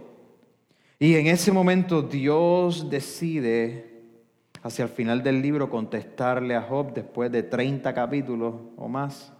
Y 0.98 1.14
en 1.14 1.28
ese 1.28 1.52
momento 1.52 2.02
Dios 2.02 2.90
decide 2.90 3.95
hacia 4.66 4.82
el 4.82 4.88
final 4.88 5.22
del 5.22 5.40
libro 5.40 5.70
contestarle 5.70 6.56
a 6.56 6.62
Job 6.62 6.92
después 6.92 7.30
de 7.30 7.44
30 7.44 7.94
capítulos 7.94 8.54
o 8.76 8.88
más. 8.88 9.32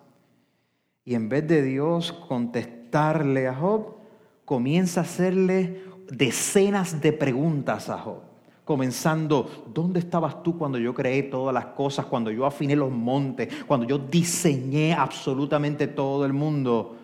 Y 1.05 1.15
en 1.15 1.29
vez 1.29 1.47
de 1.49 1.63
Dios 1.63 2.13
contestarle 2.13 3.49
a 3.49 3.55
Job, 3.55 3.97
comienza 4.45 5.01
a 5.01 5.03
hacerle 5.03 5.83
decenas 6.09 7.01
de 7.01 7.13
preguntas 7.13 7.89
a 7.89 7.99
Job. 7.99 8.21
Comenzando, 8.65 9.65
¿dónde 9.73 9.99
estabas 9.99 10.43
tú 10.45 10.57
cuando 10.57 10.79
yo 10.79 10.95
creé 10.95 11.25
todas 11.25 11.53
las 11.53 11.67
cosas, 11.67 12.07
cuando 12.07 12.31
yo 12.31 12.47
afiné 12.47 12.77
los 12.77 12.93
montes, 12.93 13.49
cuando 13.67 13.85
yo 13.85 13.99
diseñé 13.99 14.95
absolutamente 14.95 15.89
todo 15.89 16.25
el 16.25 16.33
mundo? 16.33 16.97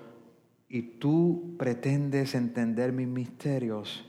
Y 0.68 0.82
tú 0.82 1.56
pretendes 1.58 2.36
entender 2.36 2.92
mis 2.92 3.08
misterios. 3.08 4.04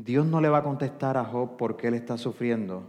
Dios 0.00 0.24
no 0.26 0.40
le 0.40 0.48
va 0.48 0.58
a 0.58 0.62
contestar 0.62 1.16
a 1.16 1.24
Job 1.24 1.56
por 1.56 1.76
qué 1.76 1.88
él 1.88 1.94
está 1.94 2.16
sufriendo, 2.16 2.84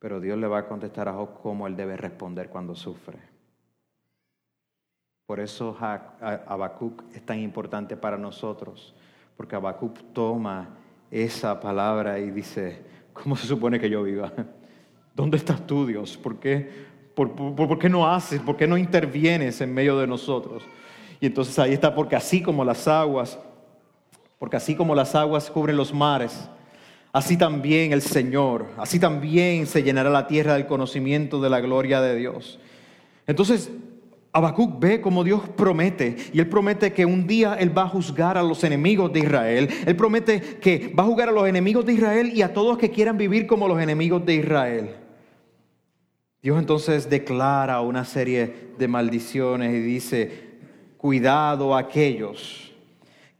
pero 0.00 0.18
Dios 0.18 0.36
le 0.36 0.48
va 0.48 0.58
a 0.58 0.66
contestar 0.66 1.06
a 1.06 1.12
Job 1.12 1.40
cómo 1.40 1.68
él 1.68 1.76
debe 1.76 1.96
responder 1.96 2.48
cuando 2.48 2.74
sufre. 2.74 3.20
Por 5.26 5.38
eso 5.38 5.76
Habacuc 5.78 7.04
es 7.14 7.24
tan 7.24 7.38
importante 7.38 7.96
para 7.96 8.18
nosotros, 8.18 8.92
porque 9.36 9.54
Habacuc 9.54 9.96
toma 10.12 10.70
esa 11.08 11.60
palabra 11.60 12.18
y 12.18 12.32
dice, 12.32 12.82
¿cómo 13.12 13.36
se 13.36 13.46
supone 13.46 13.78
que 13.78 13.88
yo 13.88 14.02
viva? 14.02 14.32
¿Dónde 15.14 15.36
estás 15.36 15.64
tú, 15.68 15.86
Dios? 15.86 16.16
¿Por 16.16 16.40
qué, 16.40 16.68
por, 17.14 17.32
por 17.32 17.78
qué 17.78 17.88
no 17.88 18.08
haces? 18.08 18.40
¿Por 18.40 18.56
qué 18.56 18.66
no 18.66 18.76
intervienes 18.76 19.60
en 19.60 19.72
medio 19.72 19.96
de 19.96 20.08
nosotros? 20.08 20.64
Y 21.20 21.26
entonces 21.26 21.56
ahí 21.60 21.74
está, 21.74 21.94
porque 21.94 22.16
así 22.16 22.42
como 22.42 22.64
las 22.64 22.88
aguas 22.88 23.38
porque 24.42 24.56
así 24.56 24.74
como 24.74 24.96
las 24.96 25.14
aguas 25.14 25.48
cubren 25.52 25.76
los 25.76 25.94
mares, 25.94 26.48
así 27.12 27.36
también 27.36 27.92
el 27.92 28.02
Señor, 28.02 28.66
así 28.76 28.98
también 28.98 29.68
se 29.68 29.84
llenará 29.84 30.10
la 30.10 30.26
tierra 30.26 30.54
del 30.54 30.66
conocimiento 30.66 31.40
de 31.40 31.48
la 31.48 31.60
gloria 31.60 32.00
de 32.00 32.16
Dios. 32.16 32.58
Entonces, 33.28 33.70
Habacuc 34.32 34.80
ve 34.80 35.00
como 35.00 35.22
Dios 35.22 35.42
promete, 35.50 36.16
y 36.32 36.40
él 36.40 36.48
promete 36.48 36.92
que 36.92 37.06
un 37.06 37.24
día 37.24 37.54
él 37.54 37.78
va 37.78 37.82
a 37.82 37.88
juzgar 37.88 38.36
a 38.36 38.42
los 38.42 38.64
enemigos 38.64 39.12
de 39.12 39.20
Israel. 39.20 39.68
Él 39.86 39.94
promete 39.94 40.40
que 40.40 40.92
va 40.92 41.04
a 41.04 41.06
juzgar 41.06 41.28
a 41.28 41.32
los 41.32 41.46
enemigos 41.46 41.86
de 41.86 41.92
Israel 41.92 42.32
y 42.34 42.42
a 42.42 42.52
todos 42.52 42.78
que 42.78 42.90
quieran 42.90 43.16
vivir 43.16 43.46
como 43.46 43.68
los 43.68 43.80
enemigos 43.80 44.26
de 44.26 44.34
Israel. 44.34 44.90
Dios 46.42 46.58
entonces 46.58 47.08
declara 47.08 47.80
una 47.80 48.04
serie 48.04 48.72
de 48.76 48.88
maldiciones 48.88 49.72
y 49.72 49.78
dice, 49.78 50.32
cuidado 50.98 51.76
a 51.76 51.78
aquellos 51.78 52.71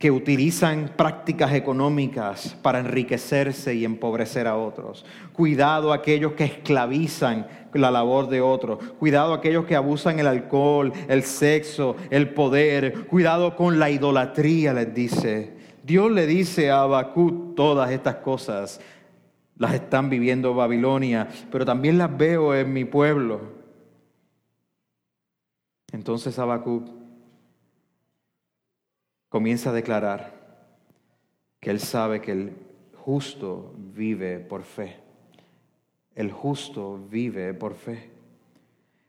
que 0.03 0.11
utilizan 0.11 0.95
prácticas 0.97 1.53
económicas 1.53 2.57
para 2.61 2.81
enriquecerse 2.81 3.73
y 3.77 3.85
empobrecer 3.85 4.49
a 4.49 4.57
otros. 4.57 5.05
Cuidado 5.33 5.93
a 5.93 5.95
aquellos 5.95 6.33
que 6.33 6.43
esclavizan 6.43 7.47
la 7.73 7.89
labor 7.93 8.29
de 8.29 8.41
otros. 8.41 8.81
Cuidado 8.99 9.33
a 9.33 9.37
aquellos 9.37 9.65
que 9.65 9.77
abusan 9.77 10.19
el 10.19 10.27
alcohol, 10.27 10.93
el 11.07 11.23
sexo, 11.23 11.95
el 12.11 12.31
poder. 12.31 13.07
Cuidado 13.07 13.55
con 13.55 13.79
la 13.79 13.91
idolatría, 13.91 14.75
les 14.75 14.93
dice. 14.93 15.57
Dios 15.85 16.11
le 16.11 16.27
dice 16.27 16.73
a 16.73 16.81
Habacuc 16.81 17.55
todas 17.55 17.93
estas 17.93 18.17
cosas. 18.17 18.81
Las 19.57 19.73
están 19.73 20.11
viviendo 20.11 20.53
Babilonia, 20.53 21.29
pero 21.53 21.65
también 21.65 21.97
las 21.97 22.17
veo 22.19 22.57
en 22.57 22.73
mi 22.73 22.85
pueblo. 22.85 23.41
Entonces 25.93 26.37
Habacuc 26.41 27.02
comienza 29.33 29.71
a 29.71 29.73
declarar 29.73 30.35
que 31.59 31.71
él 31.71 31.81
sabe 31.81 32.21
que 32.21 32.33
el 32.33 32.53
justo 32.95 33.73
vive 33.79 34.39
por 34.39 34.63
fe. 34.63 34.99
El 36.15 36.31
justo 36.31 37.01
vive 37.11 37.55
por 37.55 37.75
fe. 37.75 38.11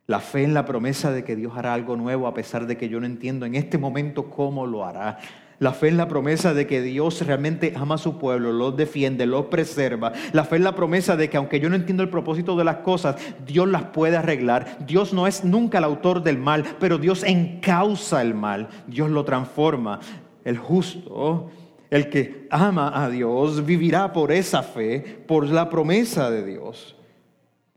La 0.07 0.21
fe 0.21 0.45
en 0.45 0.53
la 0.53 0.63
promesa 0.63 1.11
de 1.11 1.25
que 1.25 1.35
Dios 1.35 1.51
hará 1.57 1.73
algo 1.73 1.97
nuevo 1.97 2.25
a 2.25 2.33
pesar 2.33 2.67
de 2.67 2.77
que 2.77 2.87
yo 2.87 3.01
no 3.01 3.05
entiendo 3.05 3.45
en 3.45 3.55
este 3.55 3.77
momento 3.77 4.29
cómo 4.29 4.65
lo 4.65 4.85
hará. 4.85 5.19
La 5.59 5.71
fe 5.71 5.87
en 5.87 5.97
la 5.97 6.07
promesa 6.07 6.53
de 6.53 6.67
que 6.67 6.81
Dios 6.81 7.25
realmente 7.25 7.73
ama 7.75 7.95
a 7.95 7.99
su 7.99 8.17
pueblo, 8.17 8.51
los 8.51 8.75
defiende, 8.75 9.25
los 9.25 9.45
preserva. 9.45 10.11
La 10.31 10.43
fe 10.43 10.57
en 10.57 10.63
la 10.63 10.75
promesa 10.75 11.15
de 11.15 11.29
que 11.29 11.37
aunque 11.37 11.59
yo 11.59 11.69
no 11.69 11.75
entiendo 11.75 12.03
el 12.03 12.09
propósito 12.09 12.55
de 12.55 12.63
las 12.63 12.77
cosas, 12.77 13.15
Dios 13.45 13.67
las 13.67 13.83
puede 13.83 14.17
arreglar. 14.17 14.77
Dios 14.85 15.13
no 15.13 15.27
es 15.27 15.43
nunca 15.43 15.77
el 15.77 15.83
autor 15.83 16.23
del 16.23 16.37
mal, 16.37 16.63
pero 16.79 16.97
Dios 16.97 17.23
encausa 17.23 18.21
el 18.21 18.33
mal. 18.33 18.67
Dios 18.87 19.09
lo 19.09 19.23
transforma. 19.23 19.99
El 20.43 20.57
justo, 20.57 21.49
el 21.89 22.09
que 22.09 22.47
ama 22.49 22.91
a 22.93 23.09
Dios, 23.09 23.65
vivirá 23.65 24.11
por 24.11 24.31
esa 24.31 24.63
fe, 24.63 25.23
por 25.27 25.47
la 25.47 25.69
promesa 25.69 26.29
de 26.31 26.43
Dios. 26.43 26.95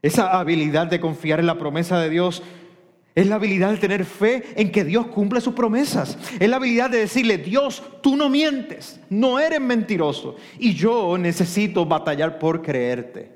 Esa 0.03 0.39
habilidad 0.39 0.87
de 0.87 1.01
confiar 1.01 1.41
en 1.41 1.47
la 1.47 1.59
promesa 1.59 1.99
de 2.01 2.11
Dios 2.11 2.43
es 3.17 3.27
la 3.27 3.37
habilidad 3.37 3.71
de 3.71 3.79
tener 3.79 4.05
fe 4.05 4.45
en 4.57 4.71
que 4.71 4.85
Dios 4.85 5.07
cumple 5.07 5.41
sus 5.41 5.55
promesas. 5.55 6.19
Es 6.39 6.49
la 6.51 6.57
habilidad 6.57 6.91
de 6.91 6.99
decirle, 6.99 7.39
Dios, 7.39 7.83
tú 8.03 8.15
no 8.15 8.29
mientes, 8.29 9.01
no 9.09 9.41
eres 9.41 9.59
mentiroso. 9.59 10.37
Y 10.59 10.75
yo 10.75 11.17
necesito 11.17 11.87
batallar 11.87 12.39
por 12.39 12.61
creerte. 12.61 13.35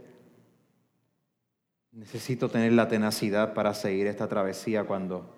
Necesito 1.92 2.50
tener 2.50 2.74
la 2.74 2.88
tenacidad 2.88 3.54
para 3.54 3.72
seguir 3.72 4.06
esta 4.06 4.28
travesía 4.28 4.84
cuando, 4.84 5.34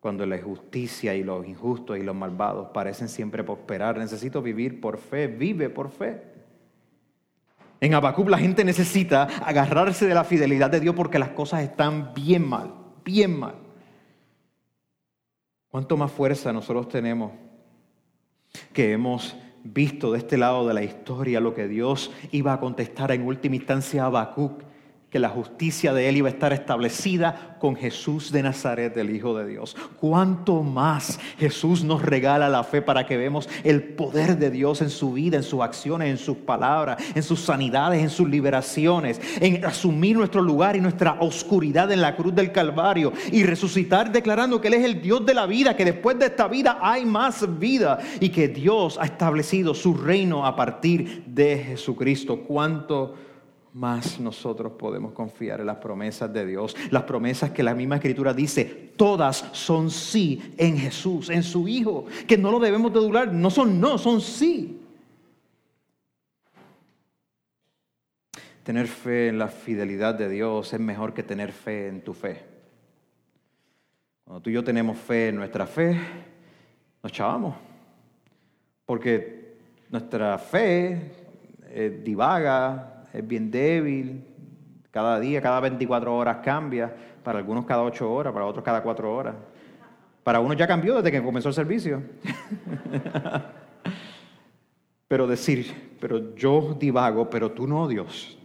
cuando 0.00 0.26
la 0.26 0.36
injusticia 0.36 1.14
y 1.14 1.22
los 1.22 1.46
injustos 1.46 1.96
y 1.96 2.02
los 2.02 2.16
malvados 2.16 2.70
parecen 2.74 3.08
siempre 3.08 3.44
prosperar. 3.44 3.98
Necesito 3.98 4.42
vivir 4.42 4.80
por 4.80 4.98
fe, 4.98 5.28
vive 5.28 5.70
por 5.70 5.92
fe. 5.92 6.20
En 7.80 7.94
Habacuc 7.94 8.28
la 8.28 8.38
gente 8.38 8.64
necesita 8.64 9.28
agarrarse 9.46 10.06
de 10.06 10.14
la 10.14 10.24
fidelidad 10.24 10.70
de 10.70 10.80
Dios 10.80 10.96
porque 10.96 11.20
las 11.20 11.30
cosas 11.30 11.62
están 11.62 12.12
bien 12.14 12.46
mal, 12.46 12.79
bien 13.04 13.38
mal. 13.38 13.54
¿Cuánto 15.68 15.96
más 15.96 16.10
fuerza 16.10 16.52
nosotros 16.52 16.88
tenemos 16.88 17.32
que 18.72 18.92
hemos 18.92 19.36
visto 19.62 20.12
de 20.12 20.18
este 20.18 20.36
lado 20.36 20.66
de 20.66 20.74
la 20.74 20.82
historia 20.82 21.40
lo 21.40 21.54
que 21.54 21.68
Dios 21.68 22.10
iba 22.32 22.52
a 22.52 22.60
contestar 22.60 23.12
en 23.12 23.26
última 23.26 23.56
instancia 23.56 24.02
a 24.02 24.06
Habacuc 24.06 24.62
que 25.10 25.18
la 25.18 25.28
justicia 25.28 25.92
de 25.92 26.08
él 26.08 26.18
iba 26.18 26.28
a 26.28 26.32
estar 26.32 26.52
establecida 26.52 27.56
con 27.58 27.74
Jesús 27.74 28.30
de 28.30 28.44
Nazaret, 28.44 28.96
el 28.96 29.14
Hijo 29.14 29.36
de 29.36 29.46
Dios. 29.46 29.76
¿Cuánto 29.98 30.62
más 30.62 31.18
Jesús 31.36 31.82
nos 31.82 32.00
regala 32.00 32.48
la 32.48 32.62
fe 32.62 32.80
para 32.80 33.06
que 33.06 33.16
vemos 33.16 33.48
el 33.64 33.82
poder 33.82 34.38
de 34.38 34.50
Dios 34.50 34.80
en 34.82 34.90
su 34.90 35.12
vida, 35.12 35.36
en 35.36 35.42
sus 35.42 35.60
acciones, 35.62 36.10
en 36.10 36.16
sus 36.16 36.36
palabras, 36.36 37.02
en 37.14 37.24
sus 37.24 37.40
sanidades, 37.40 38.00
en 38.00 38.08
sus 38.08 38.28
liberaciones, 38.28 39.20
en 39.40 39.64
asumir 39.64 40.16
nuestro 40.16 40.42
lugar 40.42 40.76
y 40.76 40.80
nuestra 40.80 41.16
oscuridad 41.20 41.90
en 41.90 42.02
la 42.02 42.14
cruz 42.14 42.34
del 42.34 42.52
Calvario 42.52 43.12
y 43.32 43.42
resucitar 43.42 44.12
declarando 44.12 44.60
que 44.60 44.68
Él 44.68 44.74
es 44.74 44.84
el 44.84 45.02
Dios 45.02 45.26
de 45.26 45.34
la 45.34 45.46
vida, 45.46 45.74
que 45.74 45.84
después 45.84 46.18
de 46.20 46.26
esta 46.26 46.46
vida 46.46 46.78
hay 46.80 47.04
más 47.04 47.58
vida 47.58 47.98
y 48.20 48.28
que 48.28 48.46
Dios 48.46 48.96
ha 49.00 49.06
establecido 49.06 49.74
su 49.74 49.94
reino 49.94 50.46
a 50.46 50.54
partir 50.54 51.24
de 51.26 51.58
Jesucristo? 51.58 52.44
¿Cuánto 52.46 53.14
más 53.72 54.18
nosotros 54.18 54.72
podemos 54.72 55.12
confiar 55.12 55.60
en 55.60 55.66
las 55.66 55.76
promesas 55.76 56.32
de 56.32 56.44
Dios. 56.44 56.76
Las 56.90 57.04
promesas 57.04 57.50
que 57.50 57.62
la 57.62 57.74
misma 57.74 57.96
escritura 57.96 58.34
dice, 58.34 58.64
todas 58.96 59.44
son 59.52 59.90
sí 59.90 60.54
en 60.56 60.76
Jesús, 60.76 61.30
en 61.30 61.42
su 61.42 61.68
Hijo, 61.68 62.06
que 62.26 62.36
no 62.36 62.50
lo 62.50 62.58
debemos 62.58 62.92
de 62.92 63.00
dudar, 63.00 63.32
no 63.32 63.50
son 63.50 63.80
no, 63.80 63.98
son 63.98 64.20
sí. 64.20 64.80
Tener 68.64 68.86
fe 68.86 69.28
en 69.28 69.38
la 69.38 69.48
fidelidad 69.48 70.14
de 70.14 70.28
Dios 70.28 70.72
es 70.72 70.80
mejor 70.80 71.14
que 71.14 71.22
tener 71.22 71.52
fe 71.52 71.88
en 71.88 72.02
tu 72.02 72.12
fe. 72.12 72.44
Cuando 74.24 74.42
tú 74.42 74.50
y 74.50 74.52
yo 74.52 74.62
tenemos 74.62 74.98
fe 74.98 75.28
en 75.28 75.36
nuestra 75.36 75.66
fe, 75.66 75.98
nos 77.02 77.10
chavamos. 77.10 77.56
Porque 78.84 79.56
nuestra 79.88 80.38
fe 80.38 81.12
eh, 81.64 82.00
divaga, 82.04 82.99
es 83.12 83.26
bien 83.26 83.50
débil, 83.50 84.24
cada 84.90 85.20
día, 85.20 85.40
cada 85.40 85.60
24 85.60 86.16
horas 86.16 86.38
cambia, 86.42 86.94
para 87.22 87.38
algunos 87.38 87.64
cada 87.64 87.82
8 87.82 88.12
horas, 88.12 88.32
para 88.32 88.46
otros 88.46 88.64
cada 88.64 88.82
4 88.82 89.14
horas. 89.14 89.34
Para 90.22 90.40
unos 90.40 90.56
ya 90.56 90.66
cambió 90.66 90.96
desde 90.96 91.10
que 91.10 91.22
comenzó 91.22 91.48
el 91.48 91.54
servicio. 91.54 92.02
pero 95.08 95.26
decir, 95.26 95.96
pero 96.00 96.34
yo 96.34 96.76
divago, 96.78 97.30
pero 97.30 97.52
tú 97.52 97.66
no, 97.66 97.88
Dios. 97.88 98.38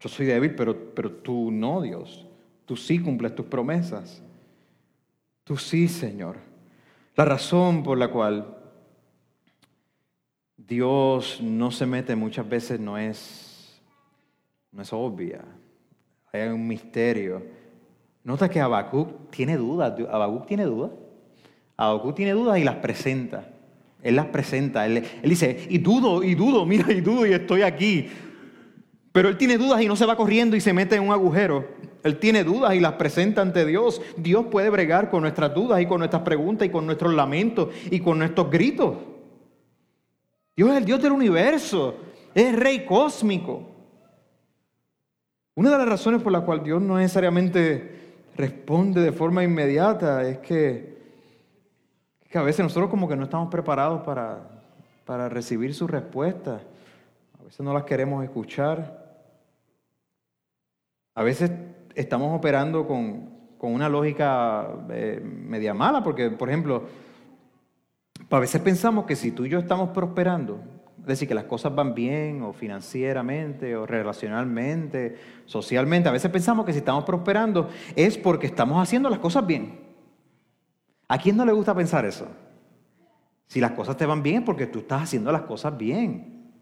Yo 0.00 0.08
soy 0.08 0.26
débil, 0.26 0.54
pero, 0.54 0.76
pero 0.94 1.10
tú 1.10 1.50
no, 1.50 1.80
Dios. 1.80 2.26
Tú 2.66 2.76
sí 2.76 2.98
cumples 2.98 3.34
tus 3.34 3.46
promesas. 3.46 4.22
Tú 5.44 5.56
sí, 5.56 5.88
Señor. 5.88 6.36
La 7.16 7.24
razón 7.24 7.82
por 7.82 7.98
la 7.98 8.08
cual 8.08 8.56
Dios 10.66 11.40
no 11.42 11.70
se 11.70 11.84
mete 11.84 12.16
muchas 12.16 12.48
veces 12.48 12.80
no 12.80 12.96
es, 12.96 13.80
no 14.72 14.82
es 14.82 14.92
obvia. 14.92 15.44
Hay 16.32 16.48
un 16.48 16.66
misterio. 16.66 17.42
Nota 18.22 18.48
que 18.48 18.60
Habacuc 18.60 19.30
tiene 19.30 19.56
dudas. 19.56 19.94
Habacuc 20.10 20.46
tiene 20.46 20.64
dudas. 20.64 20.90
Habacuc 21.76 22.14
tiene 22.14 22.32
dudas 22.32 22.58
y 22.58 22.64
las 22.64 22.76
presenta. 22.76 23.50
Él 24.02 24.16
las 24.16 24.26
presenta. 24.26 24.86
Él, 24.86 25.04
él, 25.22 25.30
dice, 25.30 25.66
y 25.68 25.78
dudo, 25.78 26.22
y 26.22 26.34
dudo, 26.34 26.64
mira, 26.64 26.90
y 26.92 27.00
dudo, 27.00 27.26
y 27.26 27.32
estoy 27.32 27.62
aquí. 27.62 28.08
Pero 29.12 29.28
él 29.28 29.36
tiene 29.36 29.58
dudas 29.58 29.80
y 29.82 29.86
no 29.86 29.96
se 29.96 30.06
va 30.06 30.16
corriendo 30.16 30.56
y 30.56 30.60
se 30.60 30.72
mete 30.72 30.96
en 30.96 31.02
un 31.02 31.12
agujero. 31.12 31.68
Él 32.02 32.18
tiene 32.18 32.42
dudas 32.42 32.74
y 32.74 32.80
las 32.80 32.94
presenta 32.94 33.42
ante 33.42 33.64
Dios. 33.64 34.00
Dios 34.16 34.46
puede 34.50 34.70
bregar 34.70 35.10
con 35.10 35.22
nuestras 35.22 35.54
dudas 35.54 35.80
y 35.80 35.86
con 35.86 35.98
nuestras 35.98 36.22
preguntas 36.22 36.66
y 36.66 36.70
con 36.70 36.86
nuestros 36.86 37.14
lamentos 37.14 37.68
y 37.90 38.00
con 38.00 38.18
nuestros 38.18 38.50
gritos. 38.50 38.96
Dios 40.56 40.70
es 40.70 40.76
el 40.76 40.84
Dios 40.84 41.02
del 41.02 41.12
universo, 41.12 41.96
es 42.34 42.54
rey 42.56 42.84
cósmico. 42.84 43.70
Una 45.56 45.70
de 45.70 45.78
las 45.78 45.88
razones 45.88 46.22
por 46.22 46.32
la 46.32 46.40
cual 46.40 46.62
Dios 46.62 46.80
no 46.80 46.96
necesariamente 46.96 48.14
responde 48.36 49.00
de 49.00 49.12
forma 49.12 49.44
inmediata 49.44 50.22
es 50.28 50.38
que, 50.38 50.98
que 52.28 52.38
a 52.38 52.42
veces 52.42 52.64
nosotros 52.64 52.90
como 52.90 53.08
que 53.08 53.16
no 53.16 53.24
estamos 53.24 53.50
preparados 53.50 54.02
para, 54.02 54.62
para 55.04 55.28
recibir 55.28 55.74
su 55.74 55.86
respuesta. 55.86 56.60
A 57.40 57.44
veces 57.44 57.60
no 57.60 57.72
las 57.72 57.84
queremos 57.84 58.24
escuchar. 58.24 59.04
A 61.14 61.22
veces 61.22 61.50
estamos 61.94 62.36
operando 62.36 62.86
con, 62.86 63.30
con 63.58 63.72
una 63.72 63.88
lógica 63.88 64.68
eh, 64.90 65.20
media 65.22 65.74
mala, 65.74 66.02
porque, 66.02 66.30
por 66.30 66.48
ejemplo, 66.48 66.82
a 68.30 68.38
veces 68.38 68.60
pensamos 68.60 69.04
que 69.04 69.16
si 69.16 69.30
tú 69.30 69.44
y 69.44 69.50
yo 69.50 69.58
estamos 69.58 69.90
prosperando, 69.90 70.60
es 71.00 71.06
decir, 71.06 71.28
que 71.28 71.34
las 71.34 71.44
cosas 71.44 71.74
van 71.74 71.94
bien, 71.94 72.42
o 72.42 72.52
financieramente, 72.52 73.76
o 73.76 73.86
relacionalmente, 73.86 75.18
socialmente, 75.44 76.08
a 76.08 76.12
veces 76.12 76.30
pensamos 76.30 76.64
que 76.64 76.72
si 76.72 76.78
estamos 76.78 77.04
prosperando 77.04 77.68
es 77.94 78.16
porque 78.16 78.46
estamos 78.46 78.82
haciendo 78.82 79.10
las 79.10 79.18
cosas 79.18 79.46
bien. 79.46 79.80
¿A 81.06 81.18
quién 81.18 81.36
no 81.36 81.44
le 81.44 81.52
gusta 81.52 81.74
pensar 81.74 82.06
eso? 82.06 82.26
Si 83.46 83.60
las 83.60 83.72
cosas 83.72 83.96
te 83.96 84.06
van 84.06 84.22
bien 84.22 84.38
es 84.38 84.42
porque 84.44 84.66
tú 84.66 84.78
estás 84.78 85.02
haciendo 85.02 85.30
las 85.30 85.42
cosas 85.42 85.76
bien. 85.76 86.52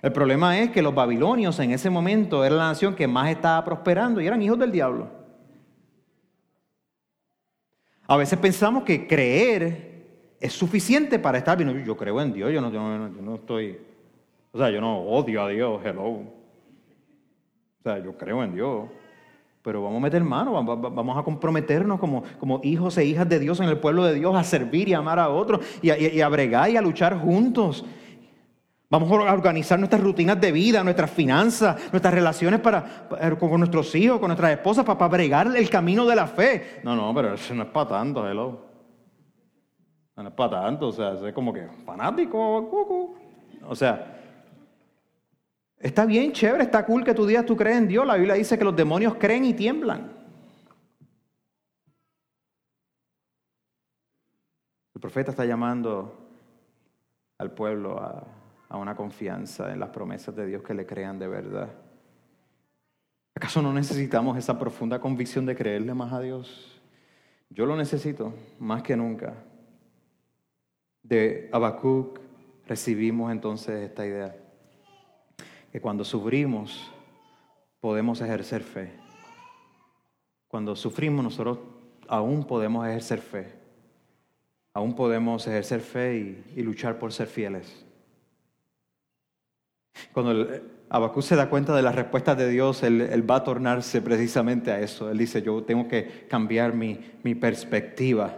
El 0.00 0.12
problema 0.12 0.58
es 0.58 0.70
que 0.70 0.80
los 0.80 0.94
babilonios 0.94 1.58
en 1.58 1.72
ese 1.72 1.90
momento 1.90 2.44
eran 2.44 2.58
la 2.58 2.68
nación 2.68 2.94
que 2.94 3.08
más 3.08 3.30
estaba 3.30 3.64
prosperando 3.64 4.20
y 4.20 4.26
eran 4.26 4.40
hijos 4.40 4.58
del 4.58 4.72
diablo. 4.72 5.10
A 8.06 8.16
veces 8.16 8.38
pensamos 8.38 8.84
que 8.84 9.06
creer 9.06 9.89
es 10.40 10.52
suficiente 10.54 11.18
para 11.18 11.38
estar 11.38 11.56
bien. 11.56 11.84
Yo 11.84 11.96
creo 11.96 12.20
en 12.20 12.32
Dios, 12.32 12.50
yo 12.50 12.60
no, 12.60 13.34
estoy, 13.34 13.78
o 14.50 14.58
sea, 14.58 14.70
yo 14.70 14.80
no 14.80 15.00
odio 15.00 15.44
a 15.44 15.48
Dios, 15.48 15.80
hello. 15.84 16.08
O 16.08 17.82
sea, 17.82 18.02
yo 18.02 18.16
creo 18.16 18.42
en 18.42 18.54
Dios. 18.54 18.88
Pero 19.62 19.82
vamos 19.82 19.98
a 19.98 20.00
meter 20.00 20.24
mano, 20.24 20.52
vamos 20.64 21.18
a 21.18 21.22
comprometernos 21.22 22.00
como, 22.00 22.22
como 22.38 22.60
hijos 22.64 22.96
e 22.96 23.04
hijas 23.04 23.28
de 23.28 23.38
Dios 23.38 23.60
en 23.60 23.68
el 23.68 23.76
pueblo 23.76 24.04
de 24.04 24.14
Dios 24.14 24.34
a 24.34 24.42
servir 24.42 24.88
y 24.88 24.94
amar 24.94 25.18
a 25.18 25.28
otros 25.28 25.60
y 25.82 25.90
a, 25.90 25.98
y 25.98 26.18
a 26.22 26.28
bregar 26.30 26.70
y 26.70 26.78
a 26.78 26.80
luchar 26.80 27.18
juntos. 27.18 27.84
Vamos 28.88 29.10
a 29.12 29.32
organizar 29.32 29.78
nuestras 29.78 30.02
rutinas 30.02 30.40
de 30.40 30.50
vida, 30.50 30.82
nuestras 30.82 31.10
finanzas, 31.10 31.92
nuestras 31.92 32.12
relaciones 32.12 32.58
para, 32.60 33.06
con 33.38 33.60
nuestros 33.60 33.94
hijos, 33.94 34.18
con 34.18 34.28
nuestras 34.28 34.52
esposas, 34.52 34.84
para, 34.84 34.98
para 34.98 35.10
bregar 35.10 35.54
el 35.54 35.68
camino 35.68 36.06
de 36.06 36.16
la 36.16 36.26
fe. 36.26 36.80
No, 36.82 36.96
no, 36.96 37.14
pero 37.14 37.34
eso 37.34 37.54
no 37.54 37.64
es 37.64 37.68
para 37.68 37.90
tanto, 37.90 38.26
hello. 38.26 38.69
No 40.22 40.28
es 40.28 40.34
para 40.34 40.62
tanto, 40.62 40.88
o 40.88 40.92
sea, 40.92 41.14
es 41.26 41.32
como 41.32 41.52
que 41.52 41.66
fanático. 41.86 43.16
O 43.66 43.74
sea, 43.74 44.20
está 45.78 46.04
bien, 46.04 46.32
chévere, 46.32 46.64
está 46.64 46.84
cool 46.84 47.04
que 47.04 47.14
tú 47.14 47.24
digas 47.24 47.46
tú 47.46 47.56
crees 47.56 47.78
en 47.78 47.88
Dios. 47.88 48.06
La 48.06 48.16
Biblia 48.16 48.34
dice 48.34 48.58
que 48.58 48.64
los 48.64 48.76
demonios 48.76 49.14
creen 49.14 49.46
y 49.46 49.54
tiemblan. 49.54 50.12
El 54.94 55.00
profeta 55.00 55.30
está 55.30 55.46
llamando 55.46 56.18
al 57.38 57.52
pueblo 57.52 57.98
a 57.98 58.76
una 58.76 58.94
confianza 58.94 59.72
en 59.72 59.80
las 59.80 59.88
promesas 59.88 60.36
de 60.36 60.44
Dios 60.44 60.62
que 60.62 60.74
le 60.74 60.84
crean 60.84 61.18
de 61.18 61.28
verdad. 61.28 61.70
¿Acaso 63.34 63.62
no 63.62 63.72
necesitamos 63.72 64.36
esa 64.36 64.58
profunda 64.58 65.00
convicción 65.00 65.46
de 65.46 65.56
creerle 65.56 65.94
más 65.94 66.12
a 66.12 66.20
Dios? 66.20 66.78
Yo 67.48 67.64
lo 67.64 67.74
necesito 67.74 68.34
más 68.58 68.82
que 68.82 68.94
nunca 68.96 69.32
de 71.10 71.50
Habacuc 71.52 72.20
recibimos 72.66 73.32
entonces 73.32 73.82
esta 73.82 74.06
idea, 74.06 74.36
que 75.72 75.80
cuando 75.80 76.04
sufrimos 76.04 76.90
podemos 77.80 78.20
ejercer 78.20 78.62
fe. 78.62 78.92
Cuando 80.46 80.76
sufrimos 80.76 81.24
nosotros 81.24 81.58
aún 82.08 82.44
podemos 82.44 82.86
ejercer 82.86 83.20
fe. 83.20 83.52
Aún 84.72 84.94
podemos 84.94 85.46
ejercer 85.48 85.80
fe 85.80 86.42
y, 86.56 86.62
luchar 86.62 86.98
por 87.00 87.12
ser 87.12 87.26
fieles. 87.26 87.84
Cuando 90.12 90.46
Habacuc 90.88 91.22
se 91.22 91.34
da 91.34 91.50
cuenta 91.50 91.74
de 91.74 91.82
las 91.82 91.94
respuestas 91.96 92.38
de 92.38 92.48
Dios, 92.48 92.84
él, 92.84 93.28
va 93.28 93.36
a 93.36 93.44
tornarse 93.44 94.00
precisamente 94.00 94.70
a 94.70 94.80
eso. 94.80 95.10
Él 95.10 95.18
dice, 95.18 95.42
yo 95.42 95.64
tengo 95.64 95.88
que 95.88 96.26
cambiar 96.28 96.72
mi, 96.72 97.00
mi 97.24 97.34
perspectiva. 97.34 98.36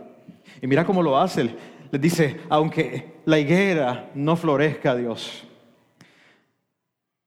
Y 0.63 0.67
mira 0.67 0.87
cómo 0.87 1.03
lo 1.03 1.19
hace. 1.19 1.55
Les 1.93 2.01
dice, 2.01 2.41
aunque 2.49 3.21
la 3.27 3.39
higuera 3.39 4.11
no 4.15 4.35
florezca, 4.35 4.97
Dios, 4.97 5.45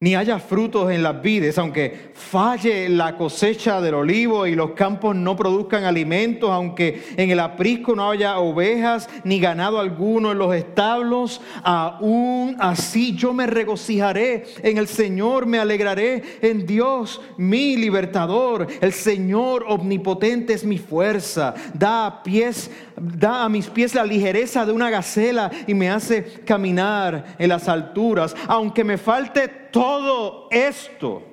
ni 0.02 0.14
haya 0.14 0.40
frutos 0.40 0.92
en 0.92 1.02
las 1.02 1.22
vides, 1.22 1.58
aunque 1.58 2.12
falle 2.14 2.90
la 2.90 3.16
cosecha 3.16 3.80
del 3.80 3.94
olivo 3.94 4.46
y 4.46 4.54
los 4.54 4.72
campos 4.72 5.16
no 5.16 5.36
produzcan 5.36 5.84
alimentos, 5.84 6.50
aunque 6.50 7.02
en 7.16 7.32
el 7.32 7.40
aprisco 7.40 7.96
no 7.96 8.10
haya 8.10 8.38
ovejas 8.40 9.10
ni 9.24 9.40
ganado 9.40 9.80
alguno 9.80 10.32
en 10.32 10.38
los 10.38 10.54
establos, 10.54 11.42
aún 11.64 12.58
así 12.60 13.16
yo 13.16 13.34
me 13.34 13.48
regocijaré 13.48 14.44
en 14.64 14.78
el 14.78 14.88
Señor, 14.88 15.46
me 15.46 15.60
alegraré 15.60 16.40
en 16.42 16.66
Dios, 16.66 17.22
mi 17.38 17.78
libertador. 17.78 18.68
El 18.82 18.94
Señor 18.94 19.64
omnipotente 19.68 20.54
es 20.54 20.66
mi 20.66 20.78
fuerza, 20.78 21.54
da 21.74 22.06
a 22.06 22.22
pies 22.24 22.70
da 22.98 23.44
a 23.44 23.50
mis 23.50 23.68
pies 23.68 23.96
la 23.96 24.06
ligereza 24.06 24.66
de 24.66 24.72
una 24.72 24.90
gacela 24.90 25.52
y 25.68 25.74
me 25.74 25.90
hace 25.90 26.42
caminar 26.46 27.36
en 27.38 27.50
las 27.50 27.68
alturas, 27.68 28.36
aunque 28.48 28.84
me 28.84 28.98
falte 28.98 29.48
todo 29.48 30.48
esto, 30.52 31.24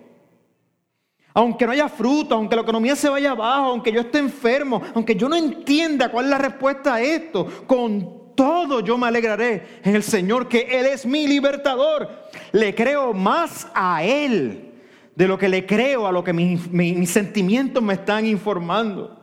aunque 1.34 1.66
no 1.66 1.72
haya 1.72 1.88
fruto, 1.88 2.34
aunque 2.34 2.56
la 2.56 2.62
economía 2.62 2.96
se 2.96 3.08
vaya 3.08 3.30
abajo, 3.30 3.70
aunque 3.70 3.92
yo 3.92 4.00
esté 4.00 4.18
enfermo, 4.18 4.82
aunque 4.94 5.14
yo 5.14 5.28
no 5.28 5.36
entienda 5.36 6.10
cuál 6.10 6.26
es 6.26 6.30
la 6.30 6.38
respuesta 6.38 6.94
a 6.94 7.02
esto, 7.02 7.46
con 7.66 8.34
todo 8.34 8.80
yo 8.80 8.98
me 8.98 9.06
alegraré 9.06 9.80
en 9.82 9.94
el 9.94 10.02
Señor, 10.02 10.48
que 10.48 10.60
Él 10.60 10.86
es 10.86 11.06
mi 11.06 11.26
libertador. 11.26 12.08
Le 12.52 12.74
creo 12.74 13.12
más 13.12 13.68
a 13.74 14.02
Él 14.02 14.72
de 15.14 15.28
lo 15.28 15.38
que 15.38 15.48
le 15.48 15.66
creo 15.66 16.06
a 16.06 16.12
lo 16.12 16.24
que 16.24 16.32
mis, 16.32 17.10
sentimientos 17.10 17.82
me 17.82 17.94
están 17.94 18.26
informando. 18.26 19.21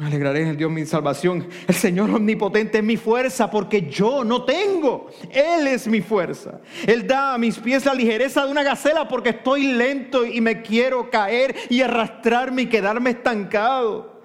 Me 0.00 0.06
alegraré 0.06 0.40
en 0.40 0.48
el 0.48 0.56
Dios 0.56 0.70
mi 0.70 0.86
salvación. 0.86 1.46
El 1.68 1.74
Señor 1.74 2.08
omnipotente 2.08 2.78
es 2.78 2.84
mi 2.84 2.96
fuerza 2.96 3.50
porque 3.50 3.82
yo 3.82 4.24
no 4.24 4.44
tengo. 4.46 5.10
Él 5.30 5.66
es 5.66 5.86
mi 5.86 6.00
fuerza. 6.00 6.58
Él 6.86 7.06
da 7.06 7.34
a 7.34 7.38
mis 7.38 7.58
pies 7.58 7.84
la 7.84 7.92
ligereza 7.92 8.46
de 8.46 8.50
una 8.50 8.62
gacela 8.62 9.06
porque 9.06 9.28
estoy 9.28 9.74
lento 9.74 10.24
y 10.24 10.40
me 10.40 10.62
quiero 10.62 11.10
caer 11.10 11.54
y 11.68 11.82
arrastrarme 11.82 12.62
y 12.62 12.66
quedarme 12.66 13.10
estancado. 13.10 14.22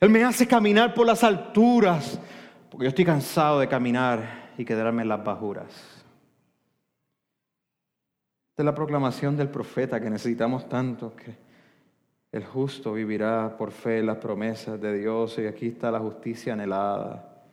Él 0.00 0.10
me 0.10 0.24
hace 0.24 0.48
caminar 0.48 0.92
por 0.92 1.06
las 1.06 1.22
alturas 1.22 2.18
porque 2.68 2.86
yo 2.86 2.88
estoy 2.88 3.04
cansado 3.04 3.60
de 3.60 3.68
caminar 3.68 4.50
y 4.58 4.64
quedarme 4.64 5.02
en 5.02 5.08
las 5.08 5.22
bajuras. 5.22 5.68
Esta 8.50 8.62
es 8.62 8.64
la 8.64 8.74
proclamación 8.74 9.36
del 9.36 9.50
profeta 9.50 10.00
que 10.00 10.10
necesitamos 10.10 10.68
tanto 10.68 11.14
que 11.14 11.49
el 12.32 12.44
justo 12.44 12.92
vivirá 12.92 13.56
por 13.56 13.72
fe 13.72 14.02
las 14.02 14.18
promesas 14.18 14.80
de 14.80 14.98
Dios 14.98 15.36
y 15.38 15.46
aquí 15.46 15.66
está 15.68 15.90
la 15.90 15.98
justicia 15.98 16.52
anhelada. 16.52 17.44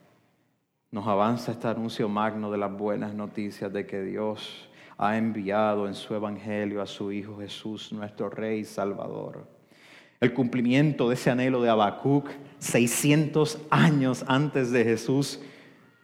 Nos 0.90 1.06
avanza 1.06 1.52
este 1.52 1.66
anuncio 1.66 2.08
magno 2.08 2.50
de 2.50 2.58
las 2.58 2.72
buenas 2.72 3.12
noticias 3.12 3.72
de 3.72 3.86
que 3.86 4.02
Dios 4.02 4.68
ha 4.96 5.16
enviado 5.16 5.86
en 5.86 5.94
su 5.94 6.14
evangelio 6.14 6.80
a 6.80 6.86
su 6.86 7.10
Hijo 7.12 7.38
Jesús, 7.38 7.92
nuestro 7.92 8.30
Rey 8.30 8.64
Salvador. 8.64 9.46
El 10.20 10.32
cumplimiento 10.32 11.08
de 11.08 11.14
ese 11.14 11.30
anhelo 11.30 11.60
de 11.60 11.70
Habacuc, 11.70 12.28
600 12.58 13.58
años 13.70 14.24
antes 14.28 14.70
de 14.72 14.84
Jesús, 14.84 15.40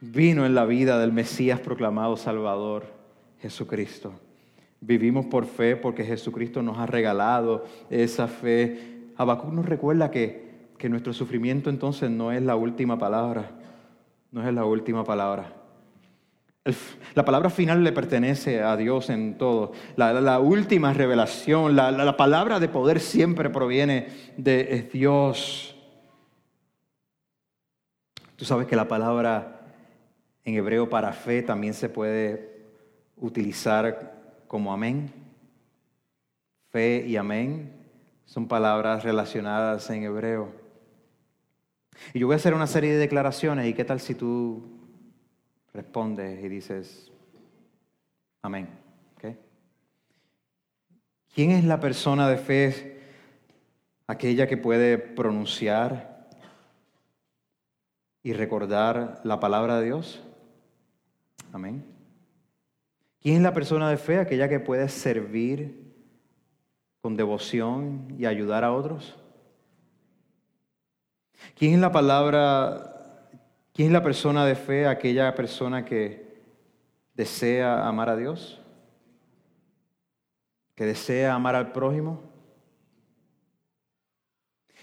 vino 0.01 0.47
en 0.47 0.55
la 0.55 0.65
vida 0.65 0.99
del 0.99 1.13
Mesías 1.13 1.61
proclamado 1.61 2.17
Salvador, 2.17 2.87
Jesucristo. 3.41 4.13
Vivimos 4.87 5.25
por 5.25 5.47
fe 5.47 5.77
porque 5.77 6.05
Jesucristo 6.05 6.63
nos 6.63 6.77
ha 6.77 6.85
regalado 6.85 7.65
esa 7.89 8.29
fe. 8.29 9.13
Habacuc 9.17 9.51
nos 9.51 9.65
recuerda 9.65 10.11
que, 10.11 10.73
que 10.77 10.91
nuestro 10.91 11.15
sufrimiento 11.15 11.71
entonces 11.71 12.11
no 12.11 12.33
es 12.33 12.43
la 12.43 12.55
última 12.55 12.99
palabra. 12.99 13.51
No 14.31 14.47
es 14.47 14.53
la 14.53 14.67
última 14.67 15.03
palabra. 15.03 15.55
la 17.15 17.25
palabra 17.25 17.49
final 17.49 17.83
le 17.83 17.93
pertenece 17.93 18.61
a 18.61 18.77
Dios 18.77 19.09
en 19.09 19.39
todo. 19.39 19.73
La, 19.97 20.39
última 20.39 20.93
revelación, 20.93 21.77
la, 21.77 21.91
la, 21.91 22.17
palabra 22.19 22.61
de 22.61 22.69
poder 22.69 23.01
siempre 23.01 23.49
proviene 23.49 24.09
de 24.37 24.87
Dios. 24.93 25.77
Tú 28.37 28.45
sabes 28.45 28.67
que 28.67 28.77
la 28.77 28.87
palabra 28.87 29.63
en 30.45 30.57
hebreo 30.57 30.91
para 30.91 31.15
fe 31.15 31.41
también 31.41 31.73
se 31.73 31.89
puede 31.89 32.67
utilizar 33.17 34.14
como 34.55 34.73
amén. 34.73 35.13
Fe 36.71 37.05
y 37.09 37.17
amén 37.17 37.73
son 38.25 38.47
palabras 38.47 39.03
relacionadas 39.03 39.91
en 39.91 40.05
hebreo. 40.05 40.53
Y 42.13 42.21
yo 42.21 42.29
voy 42.29 42.35
a 42.35 42.37
hacer 42.37 42.55
una 42.55 42.69
serie 42.69 42.93
de 42.93 42.99
declaraciones 42.99 43.67
y 43.67 43.75
qué 43.75 43.85
tal 43.85 43.99
si 43.99 44.15
tú 44.15 44.63
respondes 45.73 46.45
y 46.45 46.49
dices 46.49 47.11
amén. 48.43 48.69
¿Quién 51.35 51.51
es 51.51 51.65
la 51.65 51.81
persona 51.81 52.29
de 52.29 52.37
fe? 52.37 53.03
Aquella 54.07 54.47
que 54.47 54.57
puede 54.57 54.99
pronunciar 54.99 56.29
y 58.23 58.33
recordar 58.35 59.21
la 59.25 59.41
palabra 59.41 59.81
de 59.81 59.87
Dios. 59.87 60.23
Amén. 61.53 61.94
¿Quién 63.25 63.37
es 63.37 63.43
la 63.43 63.55
persona 63.55 63.89
de 63.89 63.97
fe? 63.97 64.19
Aquella 64.19 64.51
que 64.51 64.61
puede 64.61 64.87
servir 64.91 65.83
con 67.01 67.17
devoción 67.17 68.15
y 68.19 68.27
ayudar 68.27 68.65
a 68.65 68.73
otros. 68.75 69.17
¿Quién 71.57 71.73
es 71.73 71.81
la 71.81 71.91
palabra, 71.91 73.31
quién 73.73 73.89
es 73.89 73.93
la 73.95 74.03
persona 74.03 74.45
de 74.45 74.55
fe? 74.55 74.87
Aquella 74.87 75.35
persona 75.35 75.87
que 75.87 76.43
desea 77.15 77.89
amar 77.89 78.11
a 78.11 78.17
Dios, 78.17 78.61
que 80.75 80.85
desea 80.85 81.33
amar 81.33 81.55
al 81.55 81.73
prójimo. 81.73 82.21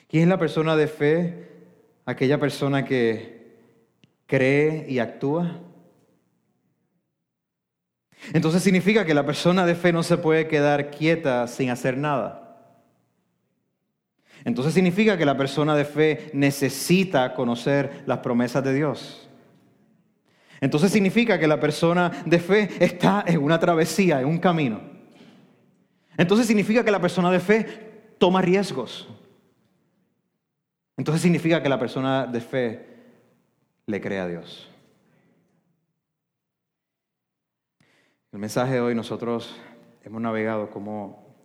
¿Quién 0.07 0.23
es 0.23 0.29
la 0.29 0.39
persona 0.39 0.75
de 0.75 0.87
fe? 0.87 1.47
Aquella 2.07 2.39
persona 2.39 2.85
que 2.85 3.59
cree 4.25 4.89
y 4.89 4.97
actúa. 4.97 5.61
Entonces 8.33 8.63
significa 8.63 9.05
que 9.05 9.13
la 9.13 9.25
persona 9.25 9.65
de 9.65 9.75
fe 9.75 9.91
no 9.91 10.03
se 10.03 10.17
puede 10.17 10.47
quedar 10.47 10.91
quieta 10.91 11.47
sin 11.47 11.69
hacer 11.69 11.97
nada. 11.97 12.41
Entonces 14.43 14.73
significa 14.73 15.17
que 15.17 15.25
la 15.25 15.37
persona 15.37 15.75
de 15.75 15.85
fe 15.85 16.29
necesita 16.33 17.33
conocer 17.33 18.03
las 18.05 18.19
promesas 18.19 18.63
de 18.63 18.73
Dios. 18.73 19.27
Entonces 20.59 20.91
significa 20.91 21.39
que 21.39 21.47
la 21.47 21.59
persona 21.59 22.11
de 22.25 22.39
fe 22.39 22.69
está 22.79 23.23
en 23.27 23.41
una 23.41 23.59
travesía, 23.59 24.21
en 24.21 24.27
un 24.27 24.37
camino. 24.37 24.79
Entonces 26.17 26.47
significa 26.47 26.83
que 26.83 26.91
la 26.91 27.01
persona 27.01 27.31
de 27.31 27.39
fe 27.39 27.65
toma 28.17 28.41
riesgos. 28.41 29.07
Entonces 30.97 31.21
significa 31.21 31.63
que 31.63 31.69
la 31.69 31.79
persona 31.79 32.27
de 32.27 32.41
fe 32.41 32.85
le 33.87 33.99
cree 33.99 34.19
a 34.19 34.27
Dios. 34.27 34.70
El 38.31 38.39
mensaje 38.39 38.75
de 38.75 38.79
hoy 38.79 38.95
nosotros 38.95 39.59
hemos 40.03 40.21
navegado 40.21 40.69
como, 40.69 41.35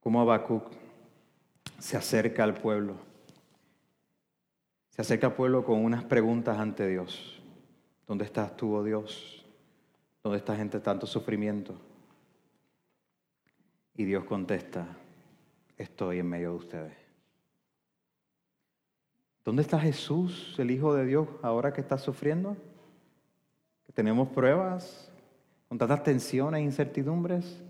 como 0.00 0.20
Habacuc 0.20 0.72
se 1.78 1.96
acerca 1.96 2.42
al 2.42 2.54
pueblo. 2.54 2.96
Se 4.90 5.02
acerca 5.02 5.28
al 5.28 5.34
pueblo 5.34 5.64
con 5.64 5.84
unas 5.84 6.02
preguntas 6.02 6.58
ante 6.58 6.88
Dios. 6.88 7.40
¿Dónde 8.08 8.24
estás 8.24 8.56
tú, 8.56 8.74
oh 8.74 8.82
Dios? 8.82 9.46
¿Dónde 10.24 10.38
está 10.38 10.56
gente 10.56 10.80
tanto 10.80 11.06
sufrimiento? 11.06 11.80
Y 13.94 14.04
Dios 14.04 14.24
contesta, 14.24 14.96
estoy 15.76 16.18
en 16.18 16.28
medio 16.28 16.50
de 16.50 16.56
ustedes. 16.56 16.96
¿Dónde 19.44 19.62
está 19.62 19.78
Jesús, 19.78 20.56
el 20.58 20.72
Hijo 20.72 20.92
de 20.92 21.06
Dios, 21.06 21.28
ahora 21.42 21.72
que 21.72 21.80
está 21.80 21.98
sufriendo? 21.98 22.56
Tenemos 23.98 24.28
pruebas, 24.28 25.10
con 25.68 25.76
tantas 25.76 26.04
tensiones 26.04 26.60
e 26.60 26.62
incertidumbres. 26.62 27.60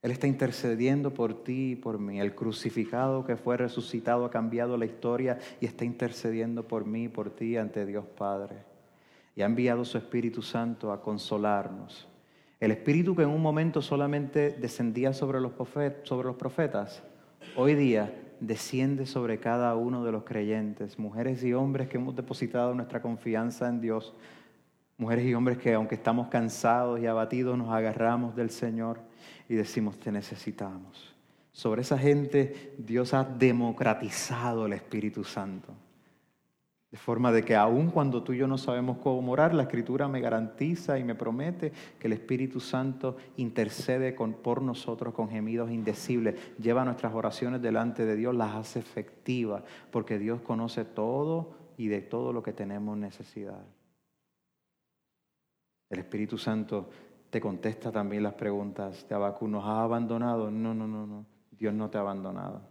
Él 0.00 0.12
está 0.12 0.28
intercediendo 0.28 1.12
por 1.12 1.42
ti 1.42 1.72
y 1.72 1.74
por 1.74 1.98
mí. 1.98 2.20
El 2.20 2.36
crucificado 2.36 3.24
que 3.24 3.34
fue 3.34 3.56
resucitado 3.56 4.26
ha 4.26 4.30
cambiado 4.30 4.76
la 4.76 4.84
historia 4.84 5.40
y 5.60 5.66
está 5.66 5.84
intercediendo 5.84 6.68
por 6.68 6.86
mí 6.86 7.06
y 7.06 7.08
por 7.08 7.30
ti 7.30 7.56
ante 7.56 7.84
Dios 7.84 8.04
Padre. 8.16 8.58
Y 9.34 9.42
ha 9.42 9.46
enviado 9.46 9.84
su 9.84 9.98
Espíritu 9.98 10.40
Santo 10.40 10.92
a 10.92 11.02
consolarnos. 11.02 12.06
El 12.60 12.70
Espíritu 12.70 13.16
que 13.16 13.24
en 13.24 13.30
un 13.30 13.42
momento 13.42 13.82
solamente 13.82 14.50
descendía 14.50 15.12
sobre 15.12 15.40
los, 15.40 15.50
sobre 16.04 16.28
los 16.28 16.36
profetas, 16.36 17.02
hoy 17.56 17.74
día 17.74 18.14
desciende 18.38 19.04
sobre 19.04 19.40
cada 19.40 19.74
uno 19.74 20.04
de 20.04 20.12
los 20.12 20.22
creyentes, 20.22 20.96
mujeres 20.96 21.42
y 21.42 21.54
hombres 21.54 21.88
que 21.88 21.96
hemos 21.96 22.14
depositado 22.14 22.72
nuestra 22.72 23.02
confianza 23.02 23.68
en 23.68 23.80
Dios 23.80 24.14
Mujeres 24.96 25.26
y 25.26 25.34
hombres 25.34 25.58
que 25.58 25.74
aunque 25.74 25.96
estamos 25.96 26.28
cansados 26.28 27.00
y 27.00 27.06
abatidos, 27.06 27.58
nos 27.58 27.70
agarramos 27.70 28.36
del 28.36 28.50
Señor 28.50 29.00
y 29.48 29.54
decimos, 29.54 29.98
te 29.98 30.12
necesitamos. 30.12 31.14
Sobre 31.52 31.82
esa 31.82 31.98
gente 31.98 32.74
Dios 32.78 33.14
ha 33.14 33.24
democratizado 33.24 34.66
el 34.66 34.72
Espíritu 34.72 35.24
Santo. 35.24 35.72
De 36.94 36.98
forma 36.98 37.32
de 37.32 37.44
que 37.44 37.56
aun 37.56 37.90
cuando 37.90 38.22
tú 38.22 38.32
y 38.32 38.38
yo 38.38 38.46
no 38.46 38.56
sabemos 38.56 38.98
cómo 38.98 39.32
orar, 39.32 39.52
la 39.52 39.64
Escritura 39.64 40.06
me 40.06 40.20
garantiza 40.20 40.96
y 40.96 41.02
me 41.02 41.16
promete 41.16 41.72
que 41.98 42.06
el 42.06 42.12
Espíritu 42.12 42.60
Santo 42.60 43.16
intercede 43.36 44.12
por 44.12 44.62
nosotros 44.62 45.12
con 45.12 45.28
gemidos 45.28 45.72
indecibles, 45.72 46.36
lleva 46.56 46.84
nuestras 46.84 47.12
oraciones 47.12 47.60
delante 47.60 48.06
de 48.06 48.14
Dios, 48.14 48.32
las 48.36 48.54
hace 48.54 48.78
efectivas, 48.78 49.64
porque 49.90 50.20
Dios 50.20 50.40
conoce 50.42 50.84
todo 50.84 51.50
y 51.76 51.88
de 51.88 52.00
todo 52.00 52.32
lo 52.32 52.44
que 52.44 52.52
tenemos 52.52 52.96
necesidad. 52.96 53.64
El 55.90 55.98
Espíritu 55.98 56.38
Santo 56.38 56.90
te 57.30 57.40
contesta 57.40 57.90
también 57.90 58.22
las 58.22 58.34
preguntas 58.34 59.06
de 59.08 59.14
Abacú. 59.14 59.48
¿Nos 59.48 59.64
ha 59.64 59.82
abandonado? 59.82 60.50
No, 60.50 60.74
no, 60.74 60.86
no, 60.86 61.06
no. 61.06 61.26
Dios 61.50 61.74
no 61.74 61.90
te 61.90 61.98
ha 61.98 62.00
abandonado. 62.00 62.62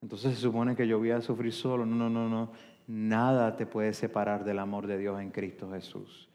Entonces 0.00 0.34
se 0.34 0.40
supone 0.40 0.76
que 0.76 0.86
yo 0.86 0.98
voy 0.98 1.10
a 1.10 1.20
sufrir 1.20 1.52
solo. 1.52 1.84
No, 1.84 1.96
no, 1.96 2.08
no, 2.08 2.28
no. 2.28 2.50
Nada 2.86 3.56
te 3.56 3.66
puede 3.66 3.92
separar 3.92 4.44
del 4.44 4.60
amor 4.60 4.86
de 4.86 4.98
Dios 4.98 5.20
en 5.20 5.30
Cristo 5.30 5.70
Jesús. 5.70 6.28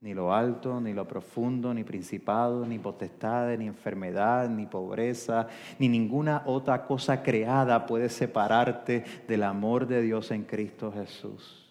Ni 0.00 0.12
lo 0.12 0.34
alto, 0.34 0.80
ni 0.80 0.92
lo 0.92 1.06
profundo, 1.06 1.72
ni 1.72 1.84
principado, 1.84 2.66
ni 2.66 2.78
potestades, 2.78 3.58
ni 3.58 3.66
enfermedad, 3.66 4.48
ni 4.48 4.66
pobreza, 4.66 5.48
ni 5.78 5.88
ninguna 5.88 6.42
otra 6.46 6.84
cosa 6.84 7.22
creada 7.22 7.86
puede 7.86 8.08
separarte 8.08 9.04
del 9.26 9.42
amor 9.42 9.86
de 9.86 10.02
Dios 10.02 10.30
en 10.32 10.44
Cristo 10.44 10.92
Jesús. 10.92 11.65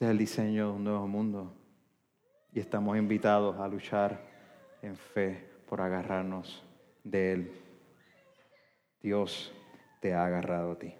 Este 0.00 0.06
es 0.06 0.12
el 0.12 0.18
diseño 0.18 0.68
de 0.68 0.72
un 0.76 0.84
nuevo 0.84 1.06
mundo 1.06 1.52
y 2.54 2.58
estamos 2.58 2.96
invitados 2.96 3.60
a 3.60 3.68
luchar 3.68 4.18
en 4.80 4.96
fe 4.96 5.46
por 5.68 5.82
agarrarnos 5.82 6.64
de 7.04 7.32
Él. 7.34 7.52
Dios 9.02 9.52
te 10.00 10.14
ha 10.14 10.24
agarrado 10.24 10.72
a 10.72 10.78
ti. 10.78 10.94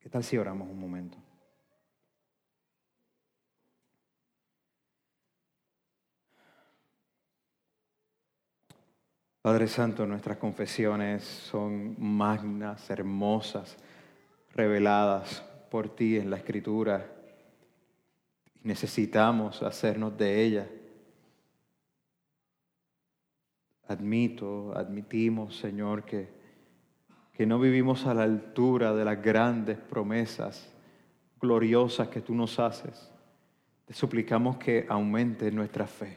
¿Qué 0.00 0.10
tal 0.10 0.22
si 0.22 0.36
oramos 0.36 0.68
un 0.68 0.78
momento? 0.78 1.16
Padre 9.40 9.66
Santo, 9.68 10.04
nuestras 10.04 10.36
confesiones 10.36 11.24
son 11.24 11.96
magnas, 11.98 12.90
hermosas, 12.90 13.78
reveladas 14.52 15.40
por 15.70 15.88
ti 15.88 16.18
en 16.18 16.28
la 16.28 16.36
Escritura. 16.36 17.13
Necesitamos 18.64 19.62
hacernos 19.62 20.18
de 20.18 20.42
ella. 20.42 20.68
Admito, 23.86 24.76
admitimos, 24.76 25.56
Señor, 25.56 26.04
que 26.04 26.44
que 27.34 27.46
no 27.46 27.58
vivimos 27.58 28.06
a 28.06 28.14
la 28.14 28.22
altura 28.22 28.94
de 28.94 29.04
las 29.04 29.20
grandes 29.20 29.76
promesas 29.76 30.72
gloriosas 31.40 32.08
que 32.08 32.20
tú 32.20 32.34
nos 32.34 32.58
haces. 32.60 33.10
Te 33.86 33.92
suplicamos 33.92 34.56
que 34.56 34.86
aumente 34.88 35.50
nuestra 35.50 35.86
fe, 35.86 36.16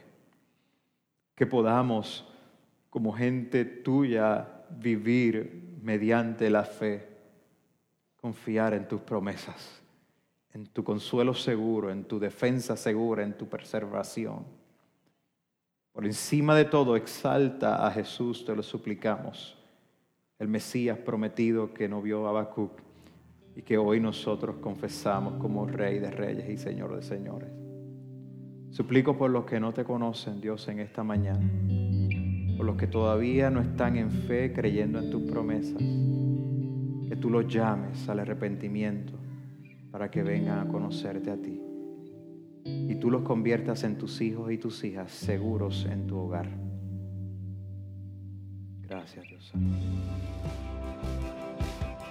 que 1.34 1.44
podamos 1.44 2.24
como 2.88 3.12
gente 3.12 3.64
tuya 3.64 4.64
vivir 4.70 5.78
mediante 5.82 6.48
la 6.50 6.64
fe, 6.64 7.06
confiar 8.16 8.72
en 8.74 8.86
tus 8.86 9.00
promesas, 9.00 9.82
en 10.58 10.66
tu 10.66 10.82
consuelo 10.82 11.34
seguro, 11.34 11.88
en 11.88 12.02
tu 12.02 12.18
defensa 12.18 12.76
segura, 12.76 13.22
en 13.22 13.34
tu 13.34 13.46
preservación. 13.46 14.44
Por 15.92 16.04
encima 16.04 16.56
de 16.56 16.64
todo, 16.64 16.96
exalta 16.96 17.86
a 17.86 17.92
Jesús, 17.92 18.44
te 18.44 18.56
lo 18.56 18.62
suplicamos 18.64 19.56
el 20.40 20.48
Mesías 20.48 20.98
prometido 20.98 21.72
que 21.74 21.88
no 21.88 22.02
vio 22.02 22.26
Habacuc 22.26 22.72
y 23.54 23.62
que 23.62 23.78
hoy 23.78 24.00
nosotros 24.00 24.56
confesamos 24.60 25.34
como 25.34 25.66
Rey 25.66 26.00
de 26.00 26.10
Reyes 26.10 26.48
y 26.48 26.58
Señor 26.58 26.94
de 26.94 27.02
Señores. 27.02 27.50
Suplico 28.70 29.16
por 29.16 29.30
los 29.30 29.44
que 29.44 29.60
no 29.60 29.72
te 29.72 29.84
conocen, 29.84 30.40
Dios, 30.40 30.66
en 30.66 30.80
esta 30.80 31.04
mañana, 31.04 31.48
por 32.56 32.66
los 32.66 32.76
que 32.76 32.88
todavía 32.88 33.48
no 33.50 33.60
están 33.60 33.96
en 33.96 34.10
fe 34.10 34.52
creyendo 34.52 34.98
en 34.98 35.10
tus 35.10 35.22
promesas, 35.22 35.78
que 37.08 37.16
tú 37.16 37.30
los 37.30 37.46
llames 37.46 38.08
al 38.08 38.20
arrepentimiento 38.20 39.27
para 39.90 40.10
que 40.10 40.22
vengan 40.22 40.58
a 40.58 40.68
conocerte 40.68 41.30
a 41.30 41.36
ti 41.36 41.62
y 42.64 42.94
tú 42.96 43.10
los 43.10 43.22
conviertas 43.22 43.84
en 43.84 43.96
tus 43.98 44.20
hijos 44.20 44.50
y 44.52 44.58
tus 44.58 44.82
hijas 44.84 45.10
seguros 45.10 45.86
en 45.90 46.06
tu 46.06 46.18
hogar. 46.18 46.48
Gracias, 48.82 49.26
Dios. 49.28 49.52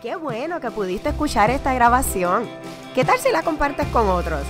Qué 0.02 0.16
bueno 0.16 0.60
que 0.60 0.70
pudiste 0.70 1.10
escuchar 1.10 1.50
esta 1.50 1.74
grabación. 1.74 2.44
¿Qué 2.94 3.04
tal 3.04 3.18
si 3.18 3.32
la 3.32 3.42
compartes 3.42 3.88
con 3.88 4.08
otros? 4.08 4.44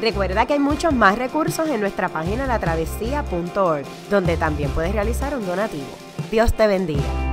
Recuerda 0.00 0.46
que 0.46 0.54
hay 0.54 0.58
muchos 0.58 0.94
más 0.94 1.18
recursos 1.18 1.68
en 1.68 1.80
nuestra 1.80 2.08
página 2.08 2.46
latravesía.org, 2.46 3.84
donde 4.10 4.36
también 4.36 4.70
puedes 4.70 4.92
realizar 4.92 5.36
un 5.36 5.44
donativo. 5.44 5.88
Dios 6.30 6.54
te 6.54 6.66
bendiga. 6.66 7.27